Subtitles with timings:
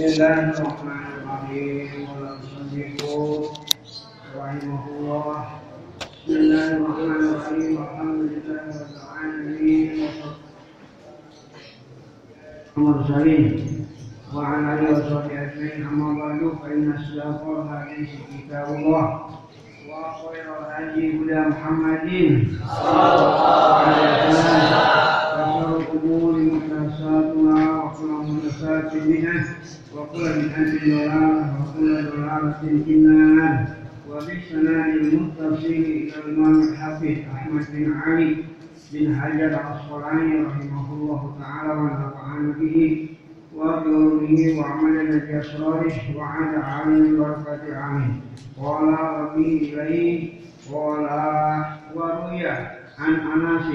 [0.00, 2.08] Bismillahirrahmanirrahim.
[2.16, 3.36] Wassalamualaikum
[4.32, 5.60] warahmatullahi
[6.00, 7.76] Bismillahirrahmanirrahim.
[7.76, 10.08] Alhamdulillahirabbil alamin.
[12.72, 13.44] Mursalin
[14.32, 19.28] wa ala alihi wa sahbihi ajma'in amma ba'du fa inna asdaqal hadis kitabullah
[19.92, 25.09] wa khairal hadi huda Muhammadin sallallahu alaihi wasallam وشر
[28.61, 29.45] محدثات بدعة
[29.97, 32.93] وكل بدعة ضلالة وكل ضلالة في
[34.09, 38.37] وبالسناد المتصل إلى الإمام الحافظ أحمد بن علي
[38.93, 43.09] بن حجر العسقلاني رحمه الله تعالى ونفعنا به
[43.55, 48.13] وبعلومه وعمل بأسراره وعاد عليه بركة عامه
[48.61, 50.29] قال ربي إليه
[50.73, 51.05] قال
[51.95, 52.47] وروي
[52.99, 53.65] عن أناس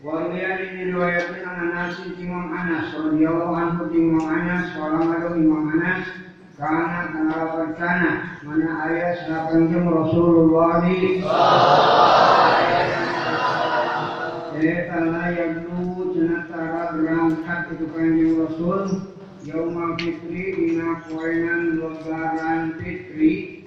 [0.00, 6.08] Waruya diriwayatkan an Anas Imam Anas radhiyallahu anhu Imam Anas salam ada Imam Anas
[6.56, 10.80] karena kenal kana mana ayat sakanjung Rasulullah
[14.56, 18.84] Etana yang dulu cenatara berangkat itu kanjeng Rasul
[19.44, 23.59] Yaumul Fitri dina poenan lebaran Fitri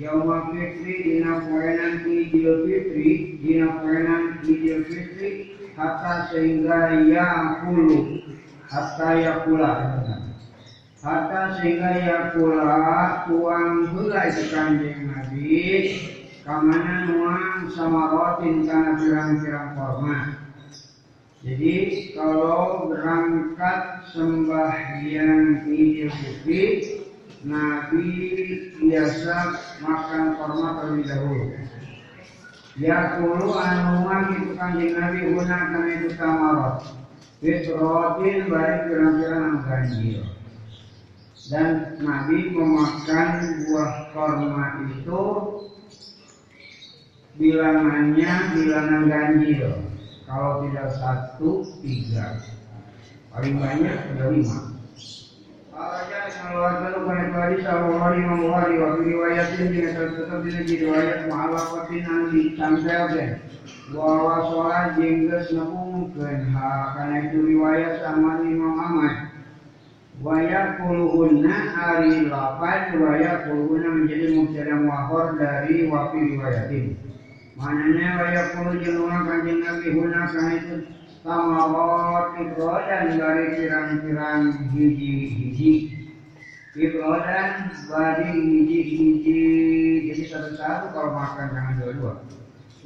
[0.00, 8.24] Yaumul Fitri dina poenan Idul Fitri dina poenan Idul Fitri hatta sehingga yakulu
[8.64, 9.72] hatta yakula.
[11.04, 12.72] Hatta sehingga yakula
[13.28, 15.60] tuang heula kanjeng Nabi
[16.48, 20.40] kamana nuang sama rotin karena pirang-pirang korma
[21.44, 21.76] jadi
[22.16, 23.80] kalau berangkat
[24.16, 26.64] sembahyang Idul Fitri
[27.40, 28.08] Nabi
[28.76, 29.36] biasa
[29.80, 31.46] makan korma terlebih dahulu.
[32.76, 36.76] Ya kulu anuman itu kanjeng Nabi guna karena itu tamarot.
[37.40, 40.22] Fitrotin baik pirang-pirang ganjil.
[41.48, 43.30] Dan Nabi memakan
[43.64, 45.24] buah korma itu
[47.40, 49.80] bilangannya bilangan ganjil.
[50.28, 52.38] Kalau tidak satu, tiga.
[53.32, 54.69] Paling banyak ada lima.
[67.40, 69.16] Riwayat sama Imam Ahmad
[70.20, 72.28] Waya puluhunna hari
[73.88, 76.20] menjadi mubtada muakhir dari wafi
[77.56, 78.08] mananya
[79.24, 85.92] kanjeng Nabi karena itu Tamarot ibrodan dari pirang-pirang hiji-hiji
[86.72, 89.40] Ibrodan dari hiji-hiji
[90.08, 92.14] Jadi satu-satu kalau makan jangan dua-dua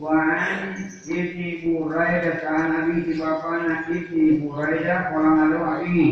[0.03, 0.75] Wan
[1.07, 5.63] Ibni Buraidah Kan Nabi di bapana Ibni Buraidah Kolang lalu
[5.95, 6.09] ini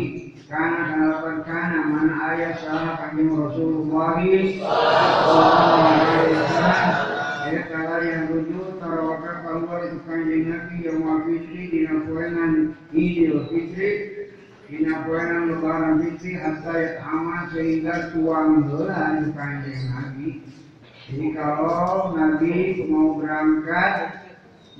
[0.47, 6.87] Karena kenalapan kana Mana ayah salah kanjeng Rasulullah Sallallahu alaihi wasallam
[7.51, 8.72] Ya kalau yang tujuh
[9.61, 13.91] Nabi Yang wafitri dina poenan Idul Fitri
[14.65, 20.29] Dina poenan lebaran Fitri Hatta yat'ama sehingga tuang heula itu kanjeng Nabi
[21.05, 22.53] Jadi kalau Nabi
[22.89, 24.25] mau berangkat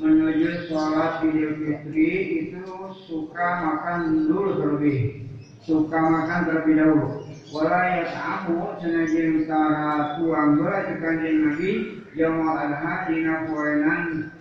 [0.01, 2.11] menuju sholat Idul Fitri
[2.49, 2.65] itu
[3.05, 5.29] suka makan dulu terlebih.
[5.61, 7.09] Suka makan terlebih dahulu.
[7.53, 11.71] Wala yat'amu senajan tara tuang heula kanjeng Nabi
[12.17, 14.33] Yaumul Adha dina poenan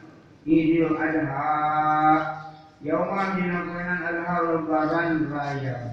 [0.42, 1.50] Idul Adha
[2.82, 5.86] Yaumul dina poenan Adha lebaran raya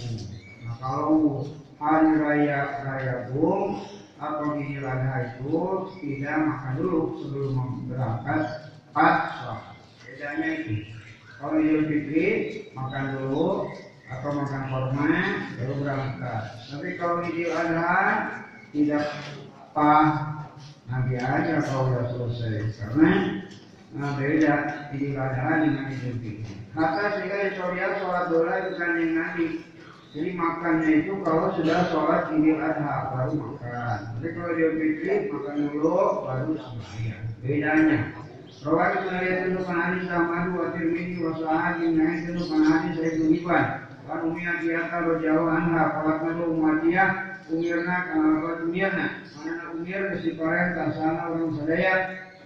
[0.66, 1.46] Nah kalau
[1.78, 3.86] hari raya raya bung
[4.18, 5.62] atau Idul Adha itu
[6.02, 8.42] tidak makan dulu sebelum berangkat
[8.90, 9.38] pas
[10.02, 10.90] Bedanya itu.
[11.38, 12.28] Kalau Idul Fitri
[12.74, 13.70] makan dulu
[14.10, 15.14] atau makan korma
[15.62, 16.42] baru berangkat.
[16.74, 18.02] Tapi kalau Idul Adha
[18.74, 19.06] tidak
[19.78, 20.42] pas
[20.90, 23.10] nanti aja kalau sudah selesai karena
[23.96, 24.56] nah, beda
[24.94, 26.54] Adha dengan Idul Fitri.
[26.78, 29.48] Hatta sehingga Soria sholat dola itu kan yang Nabi.
[30.10, 34.00] Jadi makannya itu kalau sudah sholat Idul Adha baru makan.
[34.18, 37.26] Tapi kalau Idul Fitri makan dulu baru sembahyang.
[37.42, 38.00] Bedanya.
[38.60, 43.66] Rawat sunayat itu hadis sama dua tirmidzi wa sahabi naik itu hadis saya tulipan.
[44.04, 47.10] Kan umiyah biasa berjauh anha kalau kadu umatiyah
[47.50, 48.30] umirna kana
[48.66, 49.08] umirna
[49.38, 51.94] mana umir si perintah sana orang sadaya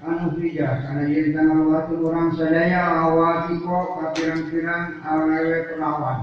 [0.03, 6.19] anu hija karena tanggal waktu orang sadaya awatiko kapirang-pirang awewe perawan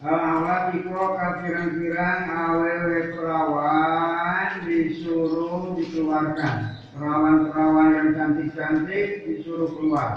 [0.00, 6.56] awatiko kapirang-pirang awewe perawan disuruh dikeluarkan.
[6.96, 10.16] Perawan-perawan yang cantik-cantik disuruh keluar.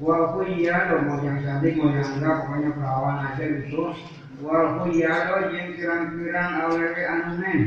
[0.00, 3.96] Walaupun iya dong mau yang cantik mau yang enggak pokoknya perawan aja disuruh
[4.40, 7.60] wal khuyaro yang kirang-kirang awewe anu men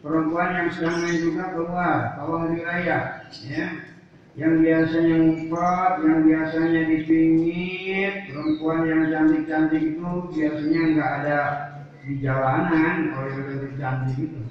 [0.00, 2.98] perempuan yang sedang main juga keluar bawah raya
[3.44, 3.66] ya
[4.38, 11.38] yang biasanya ngumpet, yang biasanya dipingit, perempuan yang cantik-cantik itu biasanya nggak ada
[12.06, 14.42] di jalanan kalau yang cantik itu.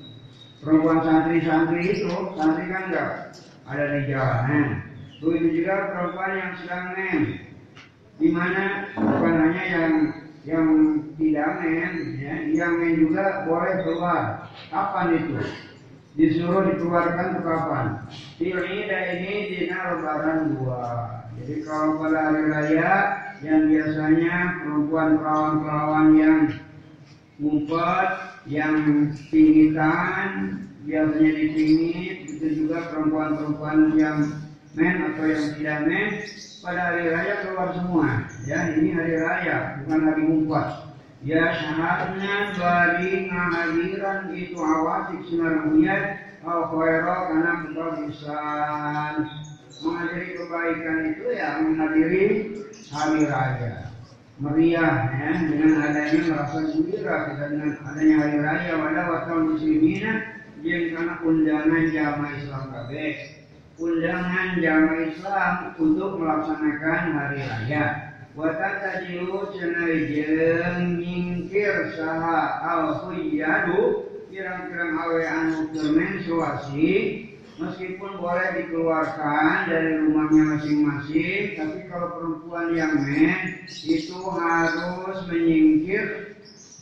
[0.59, 3.09] Perempuan santri-santri itu, santri kan nggak
[3.71, 4.67] ada di jalanan.
[5.23, 6.85] Begitu juga perempuan yang sedang
[8.19, 8.63] di mana
[8.99, 9.93] bukan hanya yang
[10.49, 10.67] yang
[11.21, 14.49] tidak men, ya, yang men juga boleh keluar.
[14.73, 15.37] Kapan itu?
[16.19, 17.85] disuruh dikeluarkan ke kapan?
[18.35, 20.83] Tilida ini dina lebaran dua.
[21.39, 22.93] Jadi kalau pada hari raya
[23.39, 26.39] yang biasanya perempuan perawan-perawan yang
[27.39, 28.09] ngumpet,
[28.51, 28.75] yang
[29.31, 30.27] pingitan,
[30.83, 34.17] biasanya dipingit, itu juga perempuan-perempuan yang
[34.77, 36.09] men atau yang tidak men,
[36.59, 38.09] pada hari raya keluar semua.
[38.45, 40.67] Ya, ini hari raya, bukan hari ngumpet.
[41.19, 46.15] Ya syaratnya dari ngahadiran itu awasik sinar uyat
[46.47, 49.15] al khaira karena kebagusan
[49.83, 52.25] menghadiri kebaikan itu ya menghadiri
[52.87, 53.91] hari raya
[54.39, 60.13] meriah ya dengan adanya merasa gembira kita dengan adanya hari raya pada waktu muslimina
[60.63, 63.38] yang karena undangan jamaah Islam kabeh
[63.79, 67.85] undangan jamaah Islam untuk melaksanakan hari raya.
[68.35, 76.87] Watatajilu cenai jeng nyingkir saha al khuyadu kirang-kirang awe anu bermenstruasi
[77.57, 86.35] meskipun boleh dikeluarkan dari rumahnya masing-masing tapi kalau perempuan yang men itu harus menyingkir.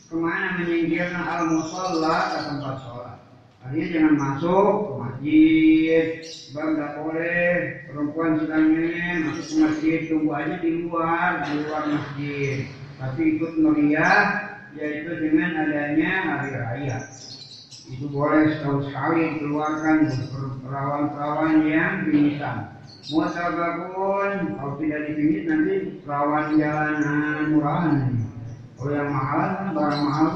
[0.07, 1.19] Ke mana menyingkirnya?
[1.19, 3.17] Al musalla ke tempat sholat.
[3.59, 6.21] Artinya jangan masuk masjid.
[6.53, 7.49] Bang tidak boleh.
[7.89, 12.57] Perempuan sedang nyanyi masuk ke masjid tunggu aja di luar di luar masjid.
[12.97, 14.21] Tapi ikut meriah
[14.77, 16.97] yaitu dengan adanya hari raya.
[17.87, 19.97] Itu boleh setahun sekali dikeluarkan
[20.61, 22.57] perawan-perawan yang pingsan.
[23.07, 27.97] Mutabakun kalau tidak dipingit nanti perawan jalanan murahan.
[28.77, 30.29] Kalau yang mahal barang mahal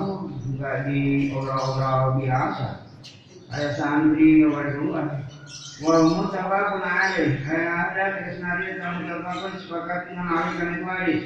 [0.58, 2.81] nggak di oral-oral biasa
[4.48, 5.06] boleh keluar
[5.84, 8.06] wal mutabakun alaih ada.
[8.24, 11.22] Kesnari yang mutabakun sepakat dengan ahli kan itu hadis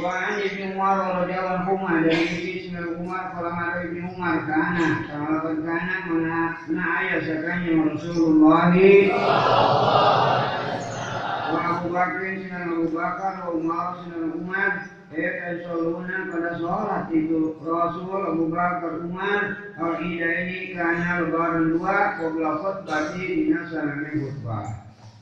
[0.00, 5.52] Wa an Ibnu Umar radhiyallahu anhu dari Ibnu Umar kalau ada Ibnu Umar kana kalau
[5.60, 6.40] kana mana
[6.72, 8.72] na ayat sakanya Rasulullah.
[11.52, 14.72] Wa Abu Bakar sinan Abu Bakar wa Umar sinan Umar
[15.14, 22.58] Eh soluna pada sholat itu Rasul Abu Bakar Umar Al ini karena lebaran dua Qobla
[22.58, 24.66] khutbah di nasalami khutbah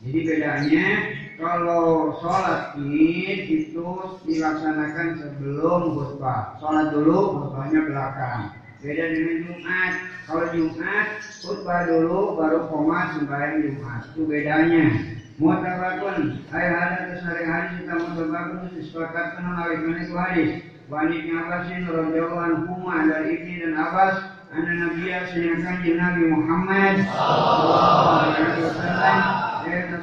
[0.01, 0.89] Jadi bedanya
[1.37, 3.89] kalau sholat id itu
[4.25, 6.57] dilaksanakan sebelum khutbah.
[6.61, 8.43] Sholat dulu, khutbahnya belakang.
[8.85, 9.93] Beda dengan Jumat.
[10.29, 11.07] Kalau Jumat,
[11.41, 14.01] khutbah dulu, baru koma sembahyang Jumat.
[14.13, 14.85] Itu bedanya.
[15.35, 20.51] Mutabakun, ayat ada kesari hadis kita mutabakun disepakatkan oleh itu hadis.
[20.87, 24.15] Wanit Abbasin radhiyallahu anhu dari Ibni dan Abbas
[24.55, 26.95] Anda Nabi Sayyidina Nabi Muhammad.
[27.11, 29.19] Sallallahu alaihi wasallam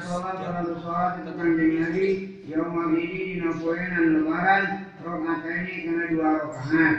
[0.03, 2.07] sholat sholat sholat itu kanjeng Nabi.
[2.51, 4.63] Yaum ini dina poenan lebaran
[4.99, 6.95] Rokaat ini kena dua rokaat.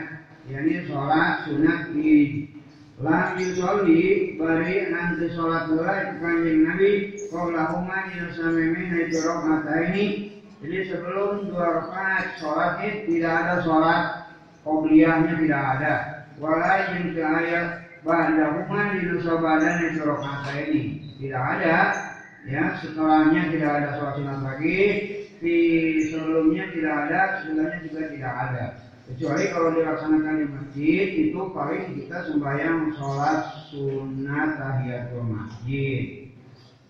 [0.48, 2.51] Yani sholat sunat id
[3.00, 6.90] Lam yusolli bari nanti sholat dua itu kanjeng Nabi
[7.32, 10.04] Qoblahuma dina samemin itu rokaat ini
[10.60, 14.02] Jadi sebelum dua rokaat sholat id tidak ada sholat
[14.60, 15.94] Qobliyahnya tidak ada.
[16.36, 17.66] Walakin ke ayat
[18.04, 20.82] Ba'dahuma dina sabadan itu rokaat ini
[21.16, 21.76] Tidak ada
[22.44, 24.80] ya setelahnya tidak ada sholat sunat lagi.
[25.40, 25.56] Di
[26.12, 28.64] sebelumnya tidak ada sebelumnya juga tidak ada
[29.08, 33.40] kecuali kalau dilaksanakan di masjid itu paling kita sembahyang sholat
[33.70, 36.30] sunat tahiyatul masjid.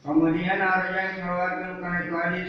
[0.03, 2.49] Kemudian ada yang mengeluarkan karena itu hadis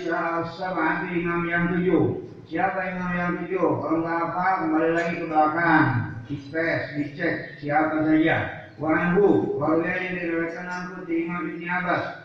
[0.58, 2.03] sahabat imam yang tujuh.
[2.50, 3.67] Siapa imam yang tujuh?
[3.77, 5.86] Kalau nggak apa kembali lagi ke belakang.
[6.25, 8.38] Dispes dicek siapa saja.
[8.82, 12.22] Wanhu, walau yang diriwayatkan aku di Imam Ibn Abbas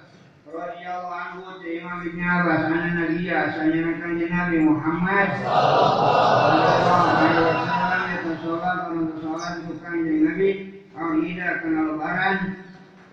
[0.49, 5.29] radhiyallahu anhu Imam Ibn Abbas anna Nabiya sayana kanjeng Nabi Muhammad.
[5.45, 10.51] Sallallahu alaihi wasallam itu sholat untuk sholat itu kanjeng Nabi.
[10.99, 12.37] Al ida kena lebaran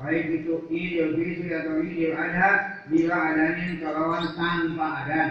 [0.01, 2.49] baik itu idul fitri atau idul adha
[2.87, 5.29] bila adanin kalawan tanpa adan.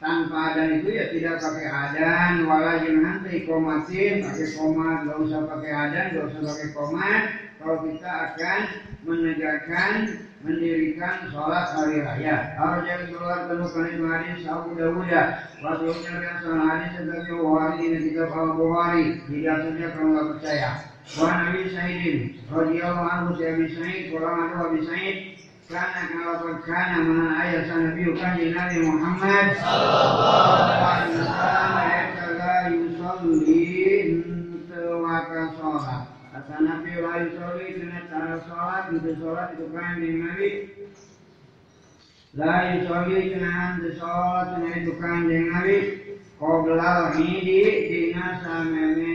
[0.00, 5.72] Tanpa adan itu ya tidak pakai adan wala nanti komatin pakai komat gak usah pakai
[5.72, 7.22] adan gak usah pakai komat
[7.64, 8.60] kalau kita akan
[9.08, 9.92] menegakkan
[10.44, 12.52] mendirikan sholat hari raya.
[12.60, 15.08] Harus yang keluar temukan itu hadis Abu Dawud.
[15.64, 19.06] Waktu yang salah hadis sebagai Bukhari ini kita bawa Bukhari.
[19.24, 20.70] Jadi asalnya kalau nggak percaya.
[21.16, 22.18] Wa Nabi Sa'idin
[22.52, 25.16] radhiyallahu anhu Abi Sa'id, kalau ada Abi Sa'id
[25.64, 31.72] karena kalau berkana mana ayat Nabi Muhammad sallallahu alaihi wasallam.
[31.72, 32.08] Ayat
[32.72, 33.64] yusolli
[34.68, 36.13] tewaka sholat
[36.54, 40.50] kata Nabi wa yusolli kena cara sholat itu sholat itu kanjeng Nabi
[42.38, 45.76] la yusolli kena ante sholat kena itu kanjeng Nabi
[46.38, 47.58] Qoblal hidi
[47.90, 49.14] dina sameme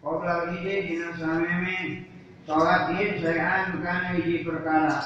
[0.00, 1.76] Qoblal hidi dina sameme
[2.44, 5.00] Sholat id saya bukan hiji perkara.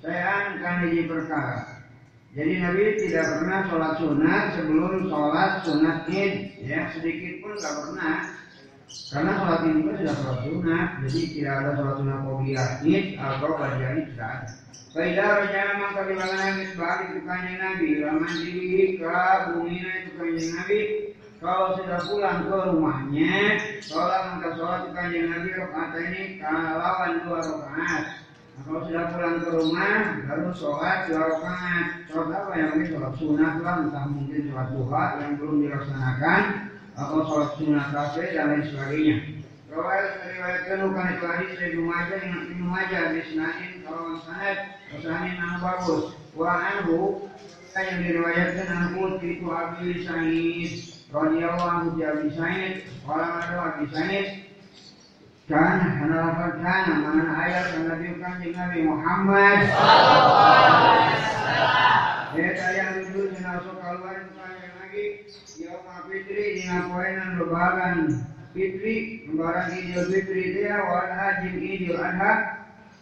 [0.00, 1.84] Saya bukan hiji perkara.
[2.32, 6.32] Jadi Nabi tidak pernah sholat sunat sebelum sholat sunat id.
[6.64, 8.39] Ya sedikit pun nggak pernah.
[9.10, 10.88] Karena sholat id itu sudah sholat sunat.
[11.06, 14.48] Jadi tidak ada sholat sunat qobliyah id atau bagian tidak ada.
[14.90, 16.42] Faidah di mana
[16.74, 17.88] balik itu kanjeng Nabi.
[18.02, 19.22] Laman diri ke
[19.54, 20.78] bumi itu kanjeng Nabi
[21.40, 27.40] kalau sudah pulang ke rumahnya, sholat maka sholat di kanjeng Nabi rakaat ini kalawan dua
[27.40, 28.04] rakaat.
[28.52, 31.86] Nah, kalau sudah pulang ke rumah, baru sholat dua rakaat.
[32.12, 36.42] Sholat apa yang mungkin sholat sunat lah, entah mungkin sholat duha yang belum dilaksanakan,
[37.00, 39.16] atau sholat sunat tasbih dan lain sebagainya.
[39.72, 44.58] Riwayat meriwayatkan bukan itu hadis dari Ibnu Majah Ibnu Majah di Senain kalau sanad
[45.00, 46.04] yang bagus.
[46.36, 47.24] Wa anhu
[47.78, 50.72] yang diriwayatkan aku itu Abi Sa'id
[51.14, 54.26] radhiyallahu anhu di Abi Sa'id orang ada Abi Sa'id
[55.50, 59.58] karena lafaz kana mana ayat Nabi kanjeng Nabi Muhammad
[62.30, 63.79] Ya sok keluar kanjeng lagi Yaum
[66.70, 67.98] Fitri dina poenan lebaran
[68.54, 72.32] Fitri lebaran Idul Fitri ya wal haji Idul Adha.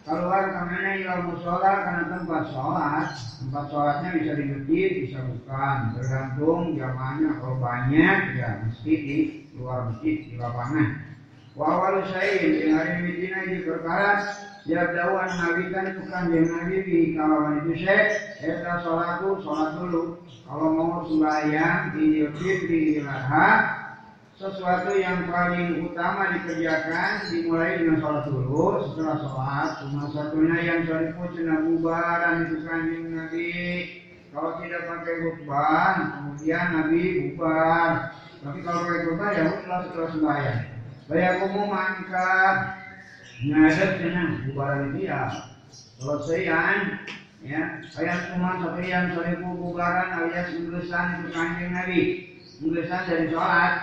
[0.09, 3.09] Keluar ke mana ya musola karena tempat sholat.
[3.37, 5.77] Tempat sholatnya bisa di masjid bisa bukan.
[5.93, 9.17] Tergantung jamaahnya kalau banyak ya mesti di
[9.53, 10.89] luar masjid di lapangan.
[12.09, 14.17] Saya yang hari Medina di perkara
[14.67, 18.03] siap dawan nabi kan bukan yang nabi di kawasan itu saya
[18.39, 20.03] saya sholat tuh sholat dulu.
[20.49, 22.99] Kalau mau sembahyang di Fitri
[24.39, 28.87] sesuatu yang paling utama dikerjakan dimulai dengan sholat dulu.
[28.87, 30.79] Setelah sholat cuma satunya yang
[31.15, 33.51] pun cina bubaran itu kanjeng Nabi.
[34.29, 37.01] Kalau tidak pakai khutbah kemudian Nabi
[37.33, 40.61] bubar tapi kalau pakai khutbah ya setelah setelah sembahyang.
[41.09, 42.78] Bayar umum angkat
[43.39, 45.19] ngadet cina bubaran itu ya
[45.95, 46.99] selesaian
[47.39, 51.99] ya ayat cuma satu yang sholat bubaran alias inglesan itu kanjeng Nabi
[52.59, 53.73] inglesan dari sholat.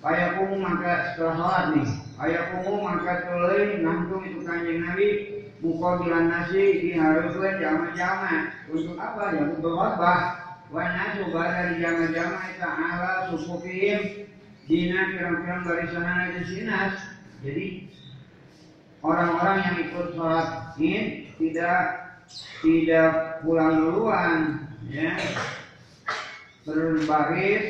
[0.00, 1.88] Ayakumu maka setelah sholat nih.
[2.16, 5.08] Ayakumu maka tolong nangtung itu kanjeng Nabi
[5.60, 9.36] Muka bilan nasi diharuskan jama-jama Untuk apa?
[9.36, 9.44] Ya?
[9.44, 10.20] Untuk khotbah
[10.72, 14.24] Wanasu pada di jama-jama Itu ala sufufihim
[14.64, 16.94] Dina pirang-pirang barisan anak sinas.
[17.42, 17.90] Jadi
[19.00, 21.80] Orang-orang yang ikut sholat ini Tidak
[22.60, 25.16] Tidak pulang duluan Ya
[26.68, 27.64] Berbaris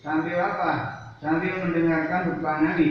[0.00, 1.04] Sambil apa?
[1.24, 2.88] sambil mendengarkan khutbah Nabi.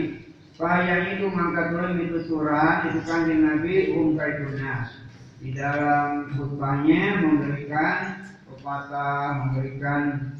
[0.58, 4.90] Yang itu mangkat turun itu surah itu kanjeng Nabi um kaitunas.
[5.38, 10.34] Di dalam khutbahnya memberikan pepatah, memberikan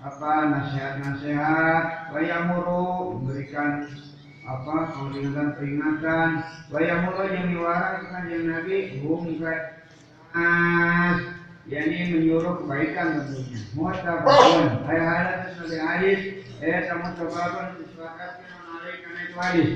[0.00, 3.90] apa nasihat-nasihat, wayamuru memberikan
[4.50, 6.30] apa peringatan-peringatan,
[6.74, 11.18] wayamuru yang diwara kanjeng Nabi um kaitunas
[11.70, 13.62] yakni menyuruh kebaikan tentunya.
[13.78, 14.90] Muttafaqun.
[14.90, 16.20] Ayat-ayat sebagai hadis
[16.58, 19.70] eh sama sebabkan disepakati menalaikan itu hadis.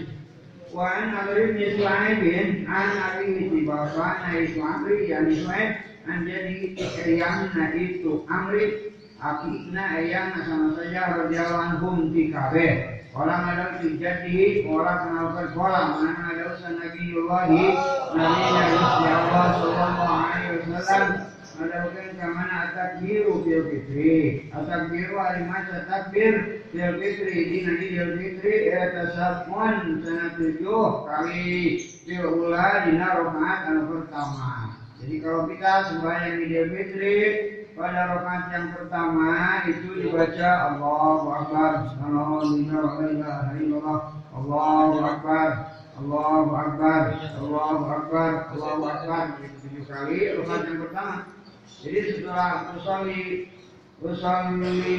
[0.75, 5.71] Wa an Amr bin Suhaibin an Abi di bapaknya itu Amri yang Suhaib
[6.11, 8.91] an jadi ayamna itu Amri
[9.23, 13.04] akikna ayam sama saja radhiyallahu anhum di kabeh.
[13.15, 17.63] Orang ada di orang kenalkan kolam, mana ada usaha Nabiullah Nabi
[18.11, 21.35] Nabi Allah Sallallahu Alaihi Wasallam.
[21.55, 28.13] Adapun ke mana takbiru fil fitri Atakbiru hari masa takbir fil fitri Di nanti fil
[28.19, 31.79] fitri Eta sabun sana tujuh kali.
[32.03, 34.75] Fil ula dina rokaat yang pertama.
[34.99, 37.19] Jadi kalau kita sembahyang di Idul Fitri
[37.75, 41.99] pada rokaat yang pertama itu dibaca Allahu Akbar.
[41.99, 43.51] Alhamdulillah
[44.31, 45.51] Allahu Akbar.
[45.99, 47.03] Allahu Akbar.
[47.43, 48.33] Allahu Akbar.
[48.55, 49.25] Allahu Akbar.
[49.43, 51.27] Tujuh kali rokaat yang pertama.
[51.83, 53.51] Jadi setelah usolli
[53.99, 54.99] usolli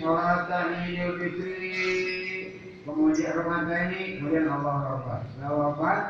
[0.00, 0.48] sholat
[0.88, 1.76] idul fitri
[2.88, 5.20] kemudian rakaat ini kemudian Allah Akbar.
[5.36, 6.00] Setelah wafat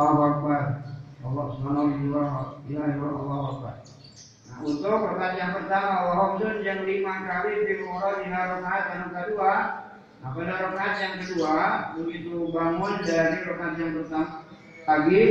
[0.00, 0.64] Allah Akbar.
[1.22, 2.96] Allah Subhanahu wa taala.
[2.96, 3.76] Allah Akbar
[4.60, 9.52] untuk yang pertama wahumsun yang lima kali di di rakaat yang kedua
[10.22, 11.58] pada rakaat yang kedua?
[11.98, 14.44] Begitu bangun dari rakaat yang pertama.
[14.82, 15.22] Pagi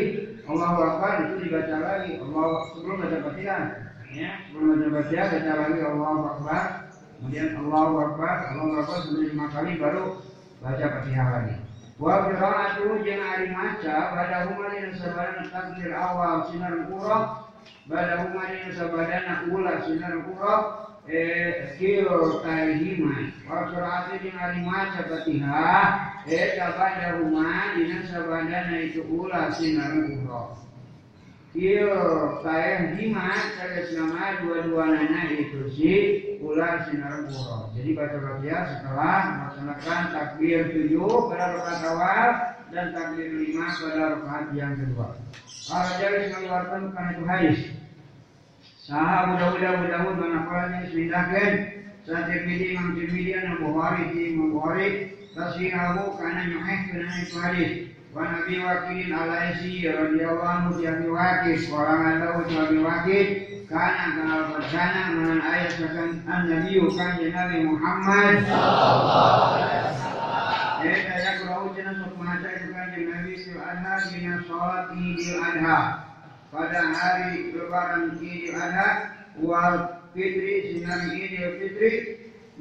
[0.47, 2.11] Allah Akbar itu dibaca lagi.
[2.17, 3.63] Allah sebelum baca Fatihah
[4.11, 6.63] ya sebelum baca Fatihah baca lagi Allah Akbar.
[7.21, 10.05] Kemudian Allah Akbar Allah Akbar sebelum lima kali baru
[10.59, 11.55] baca Fatihah lagi.
[12.01, 17.40] Wa qira'atu jeung ari maca pada humarin sabana takbir awal sinar qura
[17.89, 20.55] pada humarin sabana ulah sinar qura
[21.09, 25.85] eh kilo tahima wa qira'atu jeung ari maca Fatihah
[26.29, 29.01] eh tabada huma dina sabana itu
[29.57, 30.61] sinar qura
[31.51, 31.91] Iyo,
[32.47, 35.95] saya jimat, saya selama dua-dua nanya itu si
[36.39, 37.67] ular sinar buro.
[37.75, 42.29] Jadi baca baca setelah melaksanakan takbir tujuh pada rakaat awal
[42.71, 45.15] dan takbir lima pada rakaat yang kedua.
[45.67, 47.59] Kalau jadi mengeluarkan karena itu hadis.
[48.81, 51.51] Sah mudah-mudah mudah-mudah manfaatnya semindahkan
[52.03, 54.87] saat Tirmidzi Imam Tirmidzi dan Bukhari di Bukhari
[55.37, 57.71] tasihahu karena nyuheh karena itu hadis.
[58.11, 63.27] Wa Nabi Wakil Alaisi radhiyallahu anhu di Abi Wakil orang tahu di Abi Wakil
[63.71, 68.35] karena kenal bersana menan ayat akan an Nabi kan Nabi Muhammad
[70.81, 72.60] Eh saya kurau jenis untuk kan Nabi
[74.09, 75.79] Dina sholat Idul Adha
[76.49, 78.89] pada hari lebaran Idul Adha
[79.37, 81.93] wal fitri sinar Idul Fitri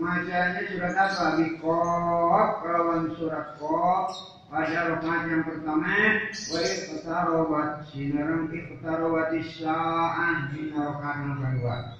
[0.01, 1.27] macanya surat apa?
[1.41, 4.09] Bikop, kelawan surat kop
[4.51, 5.95] pada rakaat yang pertama
[6.35, 9.31] wa iqtarabat sinarang iqtarabat
[9.61, 12.00] sa'ah di rakaat yang kedua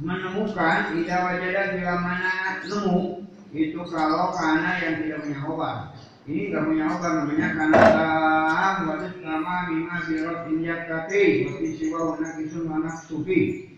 [0.00, 2.32] menemukan, tidak wajada bila mana
[2.64, 3.24] nemu
[3.56, 5.78] itu kalau karena yang tidak punya obat.
[6.26, 11.98] Ini nggak punya obat namanya karena tam, waktu sama lima birot injak kati, waktu siwa
[12.12, 13.70] wana kisun anak sufi.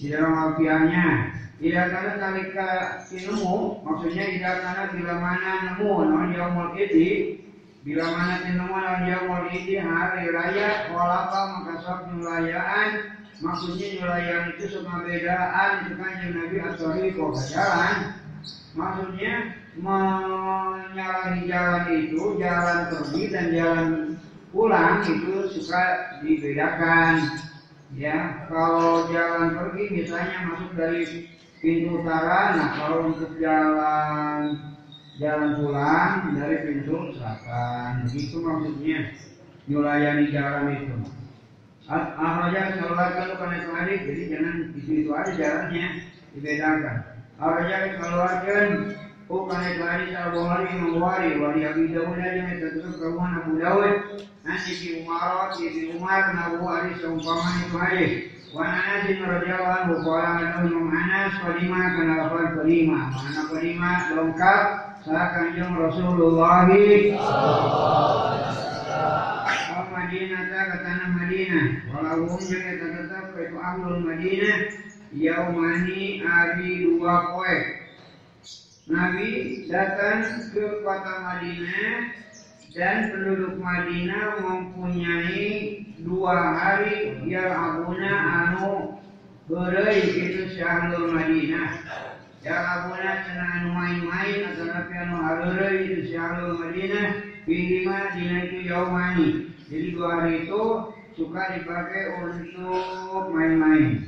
[0.00, 2.68] Di dalam alfiahnya, tidak karena talika
[3.12, 7.44] ilmu, maksudnya tidak karena bila mana nemu non yaumul idi,
[7.84, 15.04] bila mana nemu non yaumul hari raya, walapa maka sok nyulayaan, maksudnya nyulayaan itu sama
[15.08, 17.96] bedaan itu kan yang Nabi Asori kok jalan,
[18.76, 19.34] maksudnya
[19.80, 23.88] menyalahi jalan itu jalan pergi dan jalan
[24.52, 25.84] pulang itu suka
[26.20, 27.16] dibedakan.
[27.96, 31.26] Ya kalau jalan pergi misalnya masuk dari
[31.58, 34.62] pintu utara nah kalau untuk jalan
[35.18, 39.00] jalan pulang dari pintu selatan begitu maksudnya.
[39.70, 41.19] Nyulayani jalan itu
[41.90, 45.86] Ahraja keluarkan itu hadis jadi jangan itu itu aja jalannya
[46.38, 46.96] dibedakan.
[47.98, 48.66] Keluarkan
[49.30, 53.62] Oh karena itu hadis Al Bukhari Imam Bukhari wali Abi Dawud aja tertutup kawan Abu
[53.62, 60.02] Dawud nanti di Umar di Umar Abu Hadis seumpama itu hadis Wana Anas radhiyallahu anhu
[60.02, 63.14] qala anu Imam Anas kelima kana lafal kelima.
[63.14, 64.62] Mana kelima lengkap
[65.06, 66.66] salah kanjeng Rasulullah.
[66.66, 67.20] Al Madinah
[70.10, 71.66] ta ke tanah Madinah.
[71.94, 74.58] Walau jeung eta tetep itu ahlul Madinah.
[75.10, 77.56] Yaumani ari dua poe
[78.90, 79.30] Nabi
[79.70, 82.14] datang ke kota Madinah
[82.74, 88.98] dan penduduk Madinah mempunyai dua hari yang abuna anu
[89.46, 91.70] berai itu syahrul Madinah.
[92.42, 97.30] Yang abuna cina anu main-main atau anu hareureuy itu syahrul Madinah.
[97.50, 100.62] Bihima dina itu yaumani jadi dua hari itu
[101.14, 104.02] suka dipakai untuk main-main.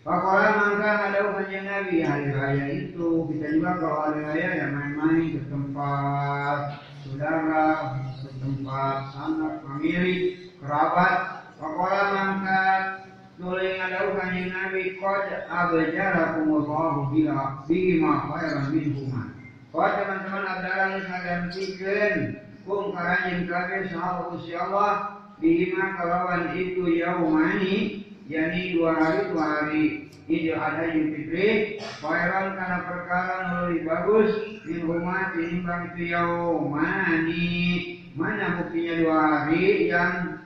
[0.00, 2.00] Pakola maka ada kanjeng Nabi.
[2.00, 7.64] Hari raya itu kita juga kalau hari raya ya main-main ke tempat saudara
[8.24, 11.16] ke tempat sanak famili kerabat.
[11.60, 12.64] Pakola maka
[13.36, 14.96] Nuling ada kanjeng Nabi.
[14.96, 19.22] Kod abjara kumullahu bila Bima khairan min huma.
[19.76, 28.02] Kod teman-teman abdalan Kalian pikir Kum karanjin kabir sahabat usia Allah Bima kalawan itu yaumani
[28.26, 29.86] yakni dua hari dua hari.
[30.26, 33.36] Idul Adha Idul Fitri Khairan karena perkara
[33.70, 34.30] lebih bagus
[34.66, 37.54] Min rumah tinimbang itu yaumani.
[38.18, 40.42] Mana buktinya dua hari yang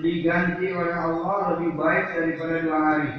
[0.00, 3.10] diganti oleh Allah lebih baik daripada dua hari?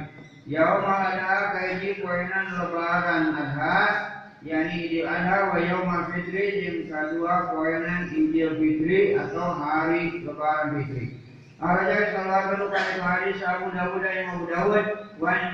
[0.50, 4.11] Yaum ada kaiji kuenan lebaran adha
[4.42, 11.22] yakni Idul Adha wa Yaum Fitri yang kedua kuenan Idul Fitri atau hari lebaran Fitri.
[11.62, 14.86] Salawat bukan itu hadis Abu Dawud yang Abu Dawud
[15.22, 15.46] wan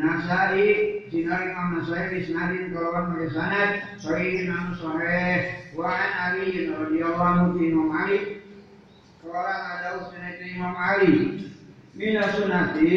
[0.00, 7.20] Nasai sinar Imam Nasai isnadin kalawan pakai sanad sahih nam sahih wa an Ali radhiyallahu
[7.20, 8.40] anhu Imam Ali.
[9.20, 11.12] Kawalan ada usunat Imam Ali
[11.92, 12.88] Mina sunati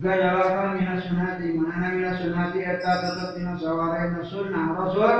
[0.00, 4.72] Gajalakan mina sunati Mana mina sunati Eta tetap mina sawarai sunnah.
[4.72, 5.12] Rasul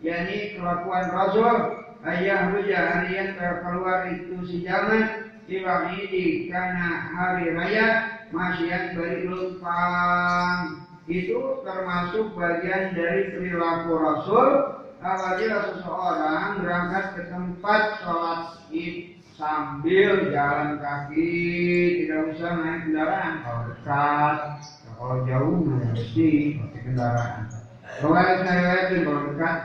[0.00, 1.56] Yani kelakuan Rasul
[2.08, 4.64] ayah ruja harian keluar itu si
[5.50, 7.86] Ibang ini karena hari raya
[8.30, 10.86] masyiat beri lumpang.
[11.10, 14.48] Itu termasuk bagian dari perilaku Rasul
[15.02, 18.40] apabila seseorang berangkat ke tempat sholat
[18.70, 21.32] id sambil jalan kaki
[22.04, 24.36] tidak usah naik kendaraan kalau dekat
[25.00, 27.42] kalau jauh mesti pakai kendaraan
[28.04, 28.12] kalau
[28.44, 29.56] saya itu kalau dekat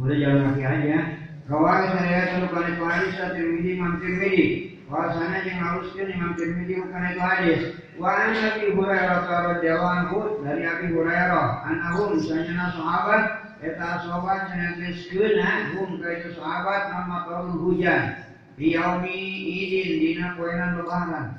[0.00, 1.00] boleh jalan kaki aja
[1.48, 2.44] Rawal saya itu
[2.84, 4.76] hadis Tirmidzi Imam Tirmidzi.
[4.84, 7.60] Bahasanya yang harusnya Imam Tirmidzi bukan itu hadis.
[7.96, 13.22] Wa an Abi Hurairah radhiyallahu anhu dari Abi Hurairah annahu misalnya sahabat
[13.64, 14.76] eta sahabat cenah
[15.08, 18.27] kena hum ka sahabat nama turun hujan.
[18.58, 19.14] Di yaumi
[19.46, 21.38] idin dina poenan lebaran.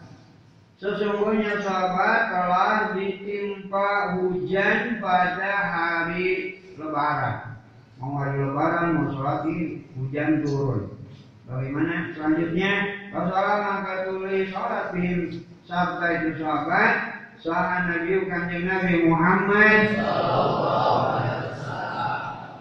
[0.80, 7.60] Sesungguhnya sahabat telah ditimpa hujan pada hari lebaran.
[8.00, 9.44] Mau hari lebaran mau sholat
[10.00, 10.96] hujan turun.
[11.44, 12.16] Bagaimana?
[12.16, 12.72] Selanjutnya
[13.12, 15.44] Rasulullah maka tulis sholat bihim.
[15.68, 16.94] Sabda itu sahabat
[17.44, 19.80] sahabat Nabi kanjeng Nabi Muhammad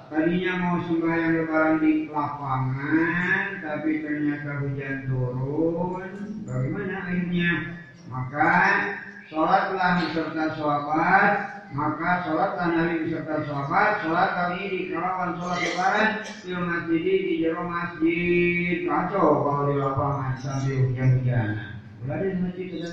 [0.08, 6.10] Tadinya mau sembahyang lebaran di lapangan, tapi ternyata hujan turun.
[6.48, 7.52] Bagaimana akhirnya?
[8.08, 8.56] Maka
[9.28, 11.32] sholatlah beserta sahabat
[11.76, 17.62] maka sholatlah Nabi beserta sahabat sholat kali ini kalawan sholat lebaran di masjid di jero
[17.68, 21.48] masjid kacau kalau di lapangan sambil hujan-hujan
[22.00, 22.88] Berada di masjid kita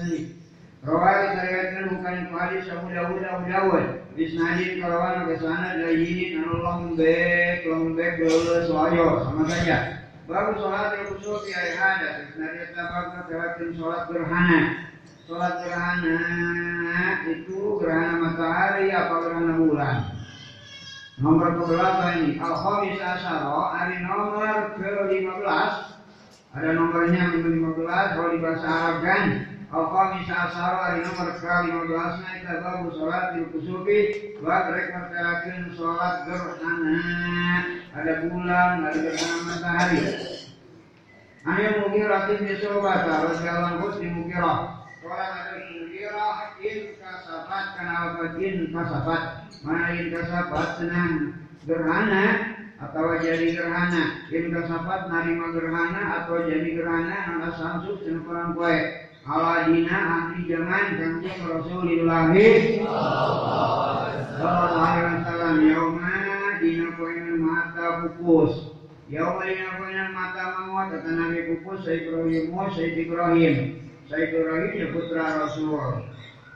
[0.85, 6.61] Rawai syariatkan bukan itu hadis Abu Dawud Abu Dawud Bisnadin kalawan ke sana dari anu
[6.61, 10.05] lembek lembek dulu soayo sama saja.
[10.29, 13.25] Baru sholat yang khusus di hari ada Bisnadin tabak
[13.57, 14.61] ke sholat gerhana.
[15.25, 16.17] Sholat gerhana
[17.33, 19.97] itu gerhana matahari apa gerhana bulan?
[21.17, 22.37] Nomor keberapa ini?
[22.37, 25.71] Al-Khamis Asyara hari nomor ke-15
[26.53, 29.54] Ada nomornya ke-15 kalau di bahasa Arab kan
[31.03, 33.99] Nomor ke-15 Naik babu sholat di kusufi
[34.39, 37.03] Buat mereka terlakukan sholat gerhana
[37.91, 39.99] Ada bulan, ada gerhana matahari.
[41.43, 41.67] Hanya
[42.39, 49.23] di sobat Harus jalan khusus di mukirah Orang ada mengirah in kasabat kenapa in kasabat?
[49.61, 50.67] Mana kasabat?
[50.81, 51.13] Senang.
[51.67, 52.25] Gerhana
[52.81, 54.03] atau jadi gerhana?
[54.33, 57.37] In kasabat narima gerhana atau jadi gerhana?
[57.37, 62.29] Nana samsu senukuran kue aladina ahli zaman kanjeng Rasulullah
[64.35, 66.13] Sallallahu alaihi wasallam yauma
[66.61, 68.53] dina poenan mata pupus
[69.09, 73.55] Yauma dina poenan mata mawat kata Nabi pupus Sayyid Ibrahim Sayyid Ibrahim.
[74.05, 76.05] Said Ibrahim ya putra Rasul.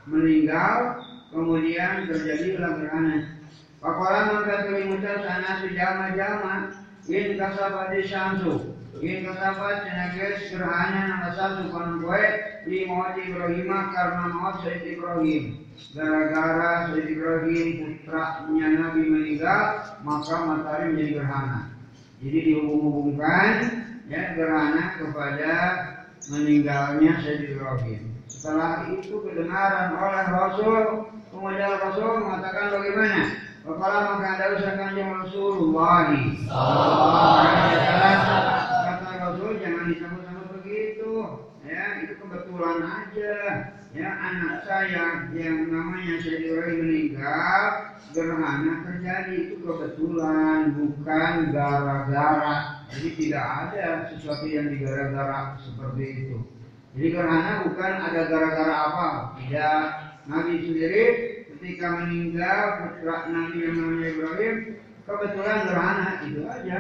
[0.05, 1.01] Meninggal
[1.33, 3.41] kemudian terjadi gerhana.
[3.81, 6.53] Pakola maka terimutan sana sejama jama
[7.09, 12.25] in kasabati syamsu in kasabat senages gerhana nama satu konvoy
[12.65, 15.69] di maut Ibrahim karena maut Said Ibrahim.
[15.93, 19.61] Gara-gara Said Ibrahim putranya Nabi meninggal
[20.01, 21.61] maka matahari menjadi gerhana.
[22.19, 23.47] Jadi dihubung-hubungkan
[24.11, 25.53] ya gerhana kepada
[26.27, 28.01] meninggalnya Sayyid Ibrahim.
[28.29, 30.83] Setelah itu kedengaran oleh Rasul,
[31.31, 33.23] kemudian Rasul mengatakan bagaimana?
[33.59, 36.07] Kepala maka ada usahakan Rasulullah.
[38.83, 41.11] Kata Rasul jangan disebut-sebut begitu.
[41.67, 42.13] Ya, itu
[42.59, 43.35] kebetulan aja.
[43.89, 47.61] Ya, anak saya yang namanya Ibrahim meninggal,
[48.13, 56.37] gerhana terjadi itu kebetulan, bukan gara-gara jadi tidak ada sesuatu yang digara-gara seperti itu.
[56.93, 59.09] Jadi gerhana bukan ada gara-gara apa.
[59.41, 59.83] Tidak.
[60.29, 61.05] Nabi sendiri
[61.49, 64.55] ketika meninggal putra Nabi yang namanya Ibrahim
[65.09, 66.79] kebetulan gerhana itu aja.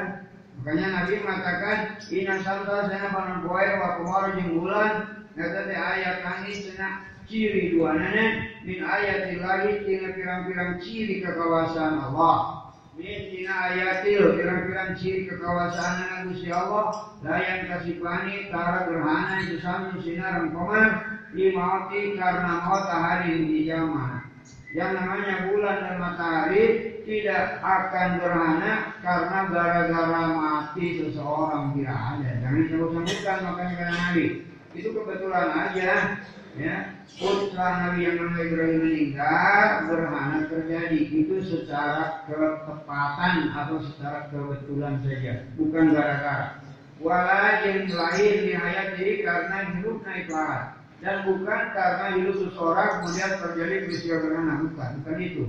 [0.61, 1.77] Makanya Nabi mengatakan
[2.13, 7.95] Ina santa saya panon poe wa kumar jeung bulan Teh ayat kami cenah ciri dua
[7.95, 12.67] nana min ayat ilahi tina pirang-pirang ciri kekawasan Allah.
[12.99, 20.43] Min tina ayatil pirang-pirang ciri kekawasan Gusti Allah layan kasipani tara gerhana itu sami sinar
[20.51, 24.27] komar limauti karena matahari di zaman.
[24.75, 26.63] Yang namanya bulan dan matahari
[27.07, 32.29] tidak akan gerhana karena gara-gara mati seseorang tidak ada.
[32.43, 34.48] Jangan sebut-sebutkan makanya karena Nabi.
[34.73, 36.21] Itu kebetulan aja
[36.57, 36.77] ya.
[37.19, 40.99] Putra Nabi yang namanya Ibrahim meninggal gerhana terjadi.
[41.09, 46.61] Itu secara ketepatan atau secara kebetulan saja bukan gara-gara.
[46.99, 52.89] Wala yang lahir di hayat diri karena hidup naik lahat dan bukan karena hidup seseorang
[52.99, 55.45] kemudian terjadi peristiwa gerhana bukan bukan itu.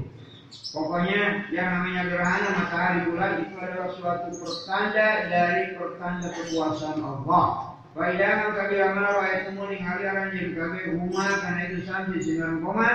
[0.51, 7.70] Pokoknya yang namanya gerhana matahari bulan itu adalah suatu pertanda dari pertanda kekuasaan Allah
[8.01, 12.91] Bayangan kami amal wa etumuning haliaran yang kami rumah karena itu sampai sembilan koma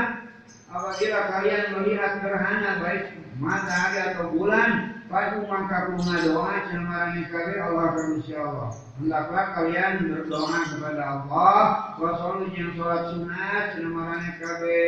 [0.66, 7.94] apabila kalian melihat gerhana baik matahari atau bulan Padu maka rumah doa cemarangi kami Allah
[8.18, 8.74] insya Allah.
[8.98, 11.62] Hendaklah kalian berdoa kepada Allah.
[12.02, 14.82] Wasallu yang sholat sunat cemarangi kami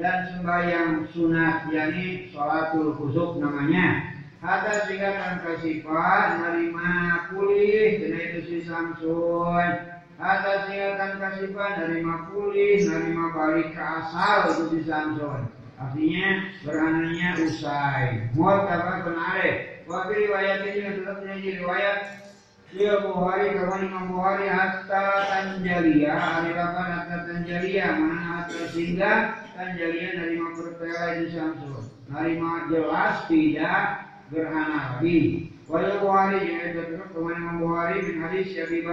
[0.00, 4.15] dan sembahyang sunat yakni sholatul khusuk namanya.
[4.44, 6.92] Hatta tanpa sifat menerima
[7.32, 9.70] pulih dan itu si Samsun.
[10.20, 15.48] Hatta tanpa sifat menerima pulih, menerima balik ke asal itu si Samsun.
[15.76, 16.28] Artinya
[16.64, 18.28] berananya usai.
[18.36, 19.40] Mu'tabar benar.
[19.88, 21.98] Wa riwayat ini tetap menjadi riwayat
[22.74, 29.12] dia Bukhari kawan Imam Bukhari hatta tanjalia hari kapan hatta tanjalia mana hatta sehingga
[29.56, 31.84] dari pertela itu Samsun.
[32.10, 35.52] Narima jelas tidak gerhana lagi.
[35.66, 38.86] Wajah Bukhari yang itu Imam Bukhari bin hadis Abi.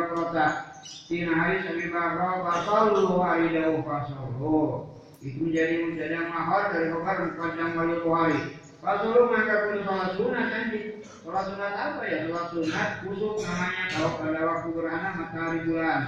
[1.05, 4.89] Tina hadis Abi Bakrata fasallu hari dawu fasallu
[5.23, 8.39] itu menjadi menjadi mahal dari khobar panjang wali Bukhari.
[8.83, 10.79] Rasulullah maka pun sholat sunat nanti.
[11.23, 12.17] Sholat sunat apa ya?
[12.27, 16.01] Sholat sunat kusuk namanya kalau pada waktu gerhana matahari bulan.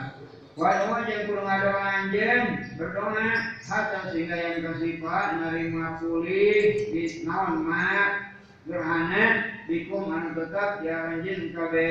[0.56, 3.28] Waduh yang kurang ada anjen berdoa
[3.68, 8.25] hatta sehingga yang kesifat nerima pulih di naon ma
[8.66, 11.90] gerhana bikum anu tetap jalanjin kabe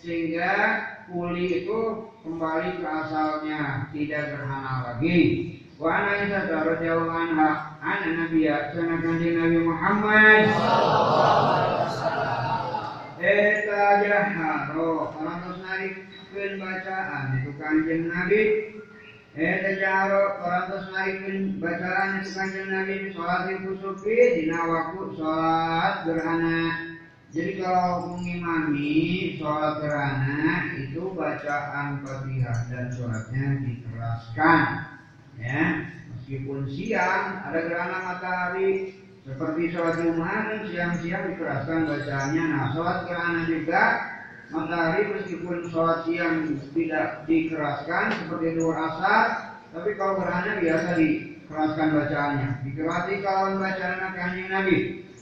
[0.00, 0.52] sehingga
[1.12, 5.20] kuli itu kembali ke asalnya tidak gerhana lagi.
[5.80, 6.40] Wa ana isa
[6.80, 10.44] jauh anha ana nabiyya sana kanji nabi Muhammad.
[13.20, 15.94] Sallallahu oh, alaihi wasallam orang terus narik
[16.56, 18.40] bacaan itu kanjeng nabi
[19.30, 20.66] Orang
[21.62, 23.46] bacaan Sholat
[25.14, 26.60] sholat gerhana.
[27.30, 34.60] Jadi kalau mengimami sholat gerhana Itu bacaan fatihah Dan sholatnya dikeraskan.
[35.38, 42.44] Ya meskipun siang ada gerhana matahari seperti sholat Jumat siang-siang dikeraskan bacaannya.
[42.50, 44.09] Nah sholat gerhana juga
[44.50, 49.24] matahari meskipun sholat siang tidak dikeraskan seperti dua asar
[49.70, 52.48] tapi kalau gerhana biasa dikeraskan bacaannya.
[52.66, 54.76] Dikerasi kalau bacaan kanjeng Nabi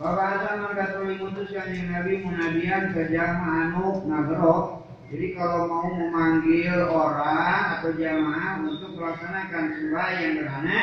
[0.00, 4.80] Pembahasan mengkatoli mutus yang Nabi munabian ke jamaah anu nagro.
[5.12, 10.78] Jadi kalau mau memanggil orang atau jamaah untuk melaksanakan sembahyang gerhana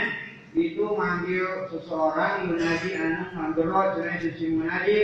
[0.53, 4.99] itu manggil seseorang yunadi anu nagro cerai suci munadi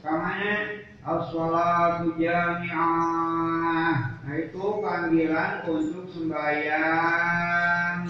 [0.00, 0.56] kamanya
[1.04, 4.16] as-salatu jami'ah.
[4.16, 8.08] Nah itu panggilan untuk sembahyang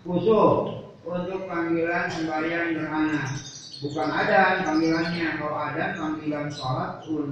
[0.00, 0.60] khusus
[1.04, 3.49] untuk panggilan sembahyang gerhana
[3.80, 5.28] bukan ada panggilannya.
[5.40, 7.28] Kalau ada panggilan sholat pun.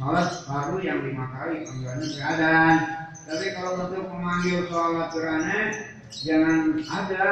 [0.00, 5.70] Sholat baru yang lima kali panggilannya beradaan tapi kalau untuk memanggil sholat gerhana
[6.10, 7.24] jangan ada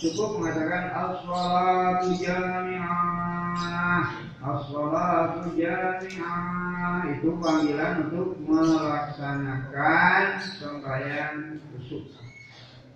[0.00, 4.08] cukup mengatakan as-sholatu jami'ah.
[4.40, 7.04] As-sholatu jami'ah.
[7.12, 10.24] Itu panggilan untuk melaksanakan
[10.56, 12.16] sembahyang khusus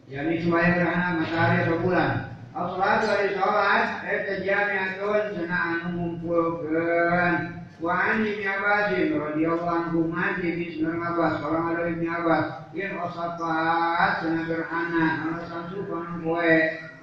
[0.08, 8.26] yakni sembahyang gerhana matahari atau bulan As-salatu dari sholat Eta jami'atun senang mengumpulkan Wa an
[8.26, 12.46] Ibn Abbas radhiyallahu anhu mati di Ibn Abbas kalau ada Ibn Abbas
[16.26, 16.54] koe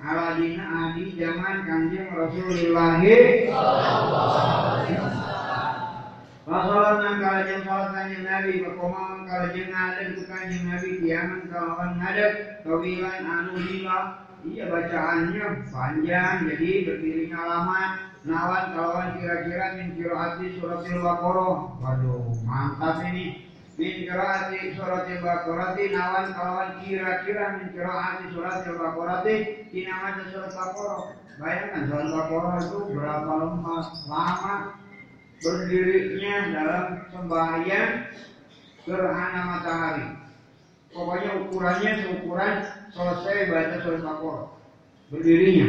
[0.03, 2.99] aladina adi zaman kanjeng Rasulullah
[7.01, 7.89] nang kalajeng salat
[8.21, 8.62] Nabi
[13.25, 13.58] anu
[14.45, 17.81] Iya bacaannya panjang jadi berdirinya lama
[18.29, 20.62] Nawan kalawan kira-kira min kiraati
[21.81, 23.49] Waduh mantap ini.
[23.81, 24.77] Min kiraati
[25.97, 28.77] nawan kalawan kira-kira min kiraati suratil
[29.97, 30.53] maca surat
[31.41, 32.29] Bayangkan surat
[32.62, 34.84] itu berapa lemah lama
[35.45, 37.91] berdirinya dalam sembahyang
[38.89, 40.08] gerhana matahari.
[40.89, 42.53] Pokoknya ukurannya seukuran
[42.95, 44.47] selesai baca surat Baqarah.
[45.13, 45.67] Berdirinya.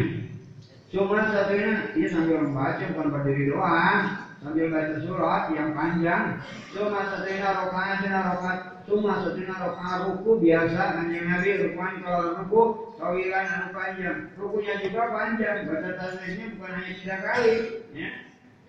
[0.88, 6.40] Cuma satunya ini sambil membaca bukan berdiri doang, sambil baca surat yang panjang.
[6.70, 12.62] Cuma satunya rokaat, rokaat, cuma satunya rokaat ruku biasa kanjeng Nabi rukuan kalau ruku
[13.02, 14.18] kawilan anu panjang.
[14.38, 17.54] Rukunya juga panjang, baca tasbihnya bukan hanya tiga kali,
[17.92, 18.10] ya.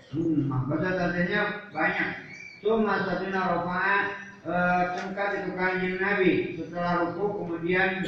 [0.07, 2.09] Hmm, baca tasbihnya banyak.
[2.63, 4.05] Cuma satunya rokaat
[4.47, 6.31] uh, cengkat itu kanjeng Nabi.
[6.55, 8.07] Setelah ruku kemudian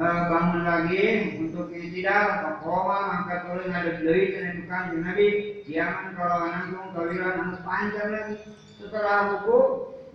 [0.00, 5.26] uh, bangun lagi untuk istirahat pakoma mangkat oleh ada dari dan itu kanjeng Nabi.
[5.68, 8.36] Kiaman kalau nanggung kawiran anu panjang lagi.
[8.80, 9.60] Setelah ruku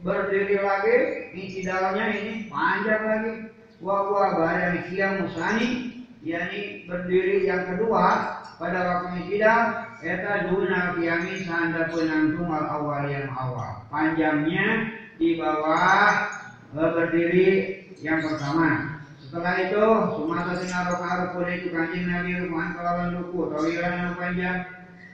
[0.02, 0.96] berdiri lagi
[1.38, 3.34] istidalnya ini panjang lagi.
[3.78, 5.94] Wa wa bayar kiam musani
[6.26, 13.28] yakni berdiri yang kedua pada waktu istidal eta duna kiami sanda penanggung al awal yang
[13.36, 16.32] awal panjangnya di bawah
[16.72, 19.02] berdiri yang pertama.
[19.20, 19.84] Setelah itu,
[20.18, 24.58] sumata sinar rokaat rukun itu kanjeng Nabi rukuhan kelawan ruku, tawiran yang panjang.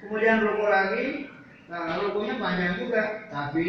[0.05, 1.05] Kemudian ruku lagi,
[1.67, 3.27] nah, rukunya panjang juga.
[3.33, 3.67] Tapi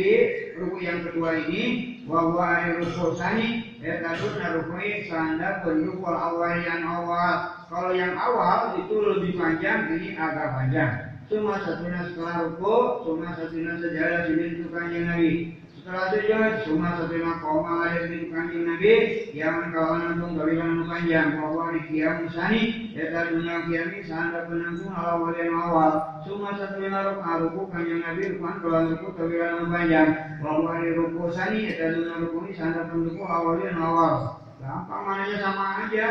[0.60, 1.62] ruku yang kedua ini,
[2.06, 7.66] wahwa ari ruku sani, ya kadun rukui sanda penduk awal yang awal.
[7.66, 11.05] Kalau yang awal itu lebih panjang, ini agak panjang.
[11.26, 15.58] Cuma satunya setelah ruku, cuma satunya sejarah sini itu kanjeng Nabi.
[15.74, 18.94] Setelah sujud, cuma satu koma ada di kanjeng Nabi.
[19.34, 21.34] Yang kawan nanggung dari anu panjang.
[21.34, 22.62] Bahwa di kiam musani
[22.94, 25.92] eta dunia kiami sanda penanggung awal yang awal.
[26.22, 30.10] Cuma satu rok aruku kanjeng Nabi rukuan kawan ruku dari anu panjang.
[30.38, 34.14] Bahwa di ruku sani eta dunia ruku ini sanda penanggung awal yang awal.
[34.62, 36.06] Gampang mananya sama aja.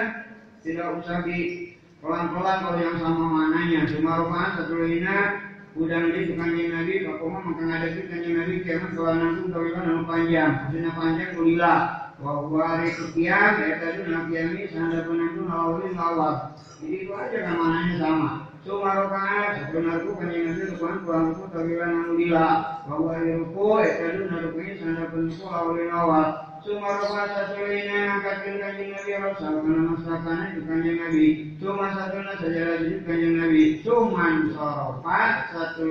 [0.59, 1.71] Tidak usah di
[2.05, 5.41] pelan-pelan kalau yang sama mananya cuma rukuan satu lina
[5.73, 10.03] udang di kanjeng Nabi bakoma makan ada di kanjeng Nabi kiamat kalau langsung tawilan anu
[10.05, 10.51] panjang.
[10.69, 11.75] Maksudnya panjang kulila
[12.21, 17.93] bahwa hari sekian ya tadi nabi ini sanda penanggung lawin lawat jadi itu aja namanya
[17.99, 18.31] sama.
[18.61, 21.43] Cuma rokaat sebenarnya kanjeng Nabi rukuan kurang itu
[21.81, 22.49] anu lila
[22.85, 28.57] bahwa hari ruku ya tadi nabi ini sanda penanggung lawin lawat cuma rokaat sesuainya angkatkan
[28.57, 31.25] kanjeng Nabi Rasul karena masakannya itu kanjeng Nabi
[31.61, 35.85] cuma satu sejarah itu kanjeng Nabi cuman soropat satu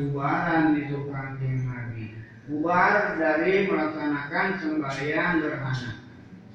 [0.00, 2.04] bubaran itu kanjeng Nabi
[2.48, 5.92] bubar dari melaksanakan sembahyang gerhana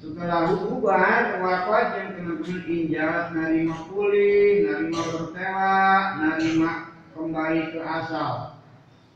[0.02, 5.78] setelah bubar wafat yang teman-teman injarat narima pulih narima bertewa
[6.18, 6.72] narima
[7.14, 8.51] kembali ke asal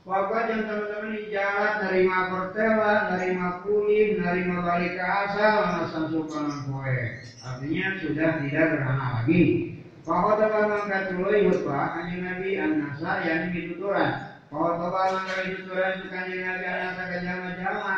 [0.07, 7.27] Wafat yang teman-teman jalan nerima pertela, nerima pulih, nerima balik ke asal, alasan sukanan kue.
[7.43, 9.43] Artinya sudah tidak gerhana lagi.
[10.07, 14.39] Bahwa telah mangkat tuluy hutbah kanjeng Nabi an-nasa yang dituturan.
[14.47, 17.95] Bahwa telah mangkat dituturan itu kanjeng Nabi an-nasa ke jama-jama.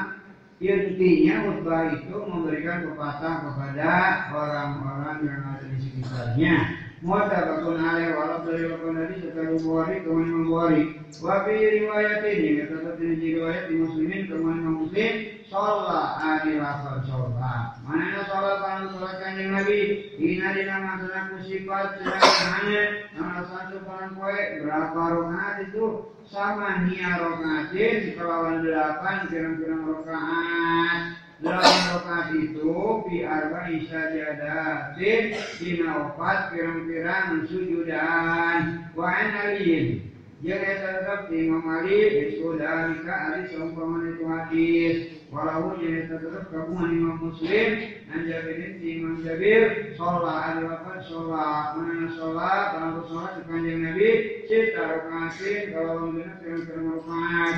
[0.65, 3.93] Intinya khutbah itu memberikan pepatah kepada
[4.33, 8.11] orang-orang yang ada di sekitarnya mutabakun alaih
[8.43, 10.83] dari wakil nabi setelah Bukhari kemudian Imam Bukhari
[11.23, 14.23] wa fi riwayat ini terdapat di riwayat di muslimin
[14.67, 15.15] Muslim
[15.47, 19.81] sholat adi lafal sholat mana sholat pada sholat Nabi
[20.19, 22.83] ina dina masalah kusifat sedang hanya
[23.15, 25.85] nama satu paling kue berapa rokaat itu
[26.27, 32.75] sama nia rokaatin kelawan delapan kira-kira rokaat dalam rakaat itu
[33.07, 38.91] bi arba'i sajadatin dina opat pirang-pirang sujudan.
[38.99, 44.97] Wa an aliyin Jangan tetap di Imam Ali Bisudalika Ali seumpama itu hadis.
[45.35, 47.71] Walau jadi tetap gabungan Imam Muslim
[48.07, 49.95] Dan Jabirin di Imam Jabir.
[49.99, 51.75] Sholat ada wafat sholat.
[51.75, 52.65] Mana sholat?
[52.71, 54.09] Kalau sholat di kanjeng Nabi
[54.47, 57.57] Cita rukaatin Kalau benar pirang-pirang rukaat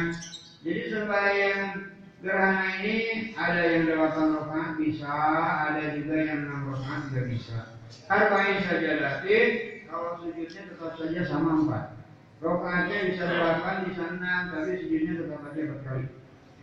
[0.65, 1.65] Jadi sembahyang
[2.21, 5.17] gerhana ini ada yang delapan rakaat bisa,
[5.73, 7.59] ada juga yang enam rakaat juga bisa.
[8.07, 9.45] Arba'in saja latih,
[9.89, 11.85] kalau sujudnya tetap saja sama empat.
[12.41, 16.07] Rakaatnya bisa delapan di sana, tapi sujudnya tetap saja berkali.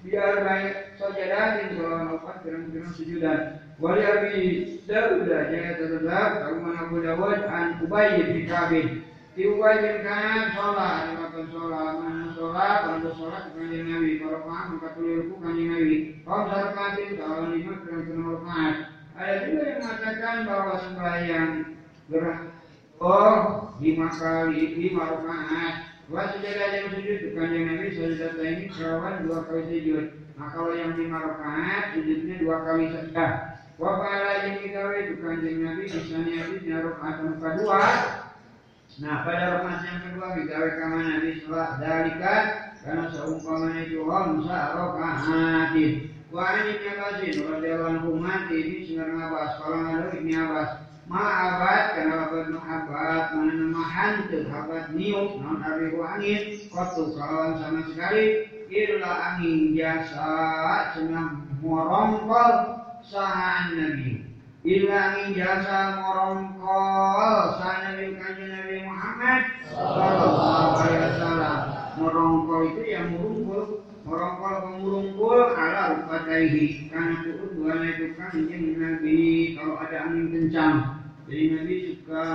[0.06, 3.40] biar baik sajadatin kalau nafas gerang-gerang sujudan
[3.82, 4.36] wali abi
[4.86, 9.04] Dawud jaya tetap kaum Abu Dawud an Ubay bin Kabin
[9.38, 14.66] di Ubay bin Kab sholat melakukan sholat mana sholat kalau sholat kanjeng Nabi kalau paham
[14.82, 18.76] maka tuliruku kanjeng Nabi kalau sarkatin kalau lima gerang-gerang rakaat
[19.14, 21.52] ada juga yang mengatakan bahwa sembahyang
[22.10, 22.40] gerak
[22.98, 23.38] oh
[23.78, 25.76] lima kali lima rakaat
[26.08, 30.06] Wa sujadah yang sujud itu kanjeng Nabi sujadah ini perawan dua kali sujud.
[30.40, 33.28] Nah kalau yang lima rakaat sujudnya dua kali saja.
[33.76, 37.84] Wa pala yang kita itu kanjeng Nabi misalnya itu rakaat yang kedua.
[38.98, 42.44] Nah pada rakaat yang kedua kita kamar Nabi sholat dalikan
[42.82, 46.10] karena seumpama itu hamsa rakaatin.
[46.34, 50.70] Wa ini nyabasin radhiyallahu anhu mati ini singar ngabas kalau ada ini abas
[51.08, 57.88] Ma'abat karena lapan ma'abat mana nama hantu habat niup non arihu angin kotu kawan sama
[57.88, 58.44] sekali.
[58.68, 60.28] Illa angin biasa
[61.00, 64.27] cenah morongkol sahan nabi
[64.66, 71.60] illa angin jasa morongkol nabi kanjeng nabi Muhammad sallallahu alaihi wasallam
[72.02, 73.64] morongkol itu yang murungkul
[74.08, 79.18] morongkol pemurungkul ala rupataihi karena tujuannya itu kanjeng nabi
[79.60, 80.98] kalau ada angin kencang
[81.28, 82.28] jadi Nabi suka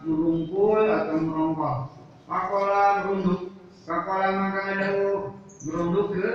[0.00, 1.76] merungkul atau merongkol.
[2.24, 3.52] Pakola merunduk.
[3.84, 4.88] Pakola maka ada
[5.68, 6.28] merunduk ke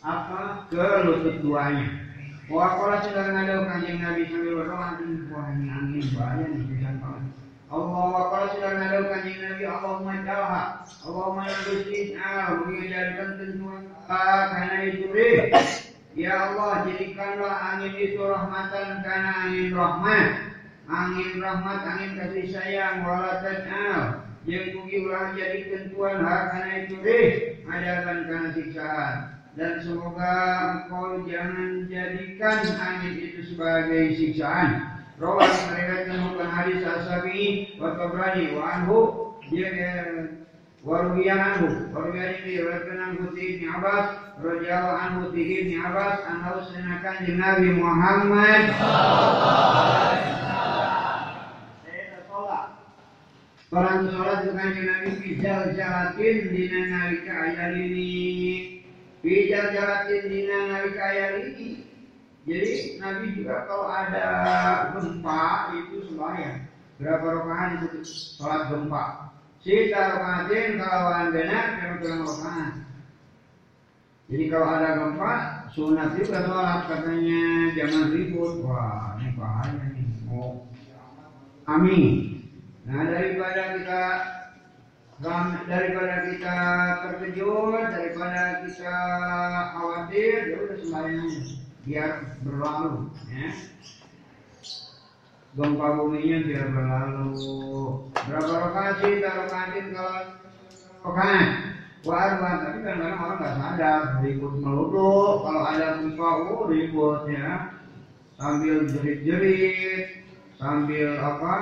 [0.00, 2.07] apa ke lutut duanya.
[2.48, 5.28] Wakola sedang ada kanjeng Nabi sambil berdoa angin
[6.16, 7.32] bahaya nih bisa banget.
[7.68, 10.64] Allah wakola sedang ada kanjeng Nabi Allahumma jalha
[11.04, 12.32] Allahumma yudhidna
[12.64, 15.06] menjadikan tentuan karena itu
[16.16, 20.48] Ya Allah jadikanlah angin itu rahmatan karena angin rahmat
[20.88, 26.96] angin rahmat, angin kasih sayang, wala taj'al yang mugi ulah jadi tentuan karena itu
[27.68, 30.34] adakan karena siksaan dan semoga
[30.74, 34.98] engkau jangan jadikan angin itu sebagai siksaan.
[35.18, 38.98] Rawat meriwayatkan bukan hadis Asabi wa Tabrani wa anhu
[39.50, 39.72] dia
[40.86, 41.90] Warubiyan anhu.
[41.90, 44.06] Warubiyan ini diriwayatkan anhu Ibn Abbas
[44.38, 48.62] Radiyallahu anhu Ibn Abbas Anhu senakan Nabi Muhammad.
[53.68, 58.77] Orang sholat bukan Nabi Bijal jalatin dina nalika ayat ini
[59.18, 61.82] Bijal jalatin dina nalika ayat ini.
[62.48, 64.26] Jadi Nabi juga kalau ada
[64.94, 66.64] gempa itu sembahyang.
[66.96, 68.00] Berapa rakaat itu?
[68.06, 69.04] Sholat gempa.
[69.58, 72.72] Sita rakaatin kalau benar kira-kira rakaat.
[74.28, 75.32] Jadi kalau ada gempa
[75.74, 77.42] sunat juga sholat katanya
[77.74, 78.64] jangan ribut.
[78.64, 80.06] Wah ini bahaya nih.
[80.30, 80.64] Mau
[81.68, 82.04] Amin.
[82.88, 84.02] Nah daripada kita
[85.18, 86.58] daripada kita
[87.02, 88.96] terkejut, daripada kita
[89.74, 91.30] khawatir, ya udah sembahyang
[91.82, 92.12] biar
[92.46, 92.94] berlalu,
[93.26, 93.48] ya.
[95.58, 97.34] Gempa buminya biar berlalu.
[98.14, 100.18] Berapa rakaat sih rokaatin kalau
[101.02, 101.48] rakaat?
[102.06, 105.42] Wah, tapi kadang-kadang orang nggak sadar ribut meluduk.
[105.42, 107.74] Kalau ada gempa, oh ribut ya.
[108.38, 110.22] Sambil jerit-jerit,
[110.62, 111.54] sambil apa?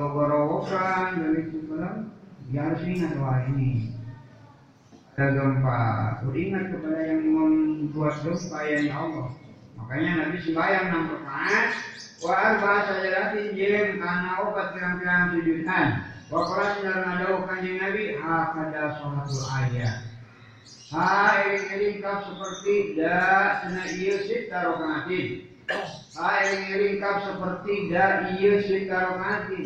[0.00, 2.08] gogorowokan dan itu kan
[2.50, 3.94] ya harus ingat wah ini
[5.14, 5.80] ada gempa
[6.34, 9.28] ingat kepada yang membuat gempa yang Allah.
[9.76, 11.68] Makanya Nabi sembahyang enam rakaat
[12.20, 15.88] wa arba sajadatin jem karena obat pirang-pirang sujudan
[16.30, 19.96] wa qala dalam ada kanjeng Nabi hakada sholatul ayat.
[20.90, 21.06] Ha
[21.46, 25.49] eling-eling seperti da sena ieu sit tarokaatin
[26.20, 29.62] Air ringkap seperti dari Yesus karomati.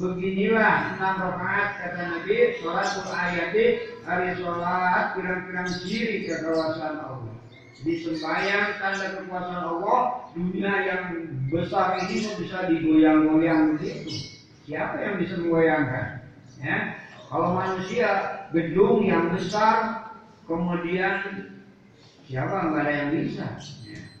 [0.00, 3.64] Beginilah enam rakaat kata Nabi sholatul ayati
[4.08, 7.36] hari sholat pirang-pirang ciri kekuasaan Allah.
[7.84, 10.00] Di sembahyang tanda kekuasaan Allah
[10.32, 11.04] dunia yang
[11.52, 14.32] besar ini bisa digoyang-goyang begitu.
[14.64, 16.06] Siapa yang bisa menggoyangkan?
[16.64, 16.96] Ya,
[17.28, 18.08] kalau manusia
[18.56, 20.08] gedung yang besar
[20.48, 21.52] kemudian
[22.24, 23.46] siapa nggak ada yang bisa?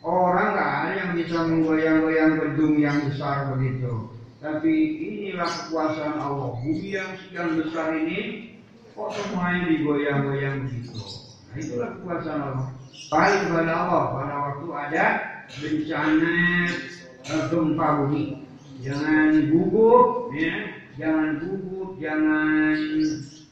[0.02, 4.10] Orang nggak ada yang bisa menggoyang-goyang gedung yang besar begitu.
[4.42, 6.58] Tapi inilah kekuasaan Allah.
[6.58, 8.50] Bumi yang sekian besar ini
[8.98, 10.98] kok semuanya digoyang-goyang begitu.
[11.46, 12.68] Nah itulah kekuasaan Allah.
[13.14, 15.06] Baik kepada Allah pada waktu ada
[15.62, 16.34] bencana
[17.22, 18.24] eh, gempa bumi.
[18.82, 20.82] Jangan gugup, ya.
[20.98, 22.76] Jangan gugup, jangan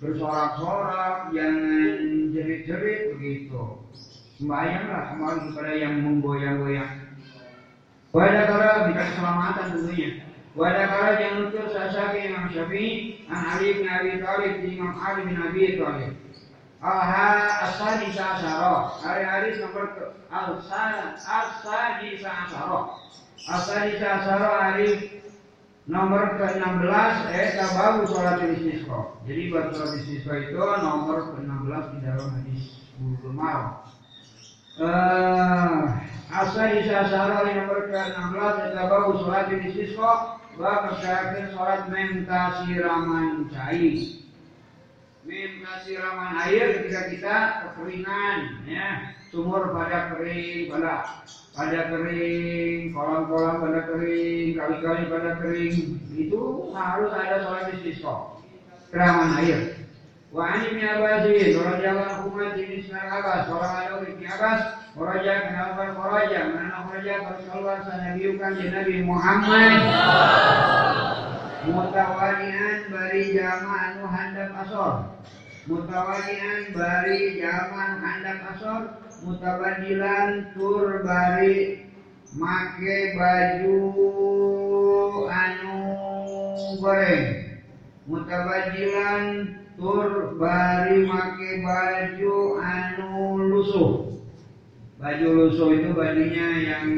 [0.02, 1.98] bersorak-sorak, jangan
[2.34, 3.80] jerit-jerit begitu
[4.40, 6.92] sembahyanglah kembali kepada yang menggoyang-goyang.
[8.08, 10.10] Pada kala kita keselamatan tentunya.
[10.56, 15.28] Pada kala yang nutur Syafi'i Imam Syafi'i an Ali bin Abi Thalib di Imam Ali
[15.28, 16.16] bin Abi Thalib.
[16.80, 17.28] Alha
[17.68, 18.96] asadi sasaro.
[19.04, 22.96] Hari-hari nomor ke asadi sasaro.
[23.44, 25.20] Asadi sasaro hari
[25.84, 29.20] nomor ke-16 eh tabawu sholat istisqa.
[29.28, 33.89] Jadi buat sholat istisqa itu nomor ke-16 di dalam hadis bulu malam.
[34.80, 44.24] Eh sasaro hari nomor ke-16 eh tabawu sholat istisqa wa kesyakin sholat menta siraman cair
[45.28, 49.12] minta siraman air ketika kita kekeringan ya.
[49.28, 55.76] Sumur pada kering pada pada kering kolam-kolam pada kering kali-kali pada kering.
[56.16, 58.32] Itu harus ada sholat istisqa
[58.88, 59.79] keraman air
[60.30, 64.60] Wa ani min Abbasin, Raja hukuman jenis Abbas, orang ada Ibn Abbas,
[64.94, 69.74] Raja kenapa Raja, mana Raja bersalawat sanabiukan Nabi Muhammad.
[71.66, 74.94] Mutawalian bari jama anu handap asor.
[75.66, 78.80] Mutawalian bari zaman handap asor.
[79.26, 81.84] Mutabadilan tur bari
[82.38, 83.78] make baju
[85.26, 85.78] anu
[86.78, 87.26] goreng.
[88.08, 94.12] Mutabadilan tur bari make baju anu lusuh.
[95.00, 96.88] Baju lusuh itu bajunya yang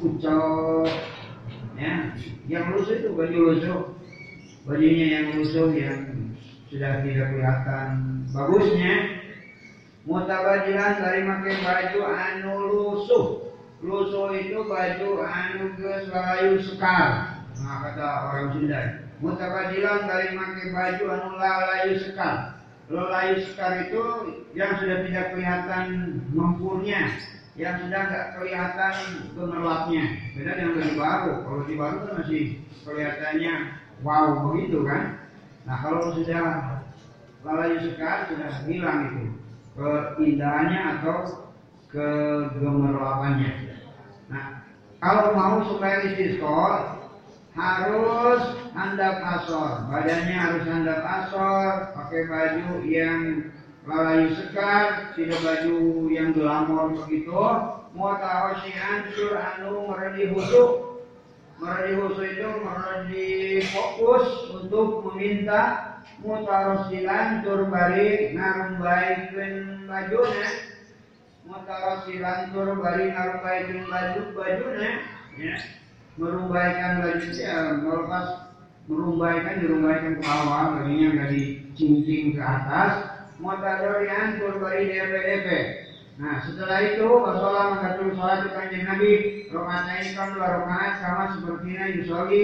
[0.00, 0.88] kucok,
[1.76, 2.16] ya,
[2.48, 3.80] yang lusuh itu baju lusuh,
[4.64, 6.32] bajunya yang lusuh yang
[6.72, 7.88] sudah tidak kelihatan
[8.32, 9.20] bagusnya.
[10.08, 13.26] Mutabadilan dari make baju anu lusuh.
[13.84, 15.76] Lusuh itu baju anu
[16.08, 17.44] layu sekar.
[17.60, 22.60] Nah kata orang Sunda mutabadilan dari pakai baju anu layu sekar.
[22.86, 24.02] Layu sekar itu
[24.54, 25.86] yang sudah tidak kelihatan
[26.30, 27.18] mempurnya,
[27.58, 28.94] yang sudah nggak kelihatan
[29.34, 30.04] gemerlapnya.
[30.38, 31.32] Beda dengan lebih baru.
[31.42, 32.44] Kalau di baru kan masih
[32.86, 33.54] kelihatannya
[34.04, 35.18] wow begitu kan.
[35.66, 36.42] Nah kalau sudah
[37.42, 39.24] layu sekar sudah hilang itu
[40.20, 41.46] keindahannya atau
[41.90, 43.50] kegemerlapannya.
[44.30, 44.62] Nah
[45.02, 46.95] kalau mau supaya istisqa
[47.56, 48.42] harus
[48.76, 53.48] handap asor, badannya harus handap asor, pakai baju yang
[53.88, 57.32] lalayu sekar, tidak baju yang glamor begitu.
[57.96, 60.64] Muatahosian sur anu meredi husu,
[61.56, 63.28] meredi husu itu meredi
[63.72, 70.48] fokus untuk meminta mutarosilan tur bari ngarumbaikeun bajuna
[71.48, 74.90] mutarosilan tur bari ngarumbaikeun baju bajuna
[75.40, 75.56] ya
[76.16, 78.26] merumbaikan bajunya melepas
[78.88, 82.92] merumbaikan dirumbaikan ke bawah bajunya nggak dicincing ke atas.
[83.36, 85.48] Mutadorian turbari DP-DP
[86.16, 89.12] nah setelah itu Rasulullah mengatakan sholat di kanjeng Nabi.
[89.52, 92.42] Rokaatnya ini kan dua rokaat sama seperti ini yusoli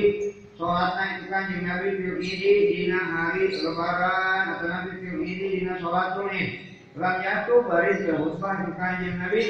[0.60, 4.42] sholatnya itu kanjeng Nabi fil idi dina hari lebaran.
[4.52, 9.42] Atau Nabi fil idi dina sholat sunnah Lam yatu baris ya khutbah di kanjeng Nabi.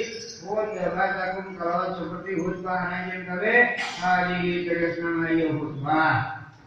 [0.47, 3.55] Wa jabatakum kalau seperti khutbah kanjeng Nabi
[3.99, 6.15] Hari tegas nama ya khutbah.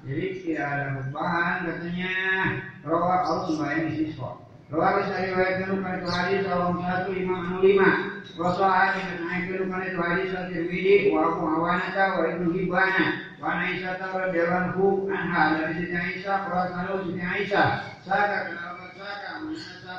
[0.04, 2.16] Jadi tidak ada khutbahan katanya.
[2.84, 4.32] Rawak kalau sembahyang di siswa
[4.68, 7.90] Rawak bisa riwayatkan bukan itu hadis Salam satu lima anu lima.
[8.36, 13.06] Rasulullah yang menaikkan bukan itu hadis Al-Tirmidhi Wa Abu Hawanata wa Ibnu Hibana
[13.40, 15.44] Wa Aisyah radhiyallahu anha.
[15.56, 17.70] Dari Siti Aisyah selalu Siti Aisyah.
[18.04, 19.30] Saka kenapa saka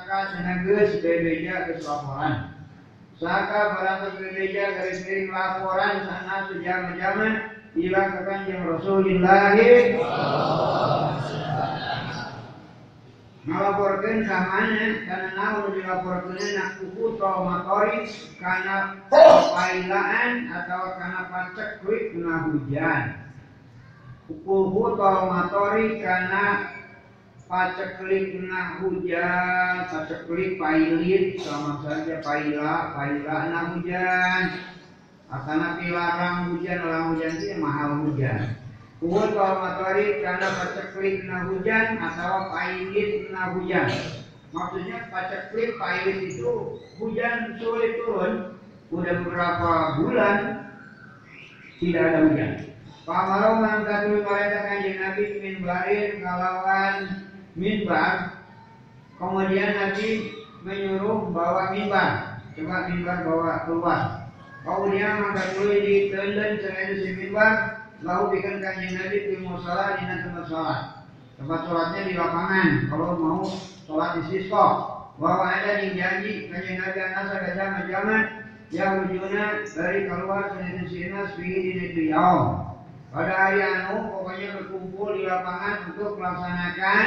[0.06, 2.54] Saka senageus bebeja geus laporan
[3.18, 7.32] Saka baratus bebeja garis miring laporan sana sejam-jaman
[7.74, 9.58] ila ka kanjeng Rasulullah
[13.50, 18.06] ngalaporkeun ka mana kana naon dilaporkeun na kuku traumatori
[18.38, 23.26] kana pailaan atau kana paceklik na hujan.
[24.30, 26.75] Kuku traumatori kana
[27.46, 28.42] paceklik
[28.82, 34.42] hujan paceklik pailit sama saja paila paila na hujan
[35.26, 38.62] Asana pilarang hujan, orang hujan itu mahal hujan.
[39.02, 43.90] Kuhut kalau matahari karena paceklik na hujan atau pailit na hujan.
[44.54, 48.54] Maksudnya paceklik pailit itu hujan sulit turun.
[48.94, 50.38] Udah beberapa bulan
[51.82, 52.52] tidak ada hujan.
[53.02, 57.25] Pamarau mengangkat mereka kanjeng Nabi minbarin kalawan
[57.56, 58.44] minbar.
[59.16, 62.40] Kemudian Nabi menyuruh bawa minbar.
[62.52, 64.00] Coba minbar bawa keluar.
[64.62, 65.72] Kemudian maka dulu
[66.12, 67.52] tenden selain si minbar
[68.04, 70.80] lalu bikin kanjeng Nabi di musola di tempat sholat.
[71.40, 72.68] Tempat sholatnya di lapangan.
[72.92, 73.44] Kalau mau
[73.88, 74.66] sholat di sisko,
[75.16, 78.22] bahwa ada yang janji kanjeng Nabi anasa gajah zaman
[78.74, 82.66] yang ujungnya dari keluar selain sina sepingin di negeri Yaum.
[83.14, 87.06] Pada hari anu pokoknya berkumpul di lapangan untuk melaksanakan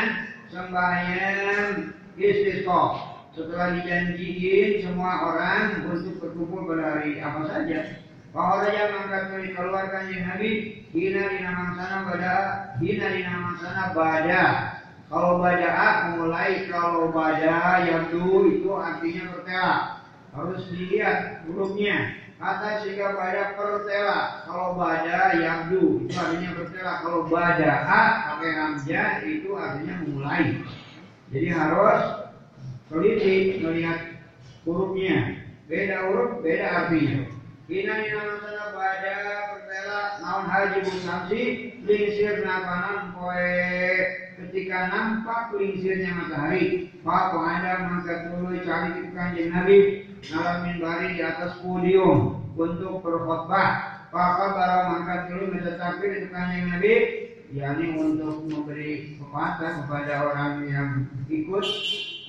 [0.50, 2.84] sembahyang istisqa.
[3.30, 7.80] setelah dijanjiin semua orang untuk berkumpul pada hari apa saja.
[8.36, 10.50] Bahwa mangkat dari keluar kanjeng Nabi
[10.92, 12.34] hina di nama sana pada
[12.82, 14.44] hina di nama sana pada
[15.10, 15.74] kalau baca
[16.18, 19.78] mulai kalau baca yang itu artinya pertela
[20.34, 21.98] harus dilihat hurufnya
[22.40, 27.72] kata sehingga pada pertela kalau baca yang dulu itu artinya pertela kalau baca
[28.32, 30.64] pakai hamzah itu artinya mulai.
[31.30, 32.02] Jadi harus
[32.88, 34.24] teliti melihat
[34.64, 35.46] hurufnya.
[35.68, 37.28] Beda huruf, beda artinya.
[37.70, 39.18] Ina ina masana pada
[39.54, 41.42] pertela naon haji busansi
[41.86, 43.54] lingsir nakanan poe
[44.42, 51.22] ketika nampak lingsirnya matahari Pak ada mangkat dulu cari itu kanjeng Nabi ngalamin bari di
[51.24, 54.00] atas podium untuk berkhutbah.
[54.10, 56.94] Pak bara mangkat dulu menetapkan itu kanjeng Nabi
[57.50, 60.90] yakni untuk memberi pepatah kepada orang yang
[61.30, 61.66] ikut.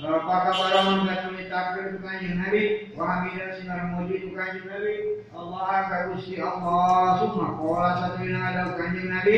[0.01, 4.93] Apakah para mengatakan takbir itu kanjeng Nabi Wa hamidah sinar muji itu kanjeng Nabi
[5.36, 9.36] Allah akan usi Allah Semua Kola satu yang ada kanjeng Nabi.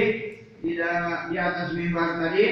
[0.63, 2.47] Di atas mimbar tadi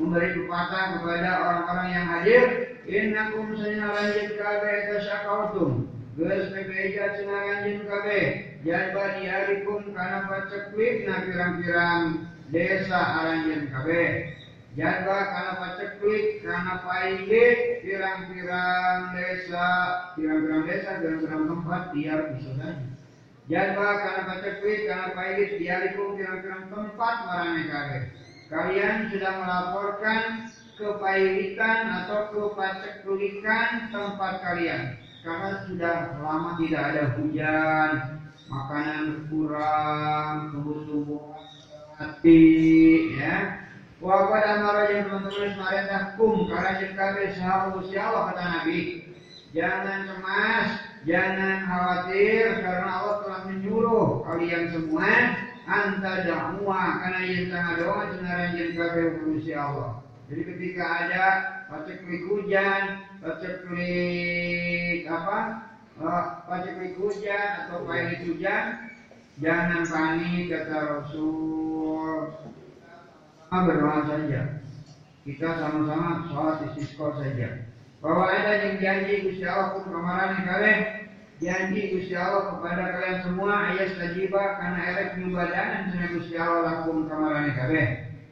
[0.00, 2.44] Memberi pepatah kepada orang-orang yang hadir.
[2.88, 5.72] Innakum sayna lanjut kabe tasyakautum
[6.16, 8.20] Geus pepeja cenah lanjut kabe.
[8.64, 12.04] Jadba diarikum karena paceklik na pirang-pirang
[12.48, 14.32] desa aranjen kabe.
[14.78, 17.46] Jaga karena paceklik, karena paile,
[17.82, 19.68] pirang-pirang desa,
[20.14, 22.70] pirang-pirang desa, pirang-pirang tempat, biar saja.
[23.50, 27.98] Jaga karena paceklik, karena paile, biaripun pirang-pirang tempat marane kare.
[28.50, 34.98] Kalian sudah melaporkan kepailikan atau kepaceklikan tempat kalian.
[35.22, 37.90] Karena sudah lama tidak ada hujan,
[38.50, 41.44] makanan kurang, tumbuh-tumbuhan
[42.00, 43.60] mati, ya
[44.00, 48.80] Wa qad amara yang teman-teman marintah kum karena jeung kabeh saha Gusti Allah kata Nabi.
[49.52, 50.68] Jangan cemas,
[51.04, 55.36] jangan khawatir karena Allah telah menyuruh kalian semua
[55.70, 60.02] anta da'wa karena yang tengah doa cenah jeung kabeh Gusti Allah.
[60.26, 61.24] Jadi ketika ada
[61.70, 62.82] paceklik hujan,
[63.22, 65.38] paceklik apa?
[66.50, 68.64] Paceklik hujan atau pahit hujan,
[69.38, 72.34] jangan panik kata Rasul
[73.50, 74.42] berdoa saja.
[75.26, 77.48] Kita sama-sama sholat istisqa saja.
[78.00, 80.80] Bahwa ada yang janji Gusti Allah pun kemarin kalian
[81.40, 87.08] janji Gusti Allah kepada kalian semua ayat sajiba karena erek nyumbadanan sana Gusti Allah lakum
[87.08, 87.90] kemarin kalian.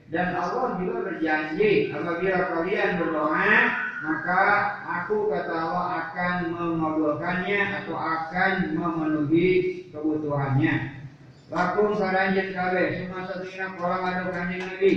[0.09, 3.53] Dan Allah juga berjanji apabila kalian berdoa
[3.99, 4.43] maka
[4.87, 9.51] aku kata Allah akan mengabulkannya atau akan memenuhi
[9.91, 11.03] kebutuhannya.
[11.49, 14.93] Lakum saranjen kabe semua satu ina kolam ada kanjeng Nabi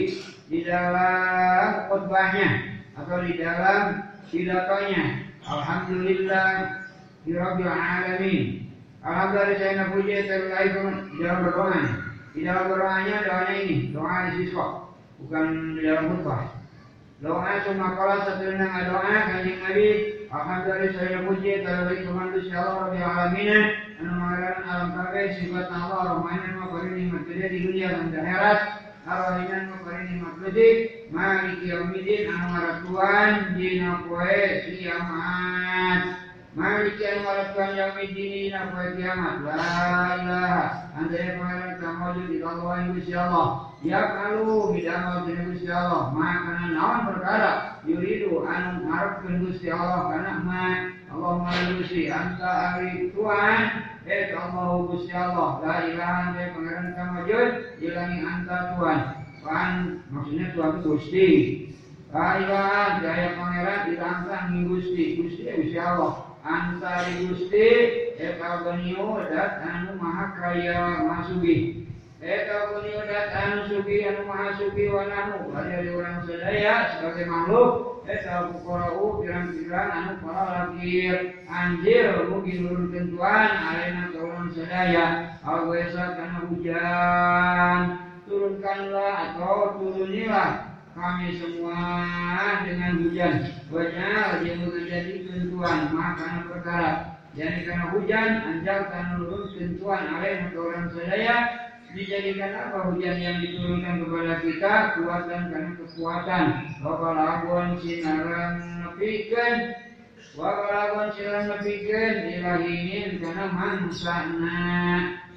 [0.52, 2.50] di dalam khutbahnya
[3.00, 5.32] atau di dalam pidatonya.
[5.48, 6.81] Alhamdulillah
[7.26, 8.42] di Rabbil Alamin.
[9.02, 11.82] Alhamdulillah nak puji terkait di dalam berdoa.
[12.32, 13.18] Di doanya
[13.58, 16.42] ini doa siswa bukan di dalam.
[17.22, 19.90] Doa semua kala satu ina doa kanjeng Nabi.
[20.32, 23.62] Alhamdulillah saya puji terkait Tuhan Allah Rabbil Alamin
[24.02, 28.60] anu alam kabeh sifat Allah rahmanan wa bari nikmat gede di dunia dan di akhirat
[29.06, 29.24] anu
[32.50, 39.40] ngaratuan dina poe kiamat maliki anu ngaratuan yaumidin dina poe kiamat.
[39.48, 39.64] La
[41.00, 43.48] andai pangeran kamujud di Allah Gusti Allah.
[43.82, 47.52] Ya kalau bidang dina Gusti Allah maka naon perkara
[47.88, 50.12] yuridu anu ngarepkeun Gusti Allah.
[50.12, 50.64] Kana ma
[51.08, 53.60] Allahumma Gusti anta ahli Tuhan.
[54.04, 55.50] Eh Allah Gusti Allah.
[55.64, 57.50] La ilaha illa pangeran kamajud
[57.80, 59.00] Ilangi anta Tuhan.
[59.40, 59.72] Tuhan
[60.12, 61.28] maksudnya Tuhan Gusti.
[62.12, 62.44] La
[63.00, 65.16] jaya pangeran ni Gusti.
[65.16, 67.70] Gusti ya Gusti Allah Anta di Gusti
[68.18, 71.86] Eka genio dat anu maha kaya masugi
[72.18, 78.02] Eka genio dat anu sugi anu maha sugi di orang sedaya sebagai makhluk.
[78.10, 81.46] Eta bukorau pirang-pirang anu para lakir.
[81.46, 85.38] Anjir mungkin nurun tentuan alena kaulan sedaya.
[85.46, 87.82] Awesa karena hujan.
[88.26, 91.80] Turunkanlah atau turunilah kami semua
[92.68, 93.34] dengan hujan.
[93.72, 96.92] Wajah yang terjadi tentuan maka perkara.
[97.32, 100.04] Jadi karena hujan anjal karena nurun tentuan.
[100.20, 101.36] Alena kaulan sedaya
[101.96, 104.74] dijadikan apa hujan yang diturunkan kepada kita?
[105.00, 106.46] Kuatan karena kekuatan.
[106.84, 109.56] Wakalabuan sinaran nepikan.
[110.36, 112.14] Wakalabuan sinaran nepikan.
[112.36, 114.60] Ilahinin karena mansana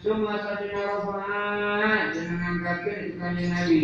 [0.05, 3.81] semua satu narofah dan mengangkatkan itu kanjeng Nabi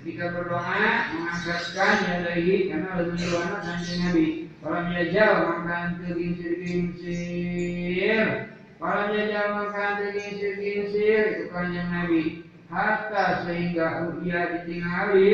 [0.00, 8.52] ketika berdoa mengangkatkan yadaihi karena lebih doa kanjeng Nabi Walam yajal maka teu gingsir-gingsir.
[8.76, 12.44] Walam yajal maka teu gingsir-gingsir itu kanjeng Nabi.
[12.68, 15.32] Hatta sehingga ia ditinggali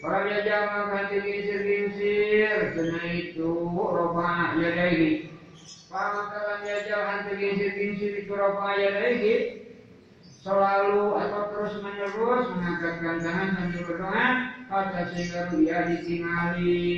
[0.00, 2.72] Walam yajal maka teu gingsir-gingsir.
[2.72, 5.28] Kena itu roba yadaihi.
[5.92, 9.60] Pamakalan yajal hantu gingsir-gingsir itu roba yadaihi
[10.44, 14.28] selalu atau terus menerus mengangkatkan tangan sambil berdoa
[15.48, 16.92] ruya ditinggali.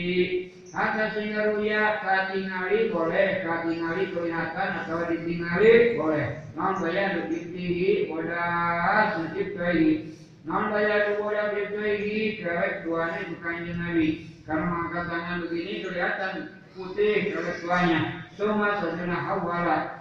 [0.74, 3.46] Hatta sehingga ruya katingali boleh.
[3.46, 6.42] Katingali kelihatan atau ditinggali boleh.
[6.58, 10.10] Non bayar dipitihi bodas menciptai
[10.42, 14.08] non bayar bodas menciptai kerek tuanya bukan nabi
[14.42, 16.32] karena mengangkat tangan begini kelihatan
[16.74, 18.26] putih kerek tuanya.
[18.36, 19.95] Semua sedena hawalat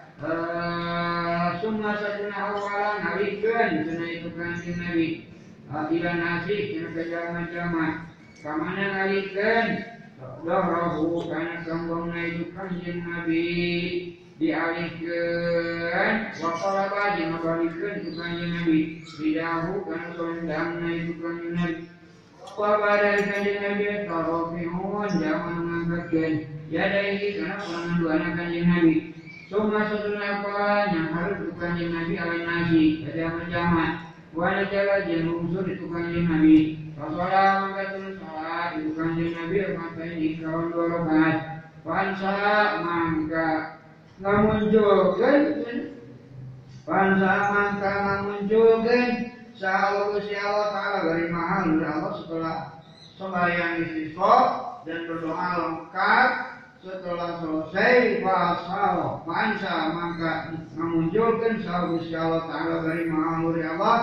[1.60, 5.28] summa saduna awalan nalikeun cenah itu kanjeng Nabi.
[5.68, 7.88] Ila nasi cenah kajama-jama
[8.40, 9.68] kamana nalikeun
[10.48, 13.44] dahrahu kana kambangna itu kanjeng Nabi.
[14.36, 18.80] Dialihkeun wa qalaba jeung ngabalikeun itu kanjeng Nabi.
[19.20, 21.76] Bidahu kana sondangna itu kanjeng Nabi.
[22.56, 26.34] Wa badal kanjeng Nabi tarofihun jangan ngangkatkeun
[26.72, 29.12] yadaihi kana pangan duana kanjeng Nabi
[29.46, 33.92] Suma setelah yang harus bukan yang Nabi alai nasi pada jaman.
[34.34, 36.82] Wala jala jen unsur itu kanjeng Nabi.
[36.98, 39.58] Rasulullah salat itu kanjeng Nabi
[40.18, 41.38] ini kawan dua rakaat.
[41.86, 42.34] Pansa
[42.82, 43.78] mangka
[44.18, 45.42] ngamunculkeun
[46.82, 49.10] Pansa mangka ngamunculkeun
[49.54, 52.58] Sahal Gusti Allah Ta'ala dari mahal Allah setelah
[53.16, 54.38] sembahyang istisqa
[54.84, 56.30] dan berdoa lengkap
[56.86, 64.00] setelah selesai pasal pansa maka memunculkan sahur Allah Ta'ala dari maha mulia Allah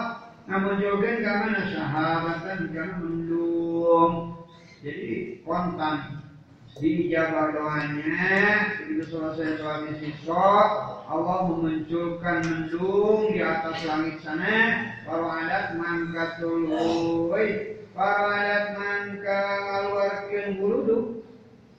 [0.51, 4.43] memunculkan karena sahabatan karena mendung.
[4.83, 6.27] Jadi kontan.
[6.73, 10.59] Dijawab doanya begitu selesai sholat istisqa
[11.07, 14.91] Allah memunculkan mendung di atas langit sana.
[15.07, 21.22] Para adat mangkat tuluy para adat mangka ngaluarkeun buluduk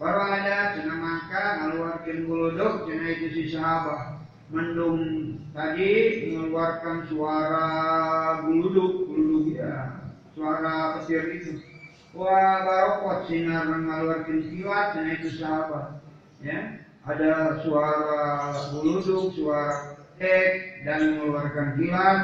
[0.04, 4.20] Para ada cina maka mengeluarkan buluduk cina itu si sahabat.
[4.52, 5.00] Mendung
[5.56, 7.72] tadi mengeluarkan suara
[8.44, 10.04] buluduk buluduk ya.
[10.36, 11.56] Suara petir itu.
[12.12, 16.04] Wah barokot sinar mengeluarkan kilat cina itu sahabat.
[16.44, 18.20] Ya ada suara
[18.76, 22.20] buluduk suara tek dan mengeluarkan kilat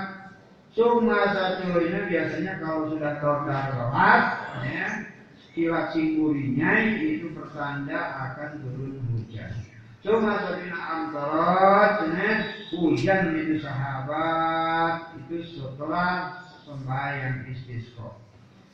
[0.76, 4.22] Semua satu ini biasanya kalau sudah terdapat
[4.68, 4.88] ya
[5.54, 9.52] kilat singgurinya itu pertanda akan turun hujan.
[10.00, 12.08] Cuma sabina amtarot,
[12.72, 18.16] hujan itu sahabat itu setelah sembahyang istisqa.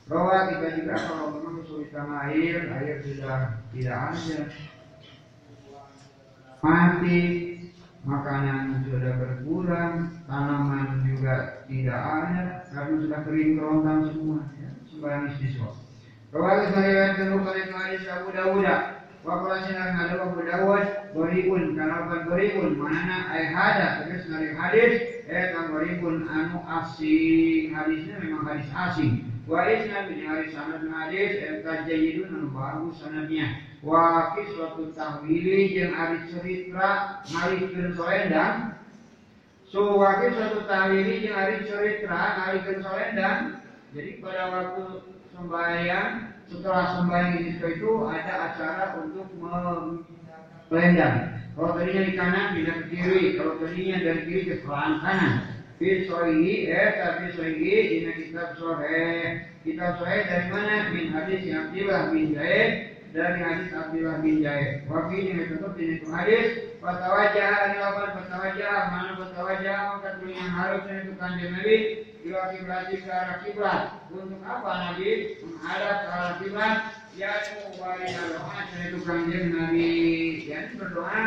[0.06, 4.40] Bahwa kita juga kalau memang kesulitan air, air sudah tidak ada,
[6.62, 7.22] mati,
[8.06, 14.46] makanan sudah berkurang, tanaman juga tidak ada, karena sudah kering kerontang semua.
[14.62, 14.70] Ya.
[14.94, 15.85] Sembahyang istisqa.
[16.36, 18.68] Sariwayatkan oleh hadis Abu Dawud.
[19.24, 20.84] Wa qala sinan ada Abu Dawud
[21.16, 24.94] gharibun kana bukan gharibun manana ay hada terus dari hadis
[25.32, 27.72] eh kan gharibun anu asing.
[27.72, 29.24] Hadisnya memang hadis asing.
[29.48, 33.56] Wa isna bin hadis sanad hadis eh tajayidun anu bagus sanadnya.
[33.80, 38.76] Wa kiswatu tahwili jeung hadis cerita ngalihkeun soendang
[39.72, 43.40] so wa kiswatu tahwili jeung hadis cerita ngalihkeun soendang
[43.96, 46.12] jadi pada waktu sembahyang
[46.48, 49.28] setelah sembahyang istisqa itu ada acara untuk
[50.72, 51.18] melendang.
[51.56, 55.56] Kalau tadinya di kanan pindah ke kiri, kalau tadinya dari kiri ke kanan.
[55.76, 59.44] Fi sohi, eh tapi sohi ini kitab sohe.
[59.68, 60.88] Kitab sohe dari mana?
[60.96, 62.72] Min hadis yang Abdillah bin Zaid
[63.12, 64.88] dari hadis Abdullah bin Zaid.
[64.88, 66.48] Wakil ini tetap ini itu hadis.
[66.80, 68.04] Fatawajah, ini apa?
[68.24, 69.80] Fatawajah, mana fatawajah?
[70.00, 71.78] Maka yang harusnya itu kanjeng Nabi
[72.26, 73.82] ila kiblat ke arah kiblat.
[74.10, 75.38] Untuk apa Nabi?
[75.46, 76.76] Menghadap ke arah kiblat?
[77.16, 77.32] Ya
[77.78, 79.90] wali doa itu kanjeng Nabi.
[80.50, 81.22] Ya berdoa.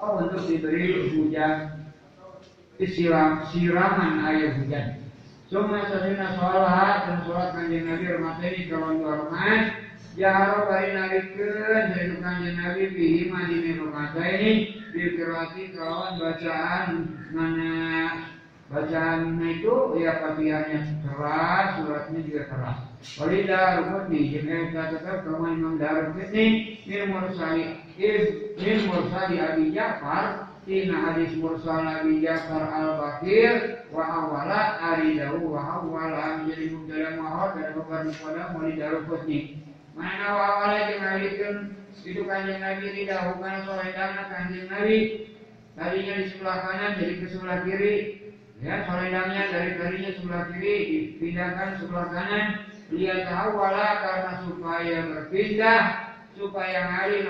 [0.00, 1.86] Oh untuk diberi hujan.
[2.80, 5.00] Isiram, siraman air hujan.
[5.46, 9.84] Semua sasina sholat dan sholat kanjeng Nabi rumah ini kalau rumah
[10.16, 13.28] Jaharo bari nalikeun yaitu kanjeng Nabi bihi
[13.76, 14.80] rumah ini.
[14.96, 16.88] Dikirati kawan bacaan
[17.36, 18.35] mana
[18.66, 22.78] bacaan itu ya patihannya keras, suratnya juga keras.
[23.14, 27.78] Walida rukuni jeung eta tetep kama Imam Darqutni min mursali
[28.58, 36.42] min mursali Abi Ja'far tina hadis mursal Abi Ja'far al-Bakir wa awala aridahu wa awala
[36.42, 39.62] menjadi mubtada mahot dan bukan pada Walida rukuni
[39.94, 41.56] mana awalnya jeung ngalikeun
[42.02, 44.98] itu kanjeng Nabi tidak bukan soledana kanjeng Nabi.
[45.76, 47.94] Tadinya di sebelah kanan jadi ke sebelah kiri
[48.64, 52.46] ya soledanya dari tadinya sebelah kiri dipindahkan sebelah kanan.
[52.86, 55.82] Lihat awala karena supaya berpindah
[56.38, 57.26] supaya hari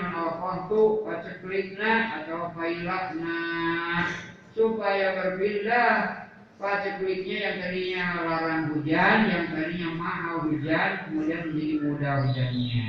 [0.69, 3.39] tu paceklikna atau failakna
[4.53, 5.91] supaya berpindah
[6.61, 12.87] pacekliknya yang tadinya larang hujan yang tadinya mahal hujan kemudian menjadi mudah hujannya.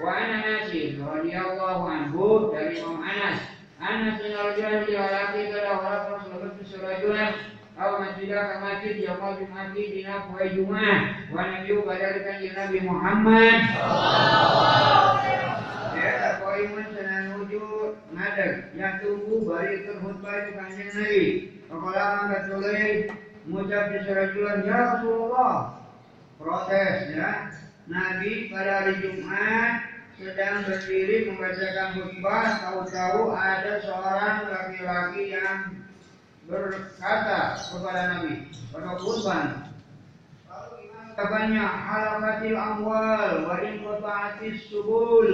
[0.00, 3.40] Wa ana nasir radhiyallahu anhu dari Imam Anas.
[3.80, 9.82] Anas bin Rajulan di walaki kada wala rasulullah surajulan aw masjidah ka masjid yaumul jum'ati
[9.88, 13.56] dina poe Jumat wa nabi badalkan Nabi Muhammad
[15.96, 21.24] Ya, poe mun sanan wujud ngadeg yang tunggu bari terhutbah itu kanjeng Nabi.
[21.68, 22.84] Kepala angkat tulai
[23.48, 25.56] mengucap di surajulan ya Rasulullah.
[26.40, 27.52] Protes ya.
[27.88, 29.72] Nabi pada hari Jumat
[30.20, 35.79] sedang berdiri membacakan khutbah, tahu-tahu ada seorang laki-laki yang
[36.48, 39.70] berkata kepada Nabi pada khutbah
[41.20, 45.28] Katanya halakatil amwal wa in qata'atis subul.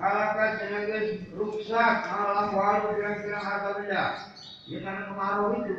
[0.00, 0.98] Halakat tenaga
[1.36, 4.04] rusak malam walu kira-kira harta benda?
[4.64, 5.76] Ya karena kemarau itu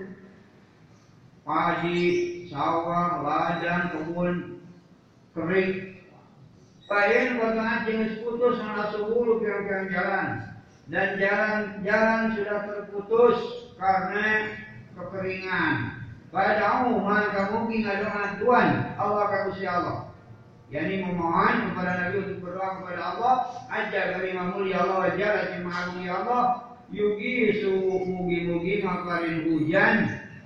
[1.41, 2.01] padi
[2.53, 4.33] sawah ladang kebun
[5.33, 5.97] kering.
[6.85, 10.27] Payen kotaan jenis putus mana subul kira-kira jalan.
[10.91, 14.27] Dan jalan-jalan sudah terputus karena
[14.95, 15.75] kekeringan.
[16.31, 18.69] Padahal maka mungkin ada Tuhan.
[18.95, 20.09] Allah kagusi Allah.
[20.73, 23.35] Yani memohon kepada Nabi untuk berdoa kepada Allah.
[23.69, 26.43] Aja dari mulia Allah jalla di Allah.
[26.89, 29.95] Yugi su mugi-mugi makarin hujan.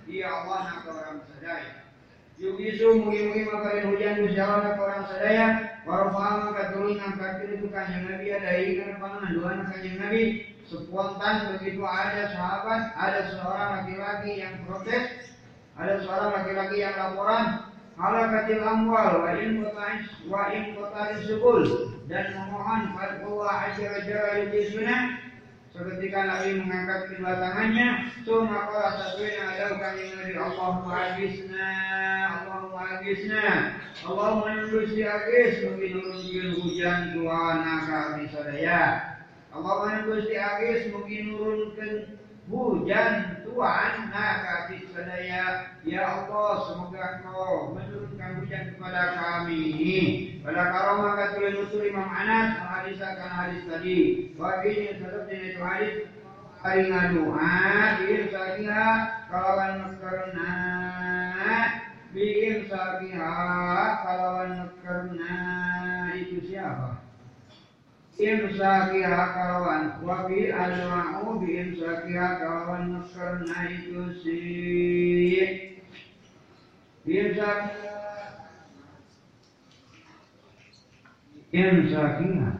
[0.07, 1.88] Ya Allah nak orang sadaya.
[2.35, 4.19] Yugi su mugi-mugi makarin hujan.
[4.19, 5.47] Gusti Allah nak orang sadaya.
[5.88, 8.51] Warfa maka turun angkat itu kanjeng Nabi ada.
[8.59, 10.23] Ikan pangan dua kanjeng Nabi
[10.68, 15.32] spontan begitu ada sahabat ada seorang laki-laki yang protes
[15.80, 20.63] ada seorang laki-laki yang laporan halakatil amwal wa in qata'is wa in
[21.24, 21.63] subul
[22.11, 25.03] dan memohon pada Allah wa jalla di sunnah
[25.72, 27.88] seketika Nabi mengangkat kedua tangannya
[28.28, 31.70] summa qala satunya ada kami Nabi Allahumma agisna
[32.43, 33.43] Allahumma agisna
[34.03, 37.57] Allahumma nurusi agis mungkin nurunkan hujan Tuhan
[37.88, 39.16] kami sadaya
[39.58, 42.14] Allahumma nurusi agis mungkin nurunkan
[42.45, 43.93] hujan Tuhan.
[44.14, 49.66] Nakati sadaya ya Allah semoga Engkau menurunkan hujan kepada kami.
[50.45, 53.99] Pada karomah katulah nutur Imam Anas menghadiskan hadis tadi.
[54.38, 56.05] Wa ini tetap itu hadis
[56.62, 57.58] hari ngadoa
[57.97, 58.89] biir sakiha.
[59.26, 60.53] Kalawan karena
[62.14, 63.34] biir sakiha.
[64.05, 65.97] Kalawan siapa
[68.18, 74.39] imsakiha kalawan wa bi alma'u bi imsakiha kalawan karena itu si.
[77.07, 77.72] Imsak
[81.53, 82.51] imsakiha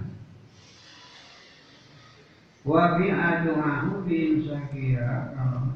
[2.62, 5.74] wa bi alma'u bi imsakiha kalawan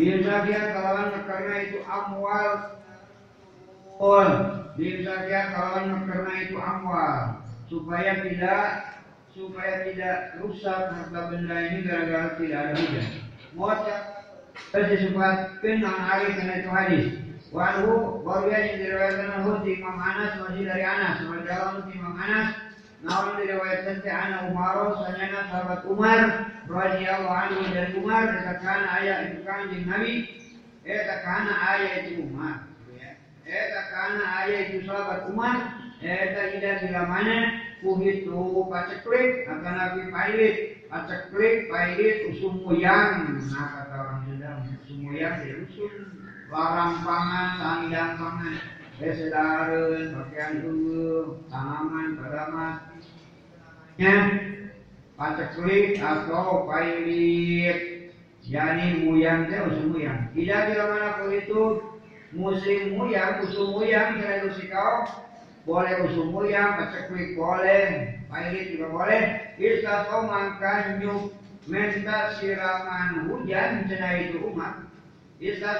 [0.00, 2.79] Imsakiha kalawan karena itu amwal
[4.00, 4.28] Ul
[4.80, 8.64] saja kawan karena itu amwal supaya tidak
[9.36, 13.08] supaya tidak rusak harta benda ini gara-gara tidak ada hujan.
[13.52, 13.96] Moca
[14.72, 17.06] disebutkan nang hari karena itu hadis.
[17.52, 21.20] Walu baru yang diriwayatkan oleh Imam Anas masih dari Anas.
[21.44, 22.48] Dalam Imam Anas
[23.00, 26.20] Namun diriwayatkan si Ana Umar, sanyana sahabat Umar,
[26.68, 30.12] radhiyallahu anhu dari Umar, katakan ayat itu kanjeng Nabi,
[30.84, 32.69] eh katakan ayat itu Umar.
[33.50, 35.58] Eta karena ayah itu sahabat Umar,
[35.98, 37.38] eta tidak bila mana
[37.82, 43.42] kuhitu paceklik akan nabi pailit, paceklik pailit usum muyang.
[43.50, 44.50] Nah kata orang Sunda,
[44.86, 45.90] usum muyang dia usul
[46.46, 48.54] larang pangan, sangidang pangan.
[49.00, 52.74] Besedareun, pakaian dulu, tanaman, tanaman.
[53.98, 54.16] Ya,
[55.18, 58.14] paceklik atau pailit.
[58.46, 60.30] Yani muyang teh usum muyang.
[60.38, 61.89] Tidak bila mana kuhitu
[62.32, 64.96] musim muyang, usum muyang, kira kau
[65.66, 69.22] boleh usum muyang, paceklik boleh, pailit juga boleh.
[69.84, 71.22] Kau makan nyuk
[71.68, 74.88] menta siraman hujan cina itu umat.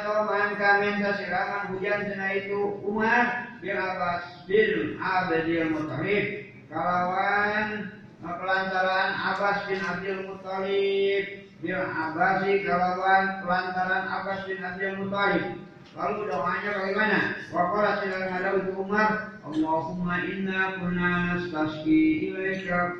[0.04, 3.28] Kau makan menta siraman hujan cina itu umat.
[3.60, 6.26] Bil abbas bil abdil mutalib.
[6.70, 11.24] Kalawan pelantaran Abbas bin Abdul Muttalib
[11.64, 15.59] bil Abbasi kalawan pelantaran Abbas bin Abdul Muttalib
[15.90, 17.18] Lalu doanya bagaimana?
[17.50, 22.94] Waqala ada itu Umar, Allahumma inna kunna nastasqi ilaika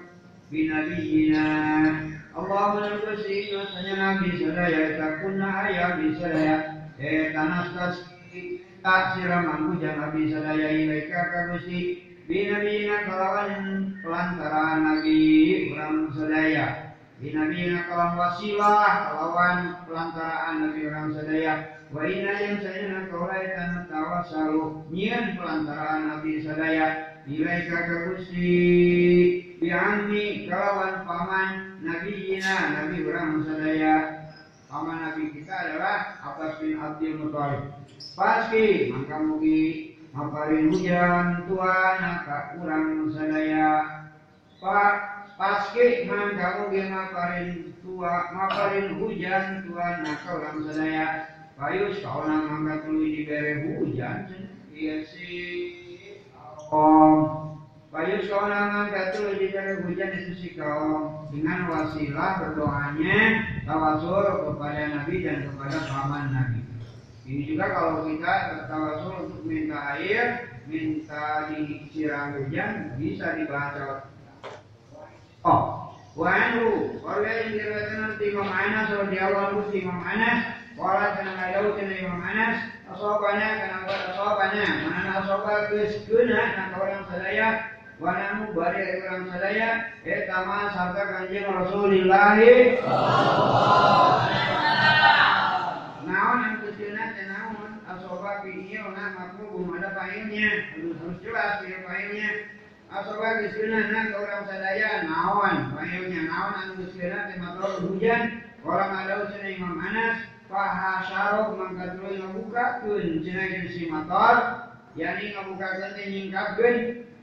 [0.50, 1.46] binabiyina.
[2.34, 6.56] Allahumma nabsi nasanya nabi sadaya takunna ayah bi sadaya
[6.98, 15.18] eh tanastasqi tak siraman hujan nabi sadaya ilaika ka Gusti binabiyina kalawan pelantaran nabi
[15.74, 16.66] orang sadaya
[17.22, 21.54] binabiyina kalawan wasilah kalawan pelantaraan nabi orang sadaya
[21.90, 27.18] Wa yang saya kaulai tanah tawasalu nyian pelantaraan nabi sadaya.
[27.26, 28.54] Nilai kakak gusti.
[29.58, 33.94] Bi'anni paman nabi ina nabi orang sadaya.
[34.70, 37.74] Paman nabi kita adalah Abbas bin Abdul Muttalib
[38.14, 43.70] pasti maka mugi maparin hujan tuan ka kurang sadaya.
[44.62, 44.94] Pak
[45.34, 53.04] paski mangka mugi maparin tua maparin hujan tuan ka orang sadaya Kau nang angkat tulu
[53.04, 54.32] dibere hujan.
[54.72, 56.16] Iya sih.
[56.72, 57.20] Om.
[57.92, 65.14] Kau nang angkat tulu dibere hujan itu si kaum Dengan wasilah berdoanya Tawasul kepada Nabi
[65.20, 66.64] dan kepada paman Nabi.
[67.28, 74.08] Ini juga kalau kita tawasul untuk minta air Minta disiram hujan Bisa dibaca
[75.44, 81.94] Oh Wa'anhu Kalau yang diriwayatkan Imam Anas Radiyallahu anhu Imam Anas Wala kana ngadaw kana
[81.98, 87.48] Imam Anas asobana kana buat asobana mana asoba geus geuna na orang sadaya
[87.98, 89.68] wa namu bari orang sadaya
[90.06, 92.38] eta mah sabda kanjeng Rasulullah.
[96.06, 97.70] Naon yang geuskeuna teh naon?
[97.90, 100.50] Asoba pieu na maku belum ada painnya.
[100.78, 102.30] Harus jelas ya painnya.
[102.94, 107.42] Asoba geuskeuna na orang sadaya naon painnya naon anu geuskeuna teh
[107.90, 108.22] hujan.
[108.60, 114.36] Orang ada usaha Imam Anas fahasyarok mangka tuluy ngabukakeun cenah si motor
[114.98, 116.76] yani ngabukakeun teh nyingkapkeun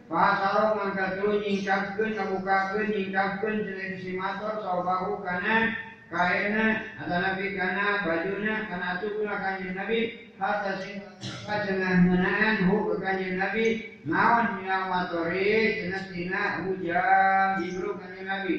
[0.08, 5.76] fahasyarok mangka tuluy nyingkapkeun ngabukakeun nyingkapkeun cenah si motor sabahu kana
[6.08, 10.00] kaena atau nabi kana bajuna kana cukula kanjeng nabi.
[10.40, 11.04] Hatta sing
[11.44, 13.92] cenah meunaan hu kanjeng nabi.
[14.08, 18.56] Naon minal motori cenah tina hujan ibru kanjeng nabi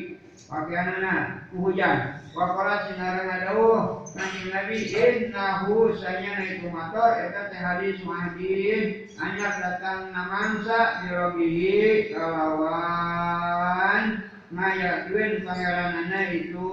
[0.47, 2.23] pakaianana hujan.
[2.37, 9.11] Wakola sinarang adauh Kanjeng Nabi innahu sanya itu motor eta teh hadis muhadin.
[9.19, 14.23] Anyar datang namangsa dirobihi kalawan.
[14.49, 16.73] Ngayakeun pangeranana itu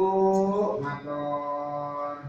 [0.80, 2.24] motor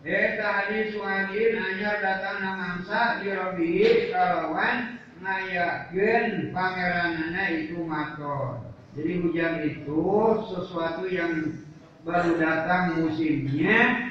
[0.00, 4.96] Eta hadis muhadin anyar datang namangsa dirobihi kalawan.
[5.20, 10.02] Ngayakeun pangeranana itu motor jadi hujan itu
[10.50, 11.62] sesuatu yang
[12.02, 14.10] baru datang musimnya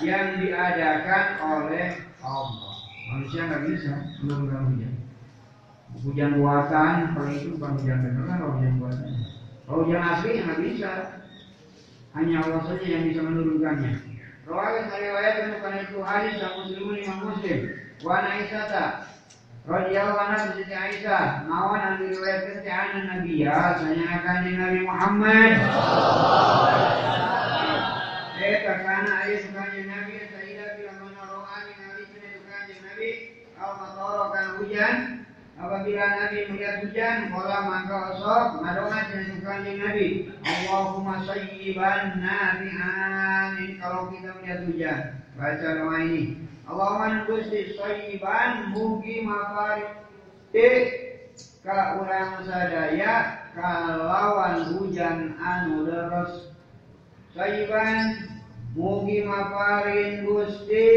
[0.00, 2.72] yang diadakan oleh Allah.
[3.12, 3.92] Manusia nggak bisa
[4.24, 4.92] menurunkan hujan.
[5.92, 9.10] Hujan buatan, kalau itu bukan hujan beneran, kalau hujan buatan.
[9.68, 10.92] Kalau hujan asli nggak bisa.
[12.16, 13.92] Hanya Allah saja yang bisa menurunkannya.
[14.48, 17.58] Rawat saya riwayat bukan itu hadis dan muslimun imam muslim.
[18.02, 19.06] Wa Aisyah
[19.66, 21.46] radhiyallahu anha Siti Aisyah.
[21.46, 23.78] Nawan yang diriwayatkan ti ana nabi ya.
[23.78, 25.52] Sanya akan Nabi Muhammad.
[28.42, 33.08] Eh karena ayat sukanya Nabi Sayyidah bila mana rohani Nabi kena sukanya Nabi
[33.54, 34.96] kalau matoro kan hujan.
[35.62, 40.08] Apabila Nabi melihat hujan pola maka osok madoa dan sukanya Nabi.
[40.42, 49.88] Allahumma sayyiban nafi'an kalau kita melihat hujan baca doa ini Allahumma gusti soyiban mugi mafari
[51.62, 56.52] ka urang sadaya kalawan hujan anu deres
[57.34, 58.28] soyiban
[58.76, 60.88] mugi mafarin gusti.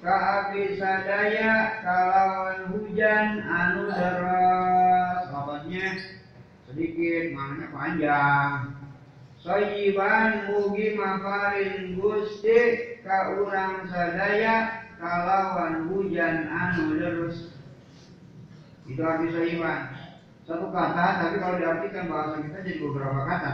[0.00, 5.86] Ka abdi sadaya kalawan hujan anu deres Lafaznya
[6.64, 8.79] sedikit maknanya panjang
[9.40, 12.60] Soyiban mugi mafarin gusti
[13.00, 17.48] ka urang sadaya kalawan hujan anu terus
[18.84, 19.96] itu arti soyiban.
[20.44, 23.52] Satu kata tapi kalau diartikan bahasa kita jadi beberapa kata.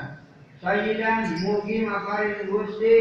[0.58, 2.94] Sayyidan mugi mafarin gusti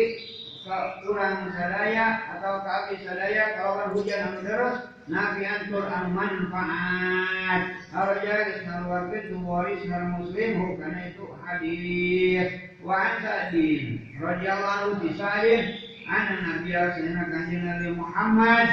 [0.62, 8.36] ka urang sadaya atau ka sadaya kalawan hujan anu terus Nabi antur anu manfaat Harja
[8.50, 12.50] geus ngaluarkeun tu waris muslim hukana itu hadis
[12.86, 15.74] wa an Sa'din radhiyallahu anhu Sa'din
[16.06, 18.68] anna Nabi sayyidina kanjeng Nabi Muhammad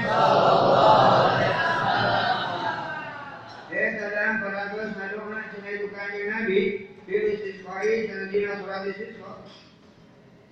[3.73, 6.61] Eh sedang pada terus nadona cenah itu kanjeng Nabi
[7.09, 9.33] fil istisqai cenah dina surat istisqa.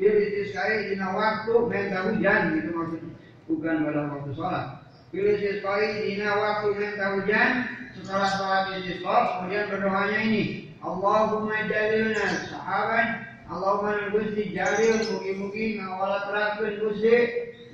[0.00, 3.12] Fil istisqai dina waktu menta hujan gitu maksudnya.
[3.44, 4.66] Bukan pada waktu sholat.
[5.12, 7.50] Pilih sekali dina waktu minta hujan
[7.92, 10.44] setelah sholat istisqa kemudian berdoanya ini
[10.80, 17.14] Allahumma jalilna sahabat Allahumma gusti jalil mugi-mugi ngawala terakhir gusti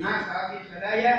[0.00, 1.14] nah kami sadaya.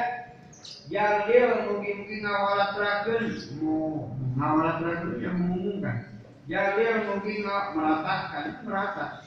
[0.90, 3.22] Jalil mugi-mugi ngawala terakhir
[3.62, 6.10] mau ngawala terakhir yang mengumumkan.
[6.50, 9.22] Jalil mugi meratakan merata.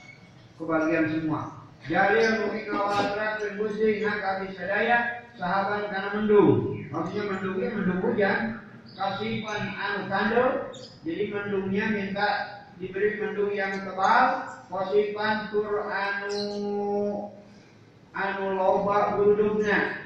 [0.58, 1.62] Kebagian semua.
[1.86, 4.98] Jalil mugi ngawala terakhir gusti nah kami sadaya.
[5.38, 6.74] Sahabat karena mendung.
[6.90, 8.58] Maksudnya mendungnya mendung hujan.
[8.98, 10.74] Kasipan anu kandel
[11.06, 16.40] jadi mendungnya minta diberi mendung yang tebal kasipan tur anu
[18.16, 20.00] anu loba guludugna.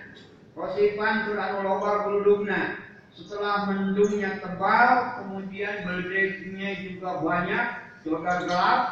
[0.59, 2.83] Kasipan tur anu loba guludugna.
[3.15, 7.67] Setelah mendungnya tebal kemudian beledeknya juga banyak
[8.03, 8.83] juga gelap.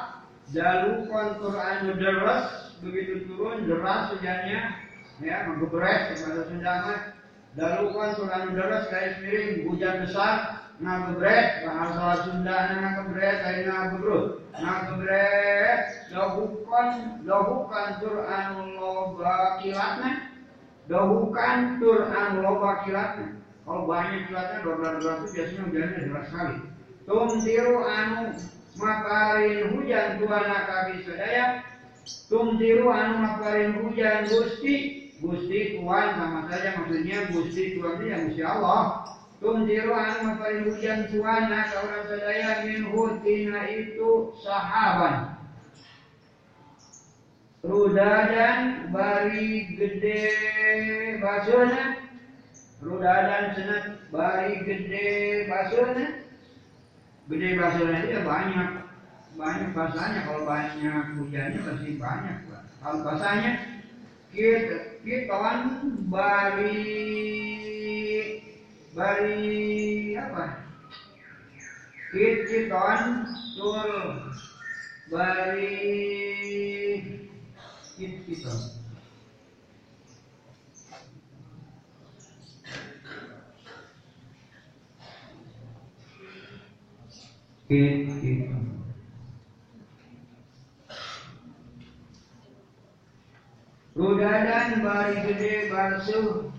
[0.55, 4.79] Lalu kontur anu deras begitu turun deras hujannya.
[5.23, 6.75] Ya menggebres kepada Sunda
[7.59, 8.87] lalu kontur anu garis
[9.21, 14.25] miring hujan besar ngagebret bahasa Sunda ngagebret dari ngagebrut
[14.59, 16.89] ngagebret dahukan
[17.23, 20.11] dahukan tur anu loba kilatna
[20.91, 26.57] dahukan tur anu loba kilatna kalau banyak kilatnya dolar-dolar itu biasanya hujannya deras sekali.
[27.07, 28.23] Tumtiru anu
[28.75, 31.63] makarin hujan tuana kaki sedaya
[32.27, 34.99] tumtiru anu makarin hujan gusti.
[35.23, 39.07] Gusti tuan sama saja maksudnya gusti tuan itu yang gusti Allah
[39.43, 45.35] tumtiru anu makarin hujan tuana kauran sedaya min hutina itu sahaban.
[47.67, 50.19] Rudadan bari gede
[51.23, 51.99] basuna
[52.83, 55.07] rudadan senat bari gede
[55.51, 56.07] basuna
[57.27, 58.71] gede basuna itu ya banyak.
[59.33, 62.37] Banyak basahnya kalau banyak hujannya pasti banyak
[62.85, 63.53] kalau basahnya
[64.29, 65.59] kita kita kawan
[66.13, 66.85] bari
[68.93, 70.69] bari apa?
[72.13, 73.25] Kita kawan
[73.57, 73.89] tur
[75.09, 75.81] bari
[77.97, 78.53] kita
[93.93, 96.53] Rudadan bari gede basuh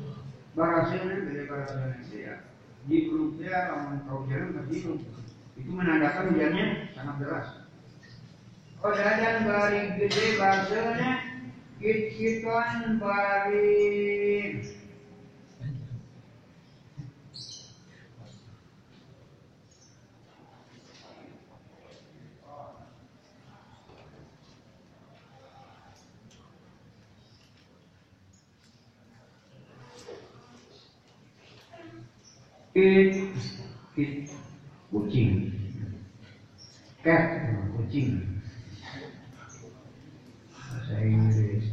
[0.54, 2.36] Barasnya gede barasnya ya.
[2.86, 5.02] Di grupnya lawan jalan bingung.
[5.54, 7.48] Itu menandakan hujannya sangat deras.
[8.84, 11.12] Rudadan bari gede basuhnya
[11.84, 14.64] Kit-kitan bari
[32.74, 33.14] Kit,
[33.94, 34.34] kit,
[34.90, 35.54] kucing,
[37.06, 38.42] cat, kucing,
[40.50, 41.70] bahasa Inggris,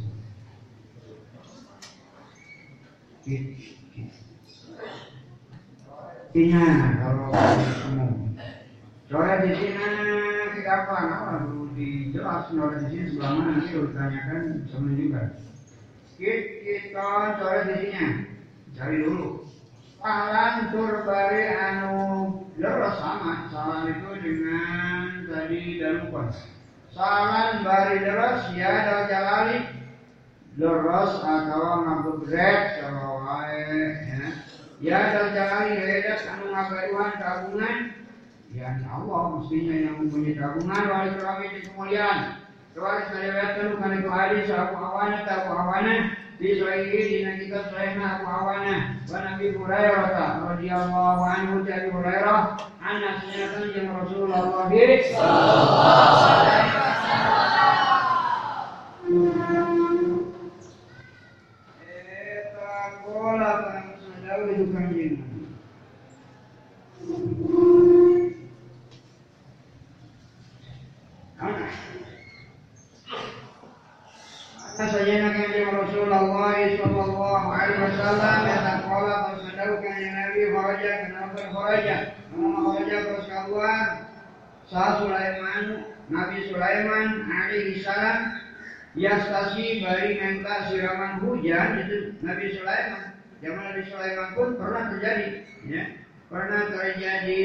[3.25, 3.45] kit,
[3.89, 4.13] kit.
[6.37, 6.69] Tina
[7.01, 7.33] kalau
[7.89, 8.37] umum.
[9.09, 9.89] Soalnya di sini
[10.53, 10.95] kita apa?
[11.01, 15.33] Apa dijelas soalnya di sini sebelah mana nanti harus tanyakan sama juga.
[16.21, 17.09] Kit, kita
[17.41, 18.05] soalnya di sini
[18.77, 19.50] cari dulu.
[20.01, 21.97] Salan turbari anu.
[22.57, 23.45] Leres sama.
[23.53, 26.33] Salan itu dengan tadi dalupan
[26.91, 29.57] salan bari leres ya dal jalali.
[30.57, 34.25] Leres atau ngabegrek kalau ya.
[34.81, 37.77] Ya dal jalali ledas anu ngagaduhan tabungan
[38.51, 42.19] ya Allah mestinya yang mempunyai tabungan wali kerawi di kemuliaan
[42.71, 45.95] Lihat dulu karena itu hadis Abu Awana Abu Awana
[46.39, 52.55] di Sahih di kita Sahih Abu Awana wa Nabi Hurairah radhiyallahu anhu dari Hurairah.
[52.81, 55.03] Anak sunnatan yang Rasulullah sallallahu alaihi
[56.73, 57.21] wasallam
[61.85, 65.21] Eta kola kan sadawi itu kanjeng
[71.37, 71.71] Anak
[74.81, 81.97] sayyidina kanjeng Rasulullah sallallahu alaihi wasallam yang qala bersadau kanjeng Nabi kharaja kenapa kharaja
[82.33, 83.85] nama kharaja terus keluar
[84.71, 85.65] Sah Sulaiman
[86.07, 88.39] Nabi Sulaiman alaihi salam
[88.95, 95.27] yastasi bari minta siraman hujan itu Nabi Sulaiman zaman Nabi Sulaiman pun pernah terjadi
[95.67, 95.83] ya.
[96.31, 97.43] Pernah terjadi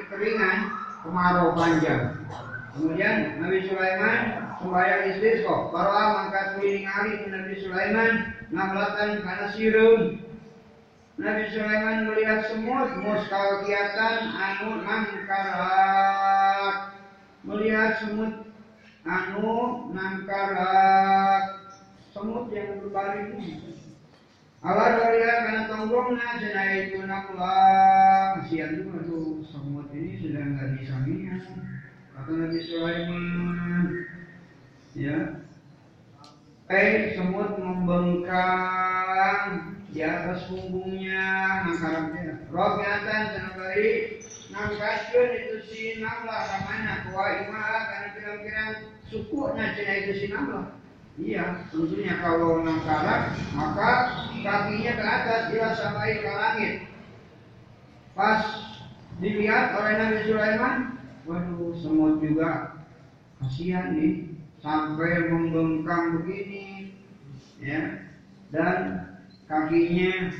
[0.00, 0.58] kekeringan
[1.04, 2.16] kemarau panjang.
[2.72, 4.18] Kemudian Nabi Sulaiman
[4.58, 10.24] sembahyang istisqa para mangkat kuling hari Nabi Sulaiman ngamlatan kana sireum
[11.14, 16.74] Nabi Sulaiman melihat semut muskalkiatan anu nangkarak
[17.46, 18.32] melihat semut
[19.04, 21.60] anu nangkarak
[22.16, 23.36] semut yang berbaring
[24.64, 31.44] Allah karena tonggongnya cenah itu naklah kasihan juga tuh semut ini sudah nggak bisa minum.
[32.16, 33.84] Kata Nabi Sulaiman
[34.96, 35.44] ya.
[36.72, 39.44] Eh semut membengkang
[39.92, 41.28] di atas punggungnya
[41.68, 44.23] nangkarapnya rogatan senabari
[44.54, 48.70] nangkaskeun itu si namlah ramana kuwa imalah karena pirang-pirang.
[49.10, 50.80] Sukunya cina itu si namlah
[51.14, 53.90] iya tentunya kalau nangkarak maka
[54.42, 56.74] kakinya ke atas dia sampai ke langit.
[58.14, 58.42] Pas
[59.22, 60.76] dilihat oleh Nabi Sulaiman
[61.26, 62.82] waduh semut juga.
[63.38, 66.94] Kasihan nih sampai membengkang begini
[67.62, 68.10] ya.
[68.50, 69.06] Dan
[69.46, 70.34] kakinya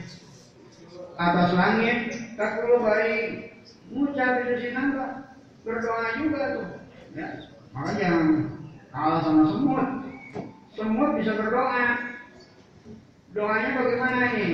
[1.15, 1.99] atas langit
[2.35, 3.54] tak perlu bari
[3.95, 6.69] ngucap itu si nambah berdoa juga tuh.
[7.15, 7.27] Ya
[7.71, 8.27] maka jangan
[8.91, 9.89] kalah sama semut.
[10.75, 11.87] Semut bisa berdoa.
[13.35, 14.51] Doanya bagaimana ini?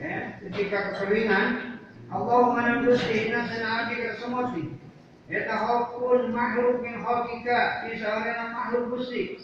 [0.00, 1.76] Ya ketika kekeringan
[2.10, 4.68] Allahumma sana'ati semut nih.
[5.30, 9.38] Eta hokun makhluk min hokika Isa oleh makhluk gusti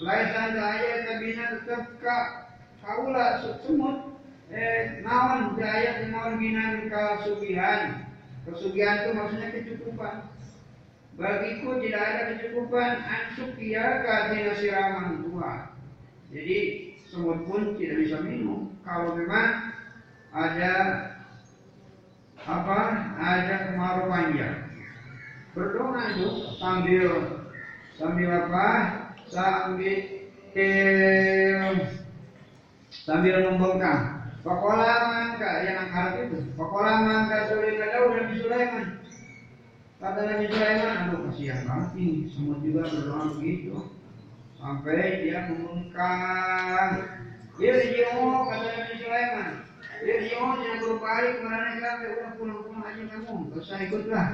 [0.00, 1.92] Laisan daya tabina tetap
[2.80, 4.16] kaula semut.
[4.48, 8.06] Eh naon daya naon ginan kasugihan
[8.46, 10.16] kesugihan itu maksudnya kecukupan.
[11.16, 15.76] Bagiku tidak ada kecukupan ansukia katina siraman tua
[16.30, 16.58] jadi
[17.06, 18.74] semut pun tidak bisa minum.
[18.82, 19.72] Kalau memang
[20.34, 20.74] ada
[22.46, 22.78] apa
[23.18, 24.58] ada kemarau panjang.
[25.54, 26.28] Berdoa itu
[26.58, 27.10] sambil
[27.96, 28.68] sambil apa?
[29.30, 29.96] Sambil
[30.54, 31.72] eh,
[32.90, 34.15] sambil membongkar.
[34.46, 36.38] Pakola mangka yang angkat itu.
[36.54, 38.86] Pakola mangka Sulaiman Daud Nabi Sulaiman.
[39.98, 42.30] Kata Nabi Sulaiman, aduh kasihan banget ini.
[42.30, 43.74] Semut juga berdoa begitu.
[44.54, 46.90] Sampai dia membongkar.
[47.58, 49.50] Irji'u kata Nabi Sulaiman.
[50.06, 53.34] Irji'u jangan berbalik merana kami udah pulang-pulang aja kamu.
[53.50, 54.26] Gak usah ikutlah.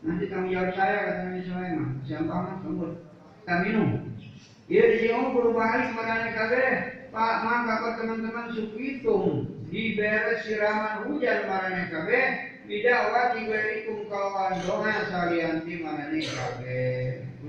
[0.00, 1.88] Nanti tanggung jawab saya kata Nabi Sulaiman.
[2.00, 2.92] Kasihan banget semut.
[3.44, 3.90] Kita minum.
[4.72, 6.64] Irji'u berbalik merana kami
[7.10, 12.20] Pak maka teman-teman sukitung beres siraman hujan marane kabe
[12.70, 16.82] bidawati werikum kawan doa salianti marane kabe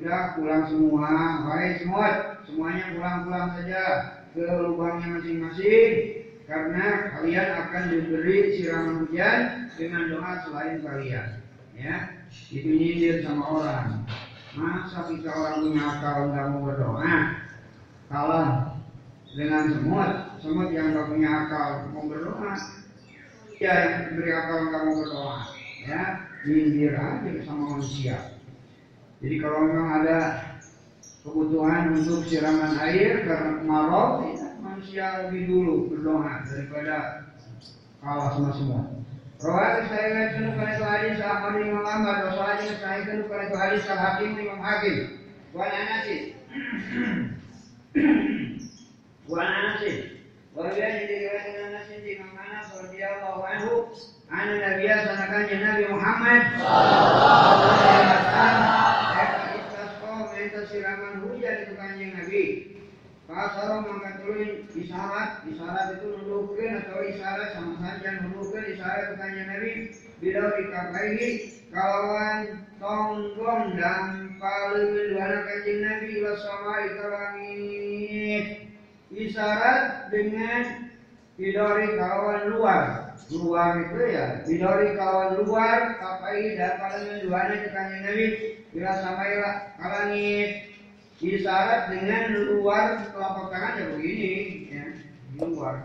[0.02, 1.14] udah pulang semua.
[1.46, 2.08] Baik semua
[2.50, 3.84] semuanya pulang-pulang saja
[4.34, 5.94] ke lubangnya masing-masing
[6.50, 9.40] karena kalian akan diberi siraman hujan
[9.78, 11.28] dengan doa selain kalian
[11.78, 12.18] ya?
[12.50, 14.10] Itu nyindir sama orang.
[14.58, 17.14] Masa kita orang punya akal nggak mau berdoa?
[18.10, 18.71] Kalah
[19.32, 20.12] dengan semut,
[20.44, 22.52] semut yang nggak punya akal mau berdoa,
[23.64, 23.74] ya
[24.12, 25.40] yang akal nggak mau berdoa,
[25.88, 26.02] ya
[26.44, 28.18] nyindir aja sama manusia.
[29.22, 30.20] Jadi kalau memang ada
[31.22, 37.30] kebutuhan untuk siraman air karena kemarau, ya, manusia lebih dulu berdoa daripada
[38.02, 38.82] kalah sama semua.
[39.42, 43.90] Rawat saya kanu kana itu hadis Ahmad Imam Ahmad sahih saya kanu kana itu hadis
[43.90, 44.98] Al Hakim Imam Hakim.
[45.50, 46.06] Wa Anas
[49.31, 49.83] وعن انس
[50.57, 53.87] وبيان روايه انس بن انس رضي الله عنه
[54.31, 56.43] عن النبي صلى الله عليه وسلم محمد
[60.67, 62.45] siraman hujan itu kanjeng Nabi
[63.27, 69.49] Pasaro mangkat turun isyarat, isyarat itu nundukin atau isyarat sama saja nundukin isyarat itu kanjeng
[69.51, 69.71] Nabi
[70.23, 71.31] bila dikapaihi
[71.73, 72.39] kawan
[72.79, 78.45] tonggong dan paling dua kanjeng Nabi ila sama itu langit
[79.12, 80.92] isyarat dengan
[81.36, 82.84] bidori kawan luar.
[83.32, 88.26] Luar itu ya bidori kawan luar kapai dan paling duanya tekannya nabi
[88.76, 89.40] bila sampai
[89.80, 90.50] kalangit
[91.22, 94.32] isyarat dengan luar telapak tangan ya begini
[94.68, 94.86] ya
[95.40, 95.76] luar.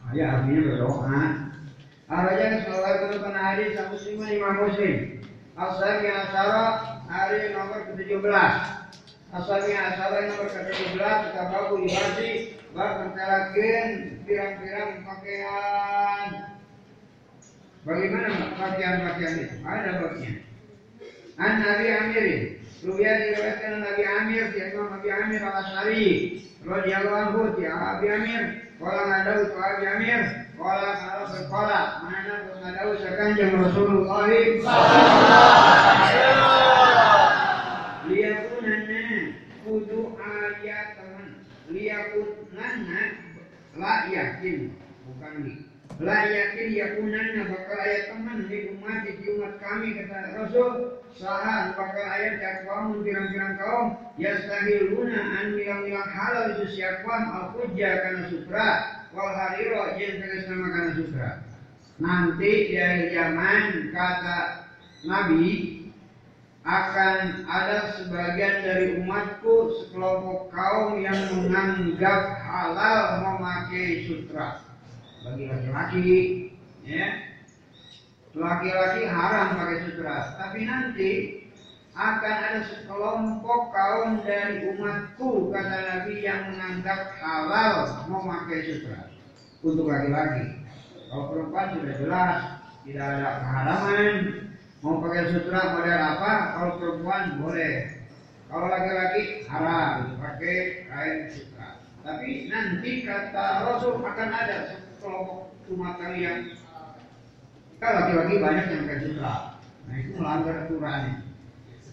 [0.00, 1.22] Nah, ya artinya berdoa.
[2.10, 5.22] Arahnya sholat itu kena hadis Muslim Imam Muslim
[5.54, 6.26] Asal yang
[7.06, 8.24] hari nomor ke-17
[9.30, 12.30] Asalnya asalnya nomor ke-17 kita baku ibadi
[12.74, 16.50] bab mentalakin pirang-pirang pakaian.
[17.86, 19.56] Bagaimana pakaian-pakaian itu?
[19.62, 20.32] Ada babnya.
[21.38, 22.26] An Nabi Amir.
[22.80, 26.10] Ruya diriwayatkan Nabi Amir di Imam Nabi Amir al Asari
[26.66, 28.42] radhiyallahu anhu di Nabi Amir.
[28.82, 30.22] Kala ngadau itu Nabi Amir.
[30.58, 34.26] Kala kalau berkala Mana ngadau sekanjeng Rasulullah
[34.58, 36.49] Sallallahu
[43.80, 44.76] la yakin?
[45.08, 45.58] Bukan nih.
[46.00, 50.70] La yakin yakunanna bakal ayat teman di umat di umat kami kata Rasul.
[51.18, 53.86] Sahan bakal ayat yakwamun pirang-pirang kaum.
[54.20, 57.14] Yastahiluna an bilang-bilang halal itu siapa?
[57.34, 58.68] Al hujja karena supra
[59.10, 61.30] wal hariro jen kena sama karena supra
[62.00, 64.38] nanti dari zaman kata
[65.04, 65.79] Nabi
[66.60, 74.60] akan ada sebagian dari umatku sekelompok kaum yang menganggap halal memakai sutra.
[75.24, 76.18] Bagi laki-laki
[76.84, 77.08] ya.
[78.36, 80.16] Laki-laki haram pakai sutra.
[80.36, 81.10] Tapi nanti
[81.96, 89.08] akan ada sekelompok kaum dari umatku kata Nabi yang menganggap halal memakai sutra.
[89.64, 90.60] Untuk laki-laki.
[91.08, 92.36] Kalau perempuan sudah jelas
[92.84, 94.14] tidak ada keharaman
[94.80, 96.32] Mau pakai sutra model apa?
[96.56, 98.00] Kalau perempuan boleh.
[98.48, 100.56] Kalau laki-laki haram pakai
[100.88, 101.84] kain sutra.
[102.00, 106.56] Tapi nanti kata Rasul akan ada kelompok umat kalian.
[107.76, 109.34] Kalau laki-laki banyak yang pakai sutra.
[109.84, 111.04] Nah itu melanggar aturan.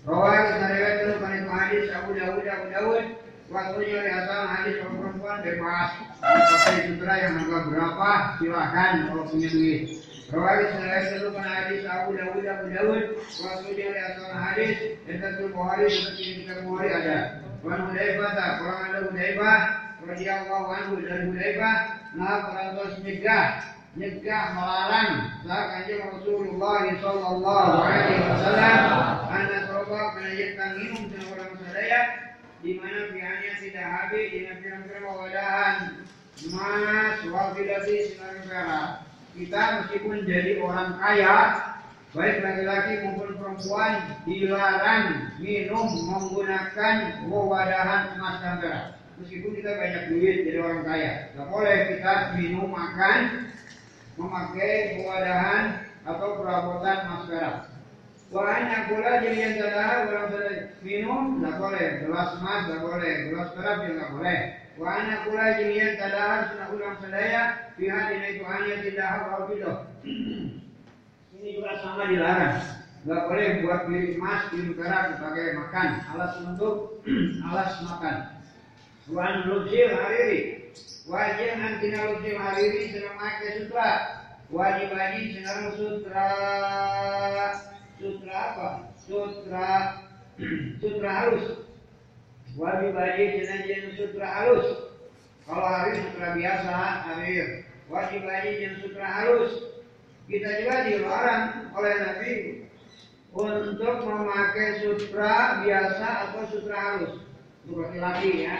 [0.07, 3.05] Rawai saya itu kan itu hadis Abu Dawud Abu Dawud
[3.51, 5.91] waktunya di asal hadis perempuan bebas
[6.23, 9.99] pakai sutra yang harga berapa silahkan kalau punya duit.
[10.27, 13.03] Rawali saya satu kan hadis Abu Dawud Abu Dawud.
[13.39, 14.75] Waktu dia lihat soal hadis
[15.07, 17.39] dan tentu Bukhari seperti kita Bukhari ada.
[17.63, 18.51] Wan Hudaifah tak?
[18.59, 19.59] Orang ada Hudaifah
[20.03, 21.75] radhiyallahu anhu dari Hudaifah
[22.19, 23.47] nah perantos nyegah.
[23.95, 25.11] Nyegah melarang.
[25.47, 28.79] Saat kanjeng Rasulullah sallallahu alaihi wasallam
[29.31, 32.01] anak roba kena minum dengan orang sadaya
[32.59, 35.75] di mana pihaknya tidak habis dengan pirang-pirang wadahan
[36.51, 39.06] mas wafilasi sinar negara
[39.37, 41.35] kita meskipun jadi orang kaya,
[42.17, 43.93] baik laki-laki maupun perempuan
[44.25, 45.05] dilarang
[45.37, 46.95] minum menggunakan
[47.29, 48.85] wadahan emas perak.
[49.17, 53.19] Meskipun kita banyak duit jadi orang kaya, tidak boleh kita minum makan
[54.17, 55.65] memakai wadahan
[56.01, 57.57] atau perabotan emas perak.
[58.27, 60.27] Wahanya pula jadi yang saudara orang
[60.83, 64.39] minum tidak boleh, gelas emas tidak boleh, gelas perak juga tidak boleh.
[64.77, 65.25] Wahana
[65.57, 69.77] jadi yang saudara sudah ulang sadaya pihak ini itu hanya tidak hal bidoh.
[71.33, 72.61] Ini juga sama dilarang.
[73.09, 77.01] Gak boleh buat piring emas, piring perak dipakai makan, alas untuk
[77.49, 78.17] alas makan.
[79.09, 80.69] Wan lubsil hariri,
[81.09, 83.89] wajib antina lubsil hariri sedang pakai sutra.
[84.53, 86.29] Wajib wajib sedang sutra
[87.97, 88.69] sutra apa?
[89.01, 89.69] Sutra
[90.85, 91.66] sutra halus.
[92.57, 94.67] Wajib wajib sedang sutra halus.
[95.45, 96.73] Kalau hari sutra biasa,
[97.05, 97.45] akhir
[97.85, 99.53] wajib wajib yang sutra halus.
[100.25, 101.43] Kita juga dilarang
[101.77, 102.31] oleh Nabi
[103.29, 107.13] untuk memakai sutra biasa atau sutra halus
[107.69, 108.57] untuk laki-laki ya.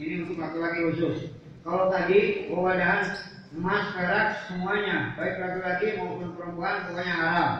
[0.00, 1.18] Ini untuk laki-laki khusus.
[1.68, 3.12] Kalau tadi wadahan
[3.54, 7.52] emas perak semuanya baik laki-laki maupun perempuan pokoknya haram.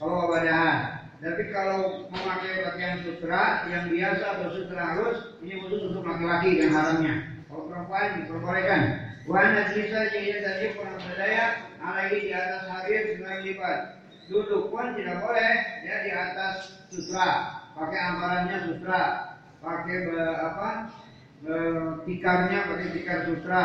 [0.00, 0.99] Kalau wadahan.
[1.20, 6.72] Tapi kalau memakai pakaian sutra yang biasa atau sutra halus ini khusus untuk laki-laki yang
[6.72, 7.14] haramnya.
[7.44, 8.82] Kalau perempuan diperbolehkan.
[9.28, 13.78] Wana bisa jadi tadi kurang berdaya, alaihi di atas hadir sembilan lipat.
[14.32, 15.52] Duduk pun tidak boleh
[15.84, 16.54] ya di atas
[16.88, 17.28] sutra,
[17.76, 19.02] pakai amparannya sutra,
[19.60, 20.68] pakai be, apa
[21.44, 21.56] be,
[22.08, 23.64] tikarnya pakai tikar sutra.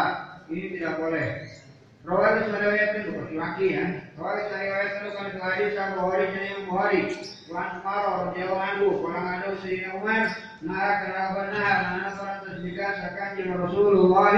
[0.52, 1.28] Ini tidak boleh.
[2.06, 3.86] Riwayat itu laki ya.
[4.14, 7.02] Riwayat itu kan hadis Abu Hurairah yang Bukhari.
[7.46, 10.34] Wan Umar radhiyallahu anhu, orang ada Sayyidina Umar,
[10.66, 14.34] nah kenapa nah mana para tasbihah sakan yang Rasulullah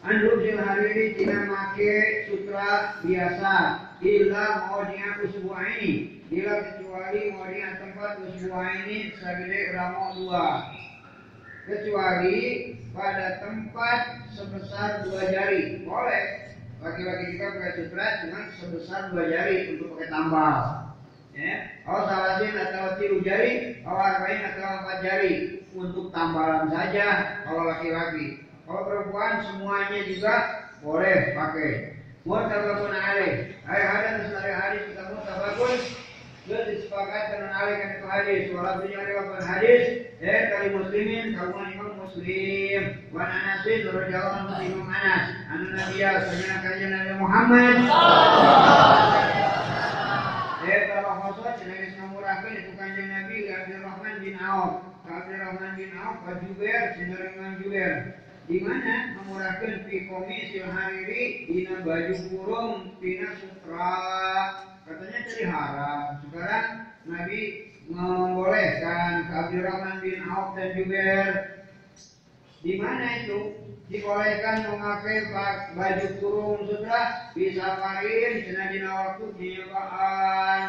[0.00, 1.92] Andu sil hari ini tidak make
[2.24, 3.56] sutra biasa,
[4.00, 10.72] illa mau dia sebuah ini, illa kecuali mau dia tempat sebuah ini segede ramo dua,
[11.68, 12.38] kecuali
[12.92, 14.00] pada tempat
[14.34, 16.24] sebesar dua jari, boleh
[16.80, 20.58] laki-laki juga pakai sutra cuma sebesar dua jari untuk pakai tambal.
[21.30, 21.56] Ya,
[21.86, 28.42] oh salasin atau tiru jari, oh arba'in atau empat jari untuk tambalan saja kalau laki-laki.
[28.66, 30.34] Kalau perempuan semuanya juga
[30.82, 31.98] boleh pakai.
[32.20, 33.56] Mutabakun alaih.
[33.64, 35.72] Hai ada dari hadis kita mutabakun
[36.44, 38.40] sudah disepakati dengan alaih kan itu hadis.
[38.52, 39.82] Walatunya riwayat hadis.
[40.20, 42.82] Eh kali muslimin kaum imam muslim.
[43.08, 45.24] Wan anasin radhiyallahu anhu imam Anas.
[45.48, 47.76] Anu nabiya sanya kajian Nabi Muhammad.
[50.60, 54.84] Eh kalau khosat jenis nomurakeun itu kanjeng Nabi Abdurrahman bin Auf.
[55.08, 62.14] Abdurrahman bin Auf wa Jubair sinareng Jubair di mana memurahkan fi komisil hariri dina baju
[62.28, 63.94] kurung tina sutra
[64.90, 66.02] katanya jadi haram.
[66.26, 66.66] Sekarang
[67.06, 67.40] Nabi
[67.86, 71.28] membolehkan Abdurrahman bin Auf dan Jubair.
[72.60, 73.40] Di mana itu?
[73.90, 75.34] Dibolehkan memakai
[75.74, 80.62] baju kurung sutra bisa parin senadina waktu penyewaan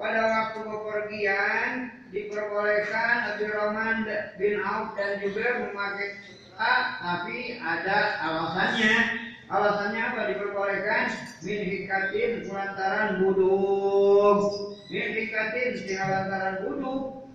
[0.00, 1.68] pada waktu bepergian
[2.08, 4.08] diperbolehkan Abdurrahman
[4.40, 8.96] bin Auf dan juga memakai sutra tapi ada alasannya
[9.50, 11.04] alasannya apa diperbolehkan?
[11.42, 14.40] Min hikatin lantaran buduk
[14.86, 17.26] min hikatin lantaran buduk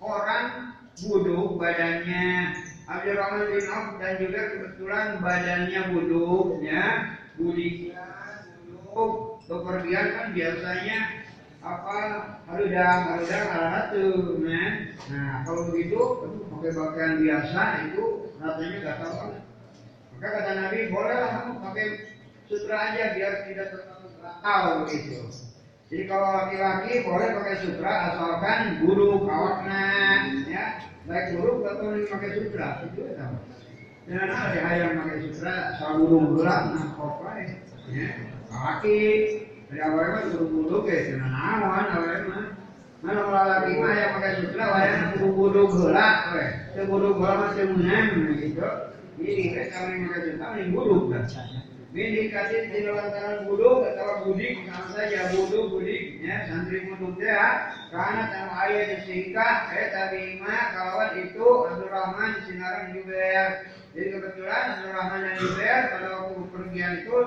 [0.00, 0.46] orang
[0.96, 2.56] buduk badannya.
[2.86, 8.06] Abdurrahman bin Auf dan juga kebetulan badannya buduk ya budiknya
[8.64, 10.98] buduk bepergian kan biasanya
[11.66, 11.98] apa?
[12.46, 13.46] Harudang harudang
[13.90, 14.66] tuh ya.
[15.10, 15.98] nah kalau begitu
[16.46, 18.04] pakai pakaian biasa itu
[18.38, 19.35] rasanya gak tahu banget
[20.16, 21.86] maka kata Nabi bolehlah kamu pakai
[22.48, 24.08] sutra aja biar tidak terlalu
[24.40, 25.20] tahu gitu.
[25.86, 29.84] Jadi kalau laki-laki boleh pakai sutra asalkan buduk awakna
[30.48, 30.82] ya.
[31.06, 33.38] Baik buruk atau ini pakai sutra itu ya sama.
[34.06, 37.30] Dan ada ayam pakai sutra sabudung gelap nah apa
[37.94, 38.10] ya
[38.50, 38.98] laki
[39.66, 42.46] dari awal mah buru-buru ke dengan awan awal mah.
[43.04, 47.98] Mana laki mah yang pakai sutra wayang buru-buru gelap we seburu gelap mah semuanya
[48.42, 48.70] gitu
[49.20, 51.12] kita kami pakai sutra ini buruk
[51.96, 57.72] Bini kasih di lantaran buduk atau budik sama saja buduk budik ya santri buduk ya
[57.88, 62.44] karena sama ayah disingkat eh tadi mah kawan itu Abdul Rahman
[62.92, 63.64] juga
[63.96, 67.18] jadi kebetulan Abdul Rahman dan Jubair pada waktu pergian itu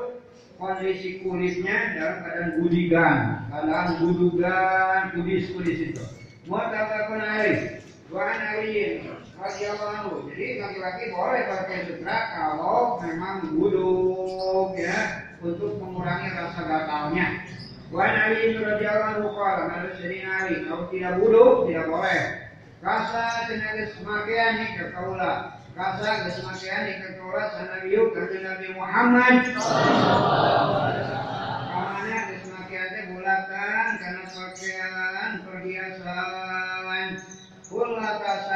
[0.61, 3.17] kondisi kulitnya dalam keadaan budigan
[3.49, 6.03] keadaan budugan kudis kudis itu.
[6.45, 6.61] Mau
[7.09, 8.93] pun air Tuhan aliin
[9.39, 17.27] radhiyallahu Jadi laki-laki boleh pakai sutra kalau memang buduk ya untuk mengurangi rasa gatalnya.
[17.89, 22.21] Wan Ali radhiyallahu anhu harus jadi Ali kalau tidak buduk tidak boleh.
[22.79, 25.59] Kasa tenaga semakian ke kaula.
[25.75, 29.35] Kasa semakian nih ke kaula sanabiyu ke Nabi Muhammad.
[31.71, 36.38] Kamane semakian teh bulatan karena pakaian perhiasan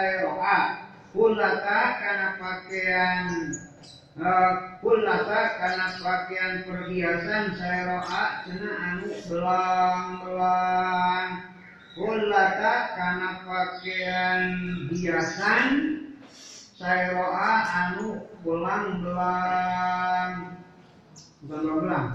[0.03, 0.83] Sayroha
[1.15, 3.23] Kulata karena pakaian
[4.19, 4.53] uh,
[4.83, 11.29] Kulata karena pakaian perhiasan sayroha Cina anu belang-belang.
[11.95, 14.43] Kulata karena pakaian
[14.91, 15.67] hiasan
[16.75, 20.31] Sayroha anu belang-belang.
[21.47, 22.09] Bukan belang-belang.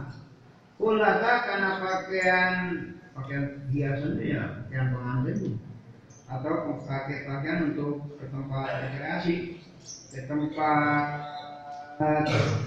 [0.77, 2.55] Kulata karena pakaian
[3.17, 5.68] Pakaian hiasan itu ya Pakaian pengantin
[6.29, 9.35] atau pakai pakaian untuk ke tempat rekreasi.
[10.13, 11.05] Ke tempat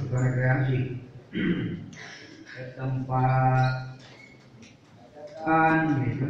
[0.01, 0.79] bukan rekreasi.
[2.49, 3.73] Ke tempat
[5.45, 5.77] kan
[6.09, 6.27] gitu.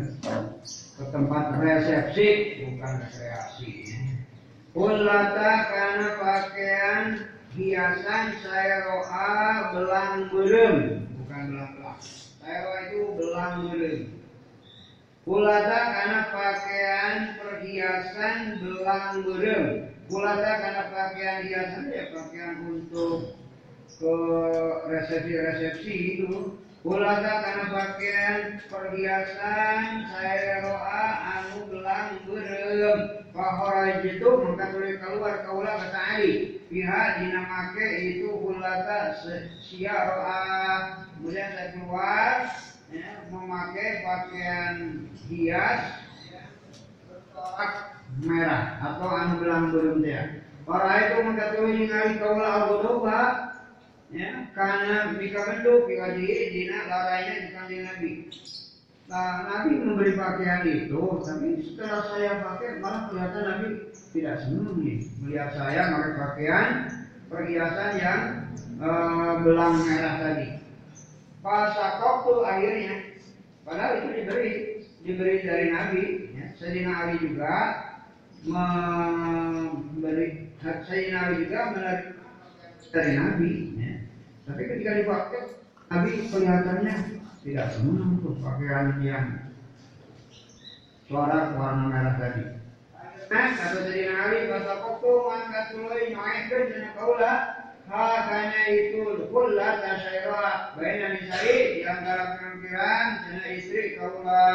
[0.99, 2.27] Ke tempat resepsi
[2.67, 3.71] bukan rekreasi.
[4.71, 7.03] Ulata karena pakaian
[7.55, 9.31] hiasan saya roa
[9.71, 11.07] belang berem.
[11.15, 11.99] Bukan belang belang.
[12.43, 14.20] Saya itu belang berem
[15.21, 19.65] Kulata karena pakaian perhiasan belang berem.
[20.09, 23.37] Kulata karena pakaian hiasan ya pakaian untuk
[24.01, 24.15] ke
[24.89, 26.57] resepsi-resepsi itu.
[26.81, 31.05] Kulata karena pakaian perhiasan saya roa
[31.37, 32.99] anu belang berem.
[33.29, 36.65] Fahoraj itu maka boleh keluar kaulah kata Ali.
[36.65, 39.21] Pihak dinamake itu kulata
[39.61, 40.49] sia roa.
[41.13, 42.49] Kemudian saya keluar
[42.91, 44.75] ya, memakai pakaian
[45.27, 45.81] hias
[47.07, 47.73] bertolak
[48.19, 50.43] merah atau anu belang belum dia.
[50.67, 52.79] Orang itu mengetahui ningali kaulah al
[54.11, 58.11] ya karena jika benduk jika dina larainya di kanjeng Nabi.
[59.11, 63.67] Nah, Nabi memberi pakaian itu, tapi setelah saya pakai malah kelihatan Nabi
[64.15, 66.67] tidak senang nih melihat saya pakai pakaian
[67.27, 68.21] perhiasan yang
[68.79, 70.60] uh, belang merah tadi.
[71.41, 73.17] Fasakoktu akhirnya,
[73.65, 74.51] padahal itu diberi
[75.01, 76.29] diberi dari Nabi.
[76.37, 76.53] Ya.
[76.53, 77.53] Sayyidina Ali juga
[78.45, 80.27] memberi
[80.61, 81.73] Sayyidina Ali juga
[82.93, 83.73] dari Nabi.
[83.73, 84.05] Ya.
[84.45, 85.57] Tapi ketika dipakai,
[85.89, 86.95] Nabi kelihatannya
[87.41, 89.49] tidak senang untuk pakaian yang
[91.09, 92.61] suara warna merah tadi.
[93.33, 101.17] Nah, kata Sayyidina Ali, Fasakoktu mangkat mulai naikkan dengan kaulah Hakanya itu kulla tasyaira baina
[101.17, 104.45] nisai di antara pirang-pirang sana istri kaula.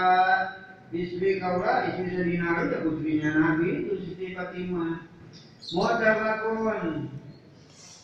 [0.94, 5.03] Istri kaula istri Sayyidina Ali putrinya Nabi itu Siti Fatimah.
[5.74, 7.11] Mutabakun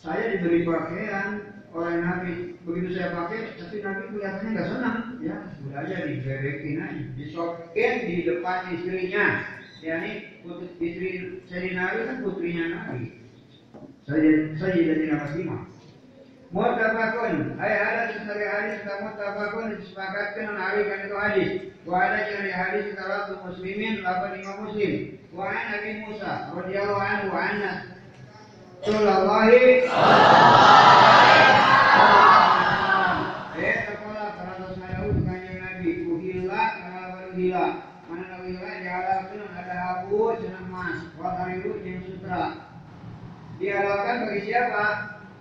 [0.03, 2.33] saya diberi pakaian oleh Nabi.
[2.67, 4.97] Begitu saya pakai tapi Nabi kelihatannya nggak senang.
[5.23, 9.27] Ya sudah aja digerekin aja disokin di depan istrinya.
[9.79, 11.09] Yakni putri istri
[11.47, 13.22] Sayyidina kan putrinya Nabi
[14.03, 15.63] Sayyidatina Fatimah.
[16.53, 21.49] Mutabakun, ay ada sesuatu hadis kita mutabakun disepakatkan kan itu hadis.
[21.81, 25.17] Wa ada dari hadis salatu muslimin lapan imam muslim.
[25.33, 27.73] Wa an Nabi Musa radhiyallahu anhu anna
[28.83, 29.49] Rasulullah
[33.57, 37.67] Eh, sekolah karena saya udah Nabi kuhila karena baru gila.
[38.11, 40.99] Mana Nabi gila diharapkan ada abu jenang mas.
[41.17, 42.43] Wa karibu yang sutra.
[43.63, 44.85] Diharapkan bagi siapa?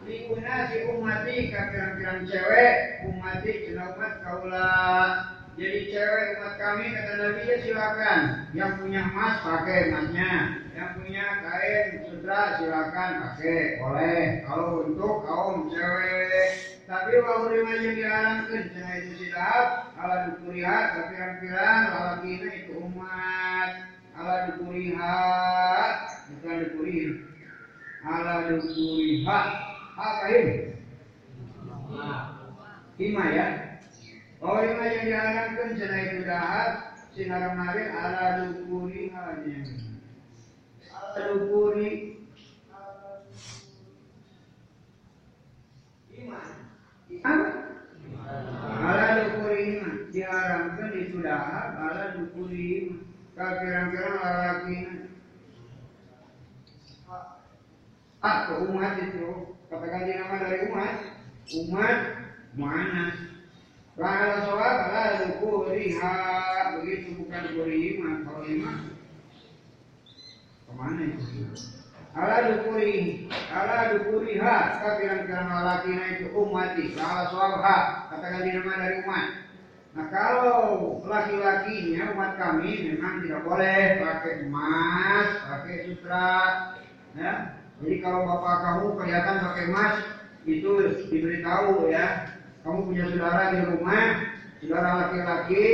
[0.07, 2.75] Likuna si umati kafiran-kafiran cewek.
[3.11, 4.71] Umati cenah umat kaula.
[5.59, 8.21] Jadi cewek umat kami kata Nabi ya silakan.
[8.55, 10.35] Yang punya emas pakai emasnya.
[10.71, 13.83] Yang punya kain sutra silakan pakai.
[13.83, 14.23] Boleh.
[14.47, 16.47] Kalau untuk kaum cewek.
[16.87, 19.67] Tapi bahwa lima yang diharamkan cenah itu silap.
[19.99, 23.71] Ala dukuriha kafiran-kafiran lalakina itu umat.
[24.15, 25.19] Ala dukuriha
[26.39, 27.32] bukan dukuriha
[28.03, 29.39] ala dukuriha
[29.95, 30.57] apa ini?
[32.99, 33.47] Hima ya.
[34.43, 36.71] Oh hima yang diharapkan cina itu dahat
[37.15, 39.59] sinar kemarin ala dukuri hanya.
[40.91, 41.91] Ala dukuri
[46.11, 46.41] Hima.
[47.23, 47.49] Apa?
[48.83, 52.99] Ala dukuri hima diharapkan itu dahat ala dukuri hima.
[53.33, 54.77] Kafiran-kafiran lelaki
[58.23, 59.59] Ah, ke umat itu?
[59.67, 60.95] Katakan di nama dari umat
[61.51, 61.99] umat
[62.55, 63.05] mana
[63.99, 66.17] kalau sholat kalau kuriha
[66.79, 68.73] begitu bukan kurima kalau lima
[70.65, 71.51] ke mana itu?
[72.13, 77.59] Ala dukuri ala dukuriha kafiran karena laki itu umati ala sholat
[78.13, 79.27] katakan di nama dari umat
[79.93, 80.57] Nah kalau
[81.05, 86.33] laki-lakinya umat kami memang tidak boleh pakai emas, pakai sutra,
[87.13, 89.95] ya jadi kalau bapak kamu kelihatan pakai emas,
[90.47, 90.71] itu
[91.11, 92.31] diberitahu ya.
[92.63, 94.07] Kamu punya saudara di rumah,
[94.63, 95.67] saudara laki-laki,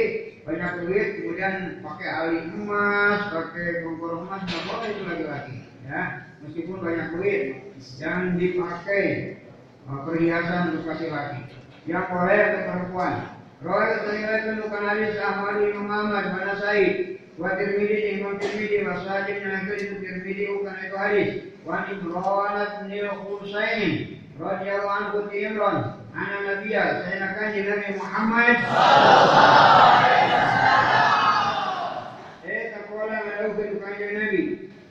[0.49, 5.55] banyak duit, kemudian pakai alih emas, pakai kompor emas, nggak boleh itu laki-laki.
[5.85, 6.03] Ya,
[6.41, 7.41] meskipun banyak duit,
[8.01, 9.05] jangan dipakai
[9.85, 11.41] uh, perhiasan untuk laki-laki.
[11.85, 13.15] Yang boleh untuk perempuan.
[13.59, 19.39] Roy keterlibat bukan hadis Ahmad bin Muhammad mana Said wa Tirmidzi Imam Tirmidzi wa Sahih
[19.39, 21.31] yang itu Tirmidzi bukan itu hadis
[21.63, 23.93] wa Imran bin Husain
[24.43, 25.77] radhiyallahu anhu Imran
[26.11, 28.57] ana Nabiya saya kanjeng Nabi Muhammad
[32.43, 34.43] eh takola melakukan kanjeng Nabi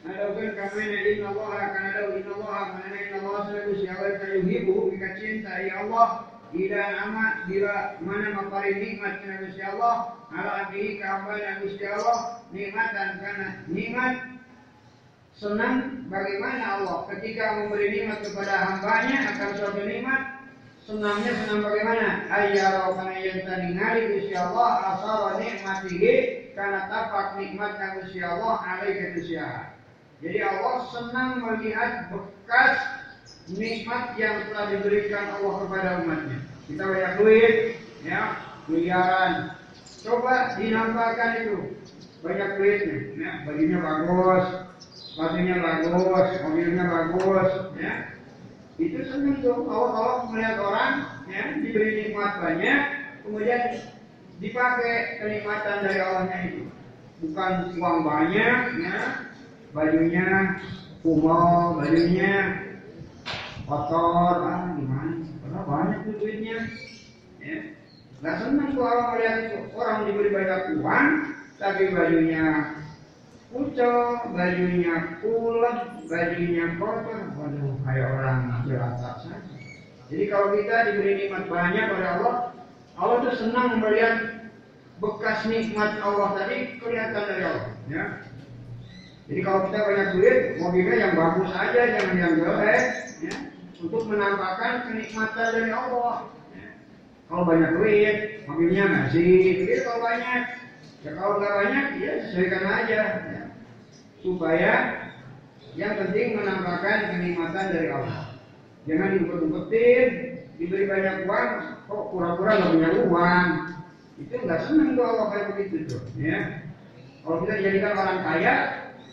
[0.08, 4.76] melakukan kami inna Allah akan ada inna Allah mana inna Allah selalu siapa yang yuhibu
[4.96, 6.08] jika cinta ya Allah
[8.04, 10.16] Mana mempari nikmat kena Gusti Allah.
[10.32, 12.20] Ala abdihi keambana Gusti Allah
[12.52, 14.14] nikmatan karena nikmat.
[15.38, 16.98] Senang bagaimana Allah?
[17.14, 20.22] Ketika memberi nikmat kepada hambanya akan suatu nikmat.
[20.88, 22.26] Senangnya senang bagaimana?
[22.32, 26.16] Ayyara kana tadi ngali Gusti Allah asara nikmatihi
[26.56, 29.14] karena tapak nikmat Gusti Allah alaika
[30.18, 32.97] jadi Allah senang melihat bekas
[33.56, 36.40] nikmat yang telah diberikan Allah kepada umatnya.
[36.68, 37.56] Kita banyak duit,
[38.04, 38.22] ya,
[38.68, 39.56] miliaran.
[40.04, 41.58] Coba dinampakkan itu
[42.20, 44.46] banyak duitnya, ya, bajunya bagus,
[44.92, 47.94] sepatunya bagus, mobilnya bagus, ya.
[48.78, 50.94] Itu senang tuh kalau kalau melihat orang,
[51.32, 52.80] ya, diberi nikmat banyak,
[53.24, 53.62] kemudian
[54.38, 56.64] dipakai kenikmatan dari Allahnya itu.
[57.18, 59.00] Bukan uang banyak, ya,
[59.74, 60.62] bajunya
[61.02, 62.67] kumo, bajunya
[63.68, 66.58] kotor ah gimana karena banyak tuh duitnya.
[67.44, 67.60] Ya.
[68.24, 69.38] Nggak senang tuh orang melihat
[69.76, 71.08] orang diberi banyak uang
[71.60, 72.46] tapi bajunya
[73.52, 73.96] kucel
[74.32, 77.20] bajunya kulet bajunya kotor.
[77.36, 79.56] Waduh kayak orang jelata saja.
[80.08, 82.36] Jadi kalau kita diberi nikmat banyak oleh Allah
[82.96, 84.48] Allah tuh senang melihat
[85.04, 88.06] bekas nikmat Allah tadi kelihatan dari Allah ya.
[89.28, 92.84] Jadi kalau kita banyak duit, mobilnya yang bagus aja, jangan yang jelek,
[93.28, 93.36] ya
[93.82, 96.34] untuk menampakkan kenikmatan dari Allah.
[97.28, 98.18] Kalau banyak duit,
[98.48, 100.42] mobilnya ngasih, duit kalau banyak.
[101.06, 103.02] Ya kalau nggak banyak, ya sesuaikan aja.
[103.20, 103.44] Ya.
[104.24, 104.74] Supaya
[105.78, 108.34] yang penting menampakkan kenikmatan dari Allah.
[108.88, 110.08] Jangan diumpet-umpetin,
[110.56, 111.52] diberi banyak uang,
[111.86, 113.48] kok pura-pura nggak punya uang.
[114.18, 116.02] Itu nggak senang tuh Allah kayak begitu tuh.
[116.18, 116.66] Ya.
[117.22, 118.56] Kalau kita jadikan orang kaya,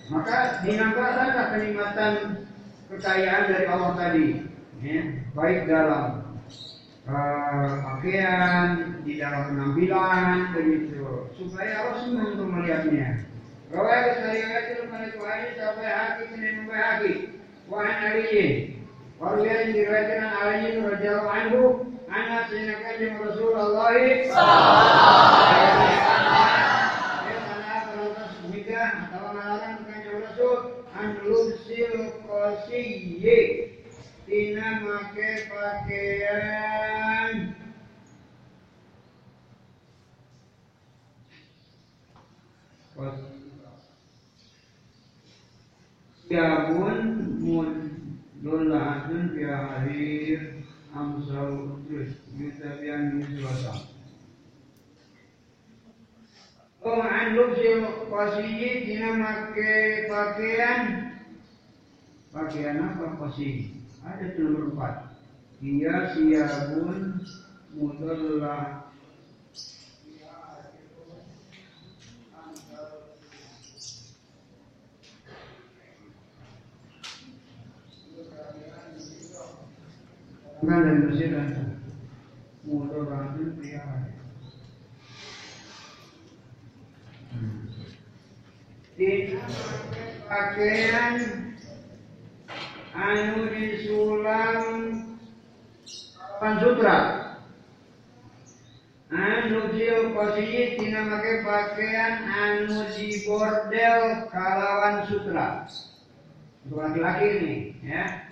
[0.06, 2.12] maka dinampakkan kenikmatan
[2.94, 4.53] kekayaan dari Allah tadi
[4.84, 5.00] ya,
[5.32, 6.36] baik dalam
[7.08, 13.24] uh, pakaian, di dalam penampilan, begitu, supaya Allah senang untuk melihatnya.
[13.72, 14.82] Rawai kesariat itu
[15.56, 17.12] sampai haki senin sampai haki.
[17.64, 18.76] Wahan aliyin
[19.16, 21.62] Warwiya yang diriwayatkan an Ali radhiyallahu anhu,
[22.12, 23.88] sayyidina kanjeng Rasulullah
[28.74, 31.94] atau melarang kanjeng Rasul an lubsil
[32.26, 33.70] qasiyyi
[34.26, 37.54] tina make pakaian
[46.24, 46.98] Siabun
[47.44, 50.64] mudullatun fi harir
[50.96, 53.94] amsal udus yutabian miswasa
[56.84, 57.80] Oh an lubsil
[58.12, 61.08] qasiyyi tina make pakaian
[62.28, 62.76] pakaian
[63.34, 65.10] ada nomor empat.
[65.58, 67.18] Dia siabun
[67.74, 68.86] mudullah
[80.62, 81.48] Bukan dan bersih dan
[82.64, 83.50] harir
[88.94, 89.36] di
[90.24, 91.43] pakaian
[92.94, 94.62] anu disulam
[96.38, 96.98] pansutra.
[99.10, 105.66] Anu sil posisi tina make pakaian anu di bordel kalawan sutra.
[106.64, 108.30] Untuk laki-laki ini ya.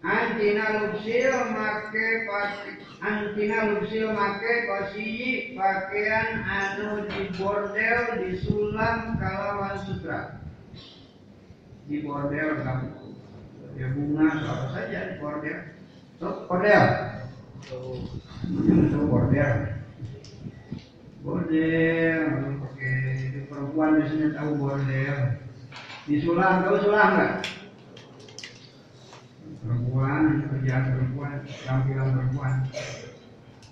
[0.00, 2.08] Antina lupsil make
[3.04, 10.40] antina lupsil make posisi pakaian anu di bordel disulam kalawan sutra.
[11.90, 12.99] Di bordel kamu
[13.78, 15.58] ya bunga atau apa saja di bordel
[16.20, 16.84] so bordel.
[17.64, 19.52] So bordel.
[21.24, 22.20] Bordel
[22.60, 22.96] pakai
[23.28, 25.16] itu perempuan biasanya tahu bordel.
[26.08, 27.34] Disulam tahu sulam nggak?
[29.60, 31.32] Perempuan kerjaan perempuan
[31.68, 32.54] tampilan perempuan.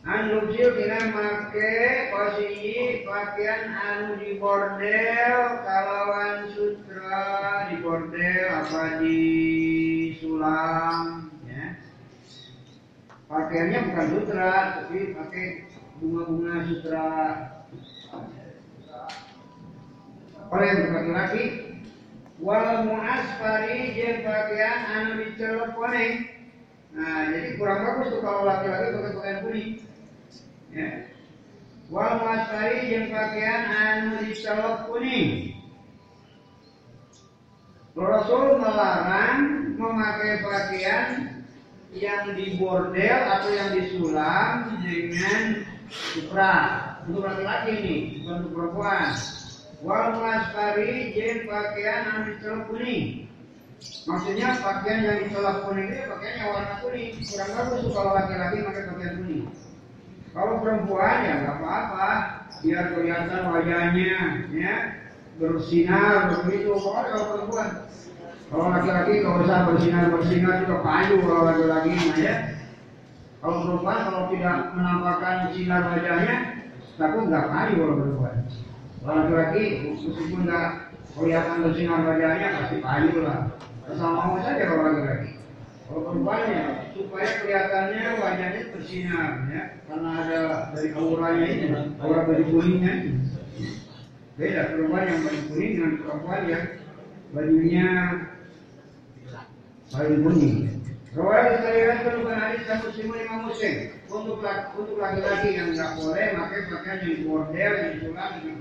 [0.09, 9.88] Anu sil kira make posisi pakaian anu di bordel kalawan sutra di bordel apa di
[10.19, 11.79] sulam ya
[13.31, 15.47] pakaiannya bukan sutra tapi pakai
[15.99, 17.09] bunga-bunga sutra
[20.49, 21.45] oleh yang laki-laki
[22.41, 26.15] wal muasfari jeung pakaian anu dicelep kuning.
[26.89, 29.71] Nah, jadi kurang bagus tuh kalau laki-laki pakai pakaian kuning.
[30.73, 30.91] Ya.
[31.93, 35.53] Wal muasfari jeung pakaian anu dicelep kuning.
[37.99, 41.07] Rasul melarang memakai pakaian
[41.95, 46.57] yang dibordel atau yang disulam dengan supra
[47.09, 49.09] untuk laki-laki ini, bukan untuk perempuan
[49.81, 53.31] wal masfari jen pakaian yang dicelap kuning.
[54.05, 57.11] Maksudnya pakaian yang dicelap kuning itu pakaian yang warna kuning.
[57.25, 59.45] Kurang bagus tuh kalau laki-laki pakai pakaian kuning.
[60.37, 62.11] Kalau perempuan ya nggak apa-apa,
[62.61, 64.13] biar kelihatan wajahnya,
[64.53, 64.77] ya
[65.41, 66.75] bersinar begitu.
[66.77, 67.69] Kalau perempuan,
[68.49, 72.35] kalau laki-laki nggak usah bersinar bersinar juga payu kalau laki-laki ya.
[73.39, 76.37] Kalau perempuan kalau tidak menampakkan sinar wajahnya,
[76.97, 78.37] takut nggak payu kalau perempuan.
[79.05, 79.63] Laki-laki
[79.93, 80.69] meskipun nggak
[81.13, 83.39] kelihatan bersinar wajahnya pasti payu lah.
[83.93, 85.31] Sama mau saja kalau laki-laki.
[85.89, 86.63] Kalau perempuannya
[86.93, 90.39] supaya kelihatannya wajahnya bersinar ya, karena ada
[90.77, 91.67] dari auranya ini,
[92.01, 92.93] aura baju kuningnya.
[94.37, 96.65] Beda perempuan yang baju kuning dengan perempuan yang
[97.33, 97.89] bajunya
[99.93, 100.57] baju kuning.
[101.17, 103.75] Rawat sekalian bukan hadis dan muslim lima muslim.
[104.13, 104.39] Untuk
[104.77, 108.61] untuk laki-laki yang nggak boleh pakai pakaian yang bordel, yang sulam, yang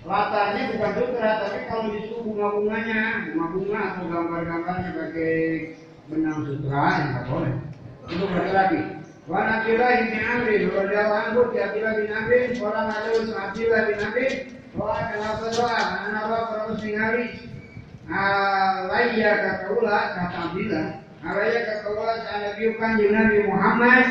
[0.00, 5.36] latarnya bukan sutra, tapi kalau disuruh bunga-bunganya, bunga-bunga atau gambar-gambarnya pakai
[6.10, 7.54] benang sutra, yang nggak boleh.
[8.10, 8.80] Untuk laki-laki.
[9.30, 14.26] Wan Abdullah bin Amri radhiyallahu anhu di Abdullah bin Amri, orang ada Abdullah bin Amri,
[14.74, 17.26] bahwa kenapa doa, anak Allah terus ningali,
[18.10, 20.86] alaiya kata ulah kata Abdullah,
[21.22, 24.04] alaiya kata ulah saya Nabi kanjeng Nabi Muhammad.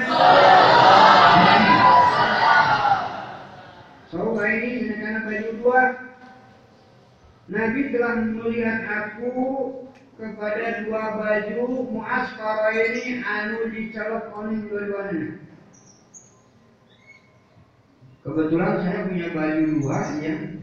[4.10, 5.82] Sauba ini karena baju dua
[7.50, 9.30] Nabi telah melihat aku
[10.18, 11.64] kepada dua baju
[11.94, 15.30] muasfara ini anu dicelok oleh dua-duanya.
[18.20, 20.59] Kebetulan saya punya baju dua yang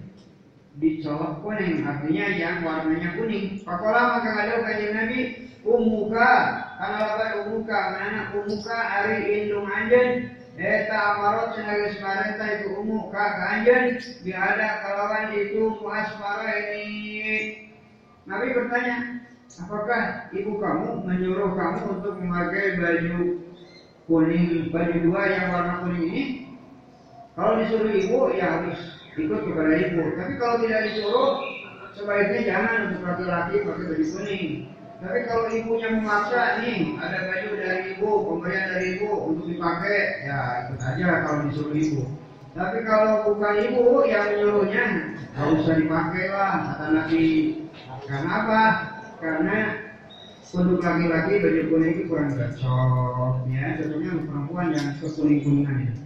[0.77, 3.61] dicolok kuning, artinya yang warnanya kuning.
[3.65, 5.21] Pakola maka ada kajian Nabi,
[5.65, 6.33] umuka,
[6.77, 13.29] karena apa umuka, mana umuka hari indung anjen, Eta amarot senagai semarenta itu umum ka
[13.37, 17.69] kanjen biada kalawan itu muasmara ini.
[18.25, 19.21] Nabi bertanya,
[19.61, 23.37] apakah ibu kamu menyuruh kamu untuk memakai baju
[24.09, 26.25] kuning, baju dua yang warna kuning ini?
[27.37, 28.81] Kalau disuruh ibu, ya harus
[29.17, 30.03] ikut kepada ibu.
[30.17, 31.31] Tapi kalau tidak disuruh,
[31.97, 34.49] sebaiknya jangan untuk laki-laki pakai baju kuning.
[34.97, 40.39] Tapi kalau ibunya memaksa nih, ada baju dari ibu, pemberian dari ibu untuk dipakai, ya
[40.69, 42.03] ikut aja kalau disuruh ibu.
[42.57, 44.85] Tapi kalau bukan ibu yang menyuruhnya,
[45.37, 47.29] nggak usah dipakai lah, kata Nabi.
[48.09, 48.63] Karena apa?
[49.21, 49.59] Karena
[50.57, 53.77] untuk laki-laki baju kuning itu kurang cocok, ya.
[53.77, 56.01] Cocoknya untuk perempuan yang kekuning-kuningan itu.
[56.01, 56.06] Rawat